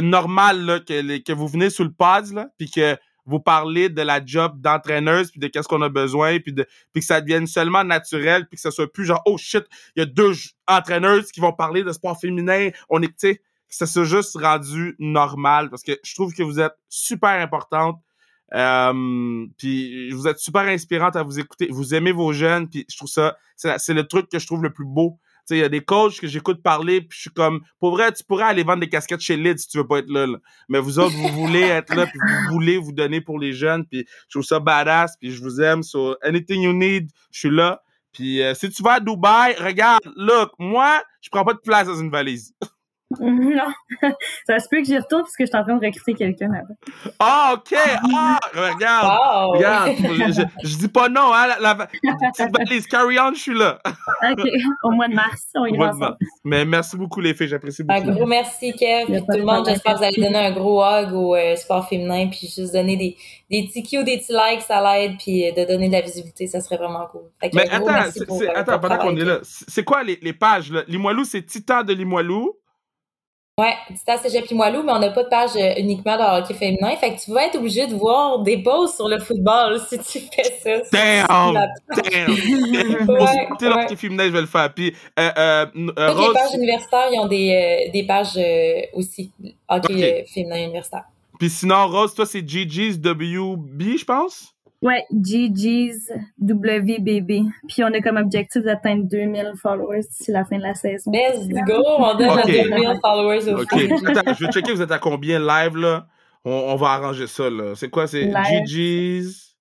normal, 0.00 0.82
que, 0.86 1.18
que 1.18 1.32
vous 1.34 1.48
venez 1.48 1.68
sous 1.68 1.84
le 1.84 1.90
là, 2.32 2.48
puis 2.56 2.70
que 2.70 2.96
vous 3.30 3.40
parlez 3.40 3.88
de 3.88 4.02
la 4.02 4.24
job 4.24 4.60
d'entraîneuse, 4.60 5.30
puis 5.30 5.40
de 5.40 5.46
qu'est-ce 5.46 5.68
qu'on 5.68 5.82
a 5.82 5.88
besoin, 5.88 6.40
puis, 6.40 6.52
de, 6.52 6.66
puis 6.92 7.00
que 7.00 7.06
ça 7.06 7.20
devienne 7.20 7.46
seulement 7.46 7.84
naturel, 7.84 8.46
puis 8.48 8.56
que 8.56 8.60
ça 8.60 8.70
soit 8.70 8.92
plus 8.92 9.04
genre, 9.04 9.22
oh 9.24 9.38
shit, 9.38 9.64
il 9.96 10.00
y 10.00 10.02
a 10.02 10.06
deux 10.06 10.34
entraîneuses 10.66 11.30
qui 11.30 11.40
vont 11.40 11.52
parler 11.52 11.84
de 11.84 11.92
sport 11.92 12.18
féminin. 12.20 12.70
On 12.88 13.00
est, 13.02 13.16
tu 13.16 13.40
ça 13.68 13.86
soit 13.86 14.04
juste 14.04 14.36
rendu 14.36 14.96
normal 14.98 15.70
parce 15.70 15.84
que 15.84 15.92
je 16.02 16.14
trouve 16.14 16.34
que 16.34 16.42
vous 16.42 16.58
êtes 16.58 16.74
super 16.88 17.40
importante. 17.40 18.00
Euh, 18.52 19.46
puis 19.58 20.10
vous 20.10 20.26
êtes 20.26 20.38
super 20.38 20.62
inspirante 20.62 21.14
à 21.14 21.22
vous 21.22 21.38
écouter. 21.38 21.68
Vous 21.70 21.94
aimez 21.94 22.10
vos 22.10 22.32
jeunes, 22.32 22.68
puis 22.68 22.84
je 22.90 22.96
trouve 22.96 23.08
ça, 23.08 23.36
c'est 23.54 23.94
le 23.94 24.08
truc 24.08 24.28
que 24.28 24.40
je 24.40 24.46
trouve 24.46 24.64
le 24.64 24.72
plus 24.72 24.86
beau. 24.86 25.20
Il 25.50 25.58
y 25.58 25.64
a 25.64 25.68
des 25.68 25.80
coachs 25.80 26.20
que 26.20 26.26
j'écoute 26.26 26.62
parler, 26.62 27.00
puis 27.00 27.16
je 27.16 27.20
suis 27.22 27.30
comme, 27.30 27.60
pour 27.78 27.92
vrai, 27.92 28.12
tu 28.12 28.24
pourrais 28.24 28.44
aller 28.44 28.62
vendre 28.62 28.80
des 28.80 28.88
casquettes 28.88 29.20
chez 29.20 29.36
Lid 29.36 29.58
si 29.58 29.68
tu 29.68 29.78
veux 29.78 29.86
pas 29.86 29.98
être 29.98 30.10
là, 30.10 30.26
là. 30.26 30.38
Mais 30.68 30.78
vous 30.78 30.98
autres, 30.98 31.14
vous 31.14 31.28
voulez 31.28 31.60
être 31.62 31.94
là, 31.94 32.06
puis 32.06 32.18
vous 32.18 32.52
voulez 32.52 32.78
vous 32.78 32.92
donner 32.92 33.20
pour 33.20 33.38
les 33.38 33.52
jeunes, 33.52 33.84
puis 33.84 34.06
je 34.28 34.38
trouve 34.38 34.44
ça 34.44 34.60
badass, 34.60 35.16
puis 35.18 35.30
je 35.32 35.40
vous 35.42 35.60
aime. 35.60 35.82
So, 35.82 36.16
anything 36.22 36.62
you 36.62 36.72
need, 36.72 37.10
je 37.30 37.38
suis 37.38 37.50
là. 37.50 37.82
Puis 38.12 38.42
euh, 38.42 38.54
si 38.54 38.70
tu 38.70 38.82
vas 38.82 38.94
à 38.94 39.00
Dubaï, 39.00 39.54
regarde, 39.58 40.02
look, 40.16 40.50
moi, 40.58 41.02
je 41.20 41.28
prends 41.30 41.44
pas 41.44 41.54
de 41.54 41.60
place 41.60 41.86
dans 41.86 42.00
une 42.00 42.10
valise. 42.10 42.54
non. 43.20 43.64
ça 44.46 44.58
se 44.60 44.68
peut 44.68 44.78
que 44.78 44.84
j'y 44.84 44.96
retourne 44.96 45.22
parce 45.22 45.36
que 45.36 45.44
je 45.44 45.48
suis 45.50 45.56
en 45.58 45.64
train 45.64 45.76
de 45.76 45.84
recruter 45.84 46.14
quelqu'un 46.14 46.48
là-bas. 46.48 46.74
Ah, 47.18 47.54
OK! 47.54 47.76
Ah, 48.14 48.38
regarde! 48.54 49.06
Wow! 49.06 49.52
Regarde, 49.56 49.90
je, 49.98 50.32
je- 50.32 50.68
je 50.68 50.76
dis 50.76 50.88
pas 50.88 51.08
non, 51.08 51.32
hein, 51.34 51.48
la, 51.48 51.58
la- 51.58 51.88
la 52.04 52.14
petite 52.30 52.56
valise, 52.56 52.86
carry 52.86 53.18
on, 53.18 53.34
je 53.34 53.40
suis 53.40 53.54
là. 53.58 53.80
OK. 54.30 54.40
Au 54.84 54.90
mois 54.90 55.08
de 55.08 55.14
mars, 55.14 55.48
on 55.56 55.66
ira 55.66 55.88
ensemble. 55.88 56.16
Mais 56.44 56.64
merci 56.64 56.96
beaucoup, 56.96 57.20
les 57.20 57.34
filles, 57.34 57.48
j'apprécie 57.48 57.82
Un 57.88 58.00
beaucoup. 58.00 58.12
gros 58.18 58.26
merci, 58.26 58.72
Kev. 58.74 59.06
Puis 59.06 59.20
tout 59.20 59.36
le 59.38 59.44
monde, 59.44 59.66
j'espère 59.66 59.94
que 59.94 59.98
vous 59.98 60.04
allez 60.04 60.22
donner 60.22 60.46
un 60.46 60.52
gros 60.52 60.80
hug 60.84 61.12
au 61.12 61.34
euh, 61.34 61.56
sport 61.56 61.88
féminin, 61.88 62.28
puis 62.28 62.48
juste 62.54 62.72
donner 62.72 62.96
des, 62.96 63.16
des 63.50 63.66
petits 63.66 63.82
cues, 63.82 64.04
des 64.04 64.18
petits 64.18 64.32
likes, 64.32 64.62
ça 64.62 64.80
l'aide, 64.80 65.16
puis 65.18 65.48
euh, 65.48 65.52
de 65.52 65.66
donner 65.66 65.88
de 65.88 65.92
la 65.94 66.00
visibilité, 66.02 66.46
ça 66.46 66.60
serait 66.60 66.76
vraiment 66.76 67.06
cool. 67.10 67.22
Fait 67.40 67.50
que 67.50 67.56
Mais 67.56 67.68
un 67.70 67.76
attends, 67.78 68.20
euh, 68.30 68.46
attends, 68.54 68.78
pendant 68.78 68.98
qu'on 68.98 69.16
est 69.16 69.24
là, 69.24 69.38
c'est 69.42 69.68
c'est 69.68 69.84
quoi 69.84 70.02
les, 70.04 70.18
les 70.22 70.32
pages, 70.32 70.70
là? 70.70 70.82
Limoilou, 70.88 71.24
c'est 71.24 71.42
Titan 71.42 71.82
de 71.82 71.92
Limoilou. 71.92 72.52
Ouais, 73.60 73.74
c'est 73.94 74.10
à 74.10 74.16
Cégep 74.16 74.46
Limoilou, 74.48 74.82
mais 74.82 74.92
on 74.92 74.98
n'a 74.98 75.10
pas 75.10 75.22
de 75.22 75.28
page 75.28 75.50
euh, 75.54 75.74
uniquement 75.76 76.16
de 76.16 76.40
hockey 76.40 76.54
féminin. 76.54 76.96
Fait 76.96 77.14
que 77.14 77.20
tu 77.22 77.30
vas 77.30 77.44
être 77.44 77.56
obligé 77.56 77.86
de 77.86 77.94
voir 77.94 78.38
des 78.38 78.56
posts 78.62 78.96
sur 78.96 79.06
le 79.06 79.18
football 79.18 79.78
si 79.88 79.98
tu 79.98 80.20
fais 80.34 80.54
ça. 80.62 80.80
Damn! 80.90 81.54
Damn! 81.94 82.30
Ouais, 82.30 83.48
le 83.60 83.68
ouais. 83.68 83.84
hockey 83.84 83.96
féminin, 83.96 84.24
je 84.24 84.30
vais 84.30 84.40
le 84.40 84.46
faire. 84.46 84.72
Puis, 84.72 84.94
euh, 85.18 85.30
euh, 85.36 85.66
euh, 85.76 86.08
Toutes 86.08 86.18
les 86.20 86.24
Rose, 86.26 86.34
pages 86.34 86.54
universitaires, 86.54 87.08
ils 87.12 87.20
ont 87.20 87.26
des, 87.26 87.90
des 87.92 88.06
pages 88.06 88.38
aussi, 88.94 89.30
hockey 89.68 89.92
Ok. 89.94 90.00
euh, 90.00 90.22
féminin 90.32 90.64
universitaire. 90.64 91.04
puis 91.38 91.50
sinon, 91.50 91.86
Rose, 91.88 92.14
toi, 92.14 92.24
c'est 92.24 92.40
GG's 92.48 92.96
WB, 92.96 93.98
je 93.98 94.04
pense? 94.06 94.54
Ouais, 94.82 95.04
GG's 95.12 96.10
WBB. 96.40 97.42
Puis 97.68 97.84
on 97.84 97.92
a 97.92 98.00
comme 98.00 98.16
objectif 98.16 98.62
d'atteindre 98.62 99.04
2000 99.08 99.52
followers 99.60 100.00
d'ici 100.08 100.30
la 100.32 100.44
fin 100.44 100.56
de 100.56 100.62
la 100.62 100.74
saison. 100.74 101.10
Let's 101.12 101.46
go! 101.66 101.82
On 101.98 102.14
donne 102.16 102.30
Ok. 102.30 102.38
à 102.38 102.46
2000 102.46 102.98
followers 103.02 103.52
au 103.52 103.60
OK. 103.62 103.72
Attends, 104.06 104.34
je 104.34 104.46
vais 104.46 104.52
checker, 104.52 104.72
vous 104.72 104.80
êtes 104.82 104.90
à 104.92 104.98
combien 104.98 105.38
live, 105.38 105.76
là? 105.76 106.06
On, 106.44 106.50
on 106.52 106.76
va 106.76 106.88
arranger 106.92 107.26
ça, 107.26 107.50
là. 107.50 107.74
C'est 107.74 107.90
quoi? 107.90 108.06
C'est. 108.06 108.30
GG's 108.66 109.54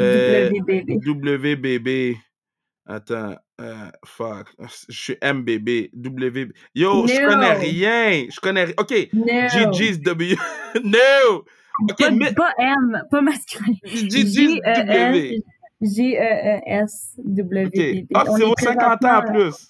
euh, 0.00 0.50
WBB. 0.50 1.04
WBB. 1.04 2.16
Attends. 2.86 3.34
euh, 3.60 3.90
fuck. 4.04 4.46
Je 4.88 4.92
suis 4.96 5.16
MBB. 5.22 5.90
WB. 5.94 6.52
Yo, 6.74 7.06
je 7.06 7.20
No. 7.20 7.28
connais 7.28 7.52
rien. 7.52 8.26
Je 8.30 8.40
connais 8.40 8.64
rien. 8.64 8.74
OK. 8.78 9.08
No. 9.12 9.26
GG's 9.72 10.00
W. 10.00 10.36
no! 10.84 11.44
Pas, 11.98 12.10
mais 12.10 12.32
pas 12.32 12.50
M, 12.58 13.02
pas 13.10 13.20
masculin. 13.20 13.72
GG's 13.84 14.60
W. 14.62 15.42
G-E-E-S-W-B-B. 15.82 17.66
OK. 17.66 18.06
Ah, 18.14 18.24
c'est 18.36 18.44
vos 18.44 18.54
50 18.58 19.04
ans 19.04 19.18
en 19.18 19.22
plus. 19.32 19.68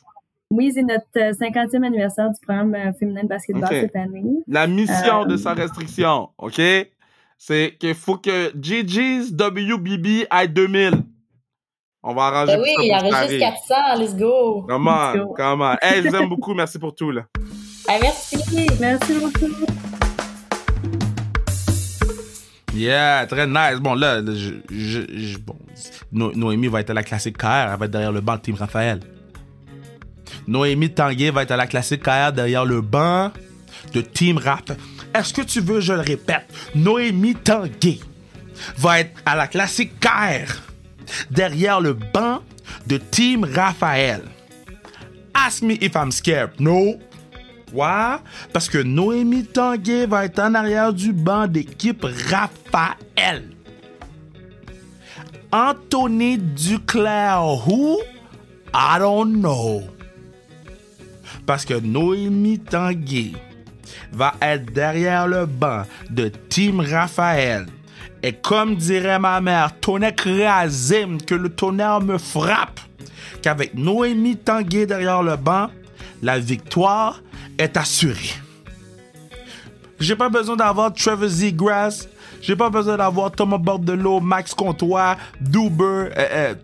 Oui, 0.50 0.70
c'est 0.72 0.82
notre 0.82 1.04
euh, 1.16 1.32
50e 1.32 1.84
anniversaire 1.84 2.30
du 2.30 2.38
programme 2.40 2.74
euh, 2.74 2.92
féminin 2.92 3.24
de 3.24 3.28
basketball 3.28 3.68
cette 3.68 3.96
année. 3.96 4.22
La 4.46 4.66
mission 4.68 5.22
Euh, 5.22 5.26
de 5.26 5.36
sans 5.36 5.54
restriction, 5.54 6.28
OK? 6.38 6.60
C'est 7.38 7.76
qu'il 7.78 7.94
faut 7.94 8.16
que 8.16 8.52
GG's 8.56 9.32
WBB 9.32 10.26
aille 10.30 10.48
2000. 10.48 11.02
On 12.04 12.14
va 12.14 12.26
arranger 12.26 12.54
Ben 12.56 12.62
oui, 12.62 12.70
ça 12.76 12.82
il 12.84 12.88
ça 12.90 12.96
enregistre 12.98 13.16
arrive. 13.24 13.40
400, 13.40 13.74
let's 13.98 14.16
go! 14.16 14.62
Come 14.68 14.86
on. 15.60 15.74
Hey, 15.82 16.02
je 16.02 16.08
vous 16.08 16.14
aime 16.14 16.28
beaucoup. 16.28 16.54
Merci 16.54 16.78
pour 16.78 16.94
tout, 16.94 17.10
là. 17.10 17.22
Ah, 17.88 17.98
merci! 18.00 18.36
Merci 18.80 19.14
beaucoup. 19.18 19.66
Yeah, 22.76 23.26
très 23.26 23.46
nice. 23.46 23.80
Bon, 23.80 23.94
là, 23.94 24.20
je, 24.24 25.38
bon, 25.38 25.56
No- 26.12 26.32
Noémie 26.34 26.68
va 26.68 26.80
être 26.80 26.90
à 26.90 26.94
la 26.94 27.02
classique 27.02 27.38
KR. 27.38 27.46
Elle 27.72 27.78
va 27.78 27.84
être 27.86 27.90
derrière 27.90 28.12
le 28.12 28.20
banc 28.20 28.36
de 28.36 28.40
Team 28.42 28.54
Raphaël. 28.56 29.00
Noémie 30.46 30.90
Tanguay 30.90 31.30
va 31.30 31.42
être 31.42 31.52
à 31.52 31.56
la 31.56 31.66
classique 31.66 32.02
KR 32.02 32.32
derrière 32.34 32.64
le 32.64 32.80
banc 32.80 33.32
de 33.92 34.00
Team 34.00 34.38
Rap. 34.38 34.72
Est-ce 35.14 35.32
que 35.32 35.42
tu 35.42 35.60
veux, 35.60 35.80
je 35.80 35.92
le 35.92 36.00
répète, 36.00 36.44
Noémie 36.74 37.34
Tanguay 37.34 37.98
va 38.76 39.00
être 39.00 39.12
à 39.24 39.34
la 39.36 39.46
classique 39.46 39.92
KR 40.00 40.52
derrière 41.30 41.80
le 41.80 41.94
banc 41.94 42.42
de 42.86 42.98
Team 42.98 43.44
Raphaël? 43.44 44.22
Ask 45.34 45.62
me 45.62 45.74
if 45.82 45.94
I'm 45.94 46.10
scared. 46.12 46.50
No. 46.58 46.98
Parce 48.52 48.68
que 48.68 48.78
Noémie 48.78 49.44
Tanguay 49.44 50.06
va 50.06 50.24
être 50.24 50.38
en 50.38 50.54
arrière 50.54 50.92
du 50.92 51.12
banc 51.12 51.46
d'équipe 51.46 52.04
Raphaël. 52.04 53.50
Anthony 55.52 56.38
Duclair, 56.38 57.42
who? 57.66 58.00
I 58.74 58.98
don't 58.98 59.40
know. 59.40 59.82
Parce 61.44 61.64
que 61.64 61.74
Noémie 61.74 62.58
Tanguay 62.58 63.32
va 64.12 64.34
être 64.40 64.72
derrière 64.72 65.28
le 65.28 65.46
banc 65.46 65.82
de 66.10 66.28
Team 66.28 66.80
Raphaël. 66.80 67.66
Et 68.22 68.32
comme 68.32 68.76
dirait 68.76 69.18
ma 69.18 69.40
mère, 69.40 69.78
tonnerre 69.80 70.14
Réazim, 70.22 71.18
que 71.24 71.34
le 71.34 71.48
tonnerre 71.50 72.00
me 72.00 72.18
frappe. 72.18 72.80
Qu'avec 73.42 73.74
Noémie 73.74 74.36
Tanguay 74.36 74.86
derrière 74.86 75.22
le 75.22 75.36
banc, 75.36 75.68
la 76.22 76.38
victoire 76.38 77.22
est 77.58 77.76
assurée. 77.76 78.34
J'ai 79.98 80.16
pas 80.16 80.28
besoin 80.28 80.56
d'avoir 80.56 80.92
Trevor 80.92 81.28
Grass. 81.52 82.08
J'ai 82.42 82.54
pas 82.54 82.70
besoin 82.70 82.96
d'avoir 82.96 83.32
Thomas 83.32 83.58
Bordelot, 83.58 84.20
Max 84.20 84.54
Comtois, 84.54 85.16
Duber, 85.40 85.84
euh, 85.84 86.10
euh, 86.16 86.54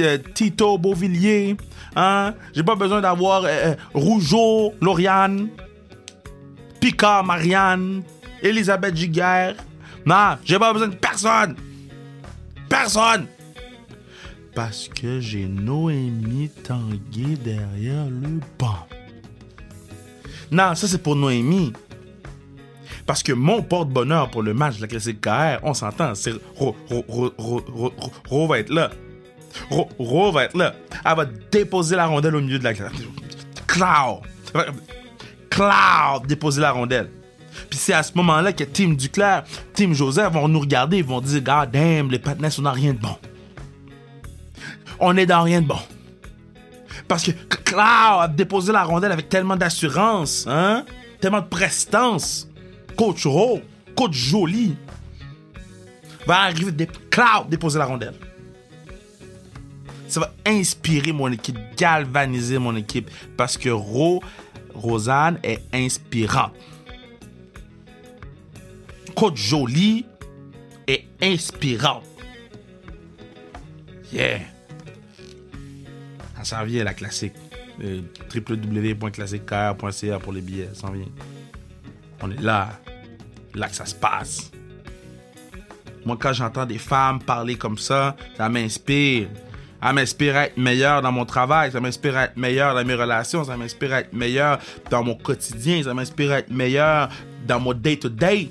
euh, 0.00 0.18
Tito 0.34 0.78
Beauvillier. 0.78 1.56
Hein? 1.94 2.34
J'ai 2.54 2.62
pas 2.62 2.74
besoin 2.74 3.00
d'avoir 3.00 3.44
Rougeau, 3.94 4.74
Lauriane, 4.80 5.48
Picard, 6.80 7.24
Marianne, 7.24 8.02
Elisabeth 8.42 8.96
Giguère. 8.96 9.54
Non, 10.06 10.38
j'ai 10.44 10.58
pas 10.58 10.72
besoin 10.72 10.88
de 10.88 10.94
personne. 10.96 11.56
Personne. 12.68 13.26
Parce 14.54 14.88
que 14.88 15.20
j'ai 15.20 15.46
Noémie 15.46 16.50
Tanguay 16.64 17.36
derrière 17.44 18.06
le 18.06 18.40
banc. 18.58 18.86
Non, 20.50 20.74
ça 20.74 20.88
c'est 20.88 21.02
pour 21.02 21.16
Noémie. 21.16 21.72
Parce 23.06 23.22
que 23.22 23.32
mon 23.32 23.62
porte-bonheur 23.62 24.30
pour 24.30 24.42
le 24.42 24.52
match 24.52 24.76
de 24.76 24.82
la 24.82 24.88
classique 24.88 25.20
KR, 25.20 25.60
on 25.62 25.72
s'entend, 25.74 26.14
c'est 26.14 26.32
Ro, 26.56 26.76
va 28.46 28.58
être 28.58 28.70
là. 28.70 28.90
Ro, 29.70 30.30
va 30.30 30.44
être 30.44 30.56
là. 30.56 30.74
Elle 31.04 31.16
va 31.16 31.24
déposer 31.24 31.96
la 31.96 32.06
rondelle 32.06 32.36
au 32.36 32.40
milieu 32.40 32.58
de 32.58 32.64
la. 32.64 32.74
Cloud. 33.66 34.20
Cloud 35.50 36.26
déposer 36.26 36.60
la 36.60 36.72
rondelle. 36.72 37.10
Puis 37.70 37.78
c'est 37.78 37.92
à 37.92 38.02
ce 38.02 38.12
moment-là 38.14 38.52
que 38.52 38.64
Team 38.64 38.96
Duclair, 38.96 39.44
Team 39.74 39.94
Joseph 39.94 40.32
vont 40.32 40.48
nous 40.48 40.60
regarder, 40.60 40.98
ils 40.98 41.04
vont 41.04 41.20
dire 41.20 41.40
God 41.42 41.70
damn, 41.70 42.10
les 42.10 42.18
partenaires, 42.18 42.52
on 42.58 42.62
n'a 42.62 42.72
rien 42.72 42.92
de 42.92 42.98
bon. 42.98 43.16
On 45.00 45.16
est 45.16 45.26
dans 45.26 45.42
rien 45.42 45.60
de 45.60 45.66
bon. 45.66 45.78
Parce 47.08 47.24
que 47.24 47.30
Cloud 47.30 47.80
a 48.20 48.28
déposé 48.28 48.70
la 48.70 48.84
rondelle 48.84 49.12
avec 49.12 49.30
tellement 49.30 49.56
d'assurance, 49.56 50.46
hein? 50.46 50.84
Tellement 51.20 51.40
de 51.40 51.46
prestance. 51.46 52.46
Coach 52.96 53.24
Ro, 53.24 53.60
coach 53.96 54.12
Jolie, 54.12 54.76
va 56.26 56.42
arriver, 56.42 56.70
de 56.70 56.86
Cloud 57.10 57.48
déposer 57.48 57.78
la 57.78 57.86
rondelle. 57.86 58.14
Ça 60.06 60.20
va 60.20 60.32
inspirer 60.46 61.12
mon 61.12 61.30
équipe, 61.32 61.58
galvaniser 61.76 62.58
mon 62.58 62.76
équipe. 62.76 63.10
Parce 63.36 63.56
que 63.56 63.68
Ro, 63.70 64.22
Rosanne 64.74 65.38
est 65.42 65.62
inspirante. 65.72 66.52
Coach 69.14 69.36
Jolie 69.36 70.06
est 70.86 71.06
inspirante. 71.22 72.04
Yeah. 74.12 74.40
S'en 76.48 76.64
vient, 76.64 76.82
la 76.82 76.94
classique. 76.94 77.34
Euh, 77.84 78.00
pour 80.18 80.32
les 80.32 80.40
billets, 80.40 80.70
s'en 80.72 80.92
vient. 80.92 81.04
On 82.22 82.30
est 82.30 82.40
là. 82.40 82.70
Là 83.54 83.68
que 83.68 83.74
ça 83.74 83.84
se 83.84 83.94
passe. 83.94 84.50
Moi, 86.06 86.16
quand 86.18 86.32
j'entends 86.32 86.64
des 86.64 86.78
femmes 86.78 87.22
parler 87.22 87.56
comme 87.56 87.76
ça, 87.76 88.16
ça 88.38 88.48
m'inspire. 88.48 89.28
Ça 89.82 89.92
m'inspire 89.92 90.36
à 90.38 90.46
être 90.46 90.56
meilleur 90.56 91.02
dans 91.02 91.12
mon 91.12 91.26
travail, 91.26 91.70
ça 91.70 91.80
m'inspire 91.80 92.16
à 92.16 92.24
être 92.24 92.38
meilleur 92.38 92.74
dans 92.74 92.82
mes 92.82 92.94
relations, 92.94 93.44
ça 93.44 93.54
m'inspire 93.58 93.92
à 93.92 94.00
être 94.00 94.14
meilleur 94.14 94.58
dans 94.90 95.04
mon 95.04 95.16
quotidien, 95.16 95.82
ça 95.82 95.92
m'inspire 95.92 96.32
à 96.32 96.38
être 96.38 96.50
meilleur 96.50 97.10
dans 97.46 97.60
mon 97.60 97.74
day-to-day. 97.74 98.48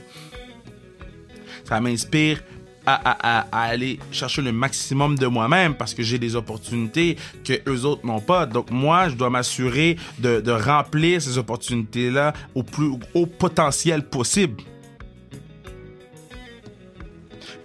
Ça 1.64 1.82
m'inspire 1.82 2.43
à, 2.88 3.46
aller 3.52 4.00
chercher 4.12 4.42
le 4.42 4.54
maximum 4.54 5.18
de 5.18 5.28
moi-même 5.28 5.76
parce 5.76 5.94
que 5.94 6.04
j'ai 6.04 6.18
des 6.18 6.36
opportunités 6.36 7.18
que 7.44 7.54
eux 7.70 7.86
autres 7.86 8.06
n'ont 8.06 8.22
pas. 8.22 8.46
Donc 8.46 8.72
moi, 8.72 9.10
je 9.10 9.16
dois 9.16 9.30
m'assurer 9.30 9.98
de, 10.20 10.52
remplir 10.52 11.22
ces 11.22 11.38
opportunités-là 11.38 12.34
au 12.56 12.64
plus 12.64 12.92
haut 13.14 13.26
potentiel 13.26 14.04
possible. 14.04 14.64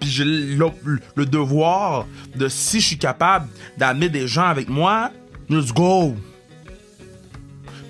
Puis 0.00 0.10
j'ai 0.10 0.24
le, 0.24 1.26
devoir 1.26 2.06
de, 2.34 2.48
si 2.48 2.80
je 2.80 2.86
suis 2.88 2.98
capable 2.98 3.48
d'amener 3.78 4.08
des 4.08 4.26
gens 4.26 4.46
avec 4.46 4.68
moi, 4.68 5.12
let's 5.48 5.72
go. 5.72 6.16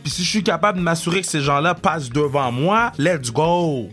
Puis 0.03 0.11
si 0.11 0.25
je 0.25 0.29
suis 0.29 0.43
capable 0.43 0.79
de 0.79 0.83
m'assurer 0.83 1.23
que 1.23 1.27
ces 1.27 1.41
gens-là 1.41 1.75
passent 1.75 2.11
devant 2.11 2.53
moi, 2.53 2.93
let's 2.99 3.33
go. 3.33 3.89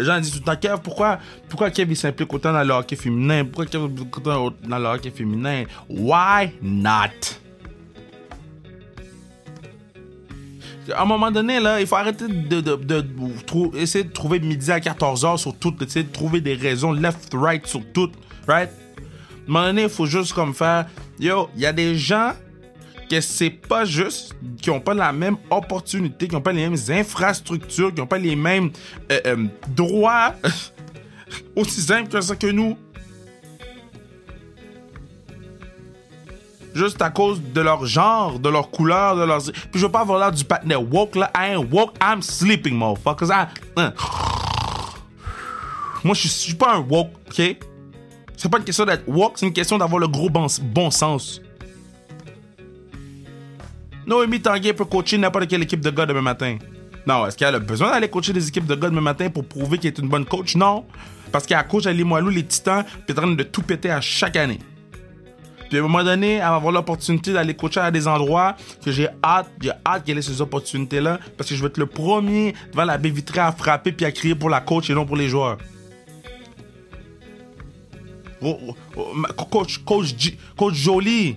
Les 0.00 0.06
gens 0.06 0.18
disent 0.18 0.32
tout 0.32 0.42
le 0.46 0.56
temps, 0.56 0.78
pourquoi, 0.82 1.18
pourquoi 1.46 1.70
Kev 1.70 1.94
s'implique 1.94 2.32
autant 2.32 2.54
dans 2.54 2.62
le 2.62 2.72
hockey 2.72 2.96
féminin? 2.96 3.44
Pourquoi 3.44 3.66
Kev 3.66 3.82
s'implique 3.82 4.16
autant 4.16 4.50
dans 4.64 4.78
le 4.78 4.86
hockey 4.86 5.10
féminin? 5.10 5.64
Why 5.90 6.52
not? 6.62 7.36
À 10.90 11.02
un 11.02 11.04
moment 11.04 11.30
donné, 11.30 11.60
là, 11.60 11.82
il 11.82 11.86
faut 11.86 11.96
arrêter 11.96 12.28
de, 12.28 12.62
de, 12.62 12.76
de, 12.76 13.76
essayer 13.76 14.04
de 14.04 14.10
trouver 14.10 14.40
midi 14.40 14.72
à 14.72 14.78
14h 14.78 15.36
sur 15.36 15.54
tout, 15.54 15.74
essayer 15.84 16.06
de 16.06 16.12
trouver 16.12 16.40
des 16.40 16.54
raisons 16.54 16.92
left, 16.92 17.34
right 17.34 17.66
sur 17.66 17.82
tout, 17.92 18.10
right? 18.48 18.70
À 18.70 19.00
un 19.00 19.52
moment 19.52 19.66
donné, 19.66 19.82
il 19.82 19.90
faut 19.90 20.06
juste 20.06 20.32
comme 20.32 20.54
faire, 20.54 20.86
yo, 21.18 21.50
il 21.54 21.60
y 21.60 21.66
a 21.66 21.74
des 21.74 21.94
gens 21.98 22.32
que 23.10 23.20
c'est 23.20 23.50
pas 23.50 23.84
juste, 23.84 24.36
qui 24.62 24.70
n'ont 24.70 24.80
pas 24.80 24.94
la 24.94 25.12
même 25.12 25.36
opportunité, 25.50 26.28
qui 26.28 26.34
n'ont 26.34 26.40
pas 26.40 26.52
les 26.52 26.68
mêmes 26.68 26.78
infrastructures, 26.90 27.92
qui 27.92 28.00
n'ont 28.00 28.06
pas 28.06 28.18
les 28.18 28.36
mêmes 28.36 28.70
euh, 29.10 29.20
euh, 29.26 29.46
droits 29.68 30.34
aussi 31.56 31.80
simples 31.80 32.08
que 32.08 32.20
ça 32.20 32.36
que 32.36 32.46
nous. 32.46 32.78
Juste 36.72 37.02
à 37.02 37.10
cause 37.10 37.42
de 37.42 37.60
leur 37.60 37.84
genre, 37.84 38.38
de 38.38 38.48
leur 38.48 38.70
couleur, 38.70 39.16
de 39.16 39.24
leurs. 39.24 39.42
Puis 39.42 39.80
je 39.80 39.86
veux 39.86 39.90
pas 39.90 40.02
avoir 40.02 40.20
l'air 40.20 40.30
du 40.30 40.44
partenaire 40.44 40.80
woke 40.80 41.16
là. 41.16 41.32
I 41.36 41.54
ain't 41.54 41.66
woke, 41.72 41.96
I'm 42.00 42.22
sleeping, 42.22 42.74
motherfuckers. 42.74 43.28
I... 43.28 43.46
Hein. 43.76 43.92
Moi, 46.04 46.14
je 46.14 46.28
suis 46.28 46.54
pas 46.54 46.76
un 46.76 46.78
woke, 46.78 47.10
ok? 47.26 47.56
C'est 48.36 48.48
pas 48.48 48.58
une 48.58 48.64
question 48.64 48.84
d'être 48.84 49.02
woke, 49.08 49.32
c'est 49.34 49.46
une 49.46 49.52
question 49.52 49.78
d'avoir 49.78 49.98
le 49.98 50.06
gros 50.06 50.30
bon 50.30 50.90
sens. 50.90 51.42
Noémie 54.06 54.40
Tanguay 54.40 54.72
peut 54.72 54.84
coacher 54.84 55.18
n'importe 55.18 55.48
quelle 55.48 55.62
équipe 55.62 55.80
de 55.80 55.90
gars 55.90 56.06
demain 56.06 56.22
matin. 56.22 56.58
Non, 57.06 57.26
est-ce 57.26 57.36
qu'elle 57.36 57.54
a 57.54 57.58
besoin 57.58 57.90
d'aller 57.90 58.08
coacher 58.08 58.32
des 58.32 58.48
équipes 58.48 58.66
de 58.66 58.74
gars 58.74 58.90
demain 58.90 59.00
matin 59.00 59.30
pour 59.30 59.44
prouver 59.44 59.78
qu'elle 59.78 59.92
est 59.92 59.98
une 59.98 60.08
bonne 60.08 60.24
coach? 60.24 60.56
Non. 60.56 60.84
Parce 61.32 61.46
qu'elle 61.46 61.64
coach 61.66 61.86
à 61.86 61.92
Limoilou, 61.92 62.28
les 62.30 62.44
Titans, 62.44 62.84
puis 62.84 63.02
elle 63.08 63.14
est 63.14 63.18
en 63.18 63.22
train 63.22 63.32
de 63.32 63.42
tout 63.42 63.62
péter 63.62 63.90
à 63.90 64.00
chaque 64.00 64.36
année. 64.36 64.58
Puis 65.68 65.78
à 65.78 65.80
un 65.80 65.84
moment 65.84 66.02
donné, 66.02 66.34
elle 66.34 66.40
va 66.40 66.56
avoir 66.56 66.72
l'opportunité 66.72 67.32
d'aller 67.32 67.54
coacher 67.54 67.80
à 67.80 67.92
des 67.92 68.08
endroits 68.08 68.56
que 68.84 68.90
j'ai 68.90 69.08
hâte, 69.22 69.48
j'ai 69.62 69.70
hâte 69.86 70.04
qu'elle 70.04 70.18
ait 70.18 70.22
ces 70.22 70.40
opportunités-là, 70.40 71.20
parce 71.36 71.48
que 71.48 71.54
je 71.54 71.62
veux 71.62 71.68
être 71.68 71.78
le 71.78 71.86
premier 71.86 72.54
devant 72.72 72.84
la 72.84 72.98
baie 72.98 73.10
vitrée 73.10 73.40
à 73.40 73.52
frapper 73.52 73.92
puis 73.92 74.04
à 74.04 74.10
crier 74.10 74.34
pour 74.34 74.50
la 74.50 74.60
coach 74.60 74.90
et 74.90 74.94
non 74.94 75.06
pour 75.06 75.16
les 75.16 75.28
joueurs. 75.28 75.58
Oh, 78.42 78.58
oh, 78.96 79.14
oh, 79.38 79.44
coach, 79.44 79.78
coach 79.84 80.74
Jolie, 80.74 81.36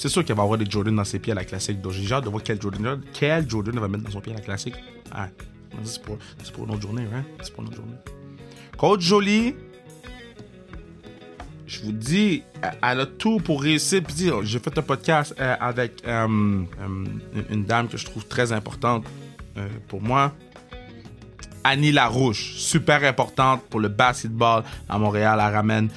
c'est 0.00 0.08
sûr 0.08 0.24
qu'il 0.24 0.34
va 0.34 0.42
avoir 0.42 0.58
des 0.58 0.68
Jordan 0.68 0.96
dans 0.96 1.04
ses 1.04 1.18
pieds 1.18 1.32
à 1.32 1.36
la 1.36 1.44
classique. 1.44 1.80
Donc 1.80 1.92
j'ai 1.92 2.10
hâte 2.12 2.24
de 2.24 2.30
voir 2.30 2.42
quel 2.42 2.60
Jordan, 2.60 3.02
quel 3.12 3.48
Jordan 3.48 3.78
va 3.78 3.86
mettre 3.86 4.04
dans 4.04 4.10
son 4.10 4.20
pied 4.20 4.32
à 4.32 4.36
la 4.36 4.42
classique. 4.42 4.74
Ah, 5.12 5.28
c'est 5.84 6.02
pour, 6.02 6.18
une 6.64 6.70
autre 6.70 6.80
journée, 6.80 7.06
hein? 7.14 7.22
C'est 7.42 7.52
pour 7.52 7.62
une 7.62 7.68
autre 7.68 7.76
journée. 7.76 7.96
Coach 8.78 9.02
Jolie, 9.02 9.54
je 11.66 11.82
vous 11.82 11.92
dis, 11.92 12.42
elle 12.82 13.00
a 13.00 13.06
tout 13.06 13.40
pour 13.40 13.62
réussir. 13.62 14.02
J'ai 14.42 14.58
fait 14.58 14.78
un 14.78 14.82
podcast 14.82 15.34
euh, 15.38 15.54
avec 15.60 16.02
euh, 16.06 16.64
euh, 16.80 17.42
une 17.50 17.64
dame 17.64 17.88
que 17.88 17.98
je 17.98 18.06
trouve 18.06 18.26
très 18.26 18.52
importante 18.52 19.04
pour 19.88 20.00
moi. 20.00 20.32
Annie 21.62 21.92
Larouche, 21.92 22.54
super 22.54 23.04
importante 23.04 23.62
pour 23.68 23.80
le 23.80 23.88
basketball 23.88 24.64
à 24.88 24.98
Montréal. 24.98 25.38
Elle 25.42 25.54
ramène 25.54 25.90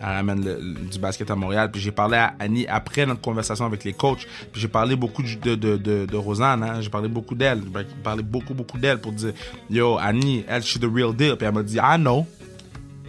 Elle 0.00 0.06
ramène 0.06 0.44
le- 0.44 0.74
du 0.90 0.98
basket 0.98 1.30
à 1.30 1.36
Montréal. 1.36 1.70
Puis 1.70 1.80
j'ai 1.80 1.92
parlé 1.92 2.16
à 2.16 2.34
Annie 2.38 2.66
après 2.66 3.06
notre 3.06 3.20
conversation 3.20 3.66
avec 3.66 3.84
les 3.84 3.92
coachs. 3.92 4.26
Puis 4.52 4.60
j'ai 4.60 4.68
parlé 4.68 4.96
beaucoup 4.96 5.22
de, 5.22 5.54
de, 5.54 5.76
de, 5.76 6.16
Rosanne. 6.16 6.62
Hein? 6.62 6.80
J'ai 6.80 6.90
parlé 6.90 7.08
beaucoup 7.08 7.34
d'elle. 7.34 7.62
J'ai 7.74 7.84
parlé 8.02 8.22
beaucoup, 8.22 8.54
beaucoup 8.54 8.78
d'elle 8.78 9.00
pour 9.00 9.12
dire 9.12 9.32
Yo, 9.68 9.98
Annie, 9.98 10.44
elle, 10.48 10.62
she's 10.62 10.80
the 10.80 10.88
real 10.92 11.14
deal. 11.14 11.36
Puis 11.36 11.46
elle 11.46 11.54
m'a 11.54 11.62
dit 11.62 11.78
know. 11.98 12.26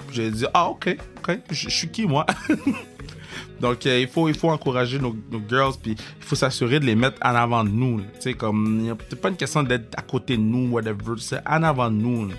Puis 0.08 0.18
J'ai 0.18 0.32
dit 0.32 0.46
Ah, 0.54 0.68
ok, 0.70 0.98
ok. 1.20 1.40
Je 1.50 1.70
je 1.70 1.76
suis 1.76 1.90
qui, 1.90 2.06
moi? 2.06 2.26
Donc, 3.62 3.86
euh, 3.86 4.00
il, 4.00 4.08
faut, 4.08 4.28
il 4.28 4.34
faut 4.36 4.50
encourager 4.50 4.98
nos, 4.98 5.16
girls, 5.48 5.74
puis 5.82 5.92
il 5.92 6.26
faut 6.26 6.36
s'assurer 6.36 6.80
de 6.80 6.86
les 6.86 6.96
mettre 6.96 7.18
en 7.24 7.36
avant 7.36 7.64
de 7.64 7.70
nous. 7.70 8.02
Tu 8.02 8.08
sais, 8.20 8.34
comme, 8.34 8.96
c'est 9.08 9.22
pas 9.22 9.30
une 9.30 9.36
question 9.36 9.62
d'être 9.62 9.98
à 9.98 10.02
côté 10.02 10.36
de 10.36 10.42
nous, 10.42 10.72
whatever, 10.72 11.14
c'est 11.20 11.48
en 11.48 11.62
avant 11.62 11.92
de 11.92 11.96
nous. 11.96 12.30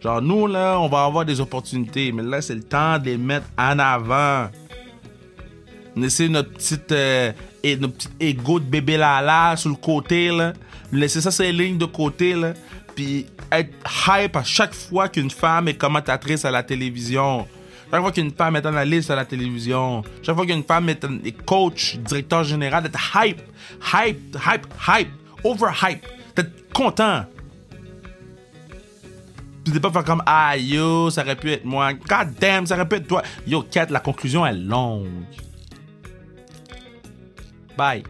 Genre, 0.00 0.22
nous, 0.22 0.46
là, 0.46 0.78
on 0.78 0.88
va 0.88 1.04
avoir 1.04 1.24
des 1.24 1.40
opportunités, 1.40 2.12
mais 2.12 2.22
là, 2.22 2.40
c'est 2.40 2.54
le 2.54 2.62
temps 2.62 2.98
de 2.98 3.06
les 3.06 3.16
mettre 3.18 3.46
en 3.58 3.78
avant. 3.78 4.48
Laisser 5.96 6.28
notre 6.28 6.52
petite, 6.52 6.92
euh, 6.92 7.32
et 7.64 7.78
ego 8.20 8.60
de 8.60 8.64
bébé 8.64 8.96
là 8.96 9.56
sur 9.56 9.70
le 9.70 9.76
côté, 9.76 10.28
là. 10.30 10.52
Laisser 10.92 11.20
ça 11.20 11.42
les 11.42 11.52
lignes 11.52 11.78
de 11.78 11.86
côté, 11.86 12.34
là. 12.34 12.54
Puis 12.94 13.26
être 13.50 13.72
hype 14.06 14.36
à 14.36 14.44
chaque 14.44 14.74
fois 14.74 15.08
qu'une 15.08 15.30
femme 15.30 15.68
est 15.68 15.74
commentatrice 15.74 16.44
à 16.44 16.50
la 16.50 16.62
télévision. 16.62 17.46
Chaque 17.90 18.02
fois 18.02 18.12
qu'une 18.12 18.30
femme 18.30 18.56
est 18.56 18.66
analyste 18.66 19.10
à 19.10 19.16
la 19.16 19.24
télévision. 19.24 20.02
Chaque 20.22 20.36
fois 20.36 20.46
qu'une 20.46 20.62
femme 20.62 20.88
est, 20.88 21.04
est 21.24 21.44
coach, 21.44 21.96
directeur 21.96 22.44
général, 22.44 22.82
d'être 22.82 22.98
hype. 23.16 23.40
Hype, 23.92 24.36
hype, 24.46 24.66
hype. 24.86 25.08
Overhype. 25.42 26.04
D'être 26.36 26.72
content. 26.72 27.24
De 29.72 29.78
pas 29.78 29.90
faire 29.90 30.04
comme 30.04 30.22
Ah 30.26 30.56
yo, 30.56 31.10
ça 31.10 31.22
aurait 31.22 31.36
pu 31.36 31.52
être 31.52 31.64
moi. 31.64 31.92
God 31.92 32.34
damn, 32.40 32.66
ça 32.66 32.74
aurait 32.74 32.88
pu 32.88 32.96
être 32.96 33.06
toi. 33.06 33.22
Yo, 33.46 33.62
Kat, 33.62 33.86
la 33.90 34.00
conclusion 34.00 34.46
est 34.46 34.54
longue. 34.54 35.08
Bye. 37.76 38.02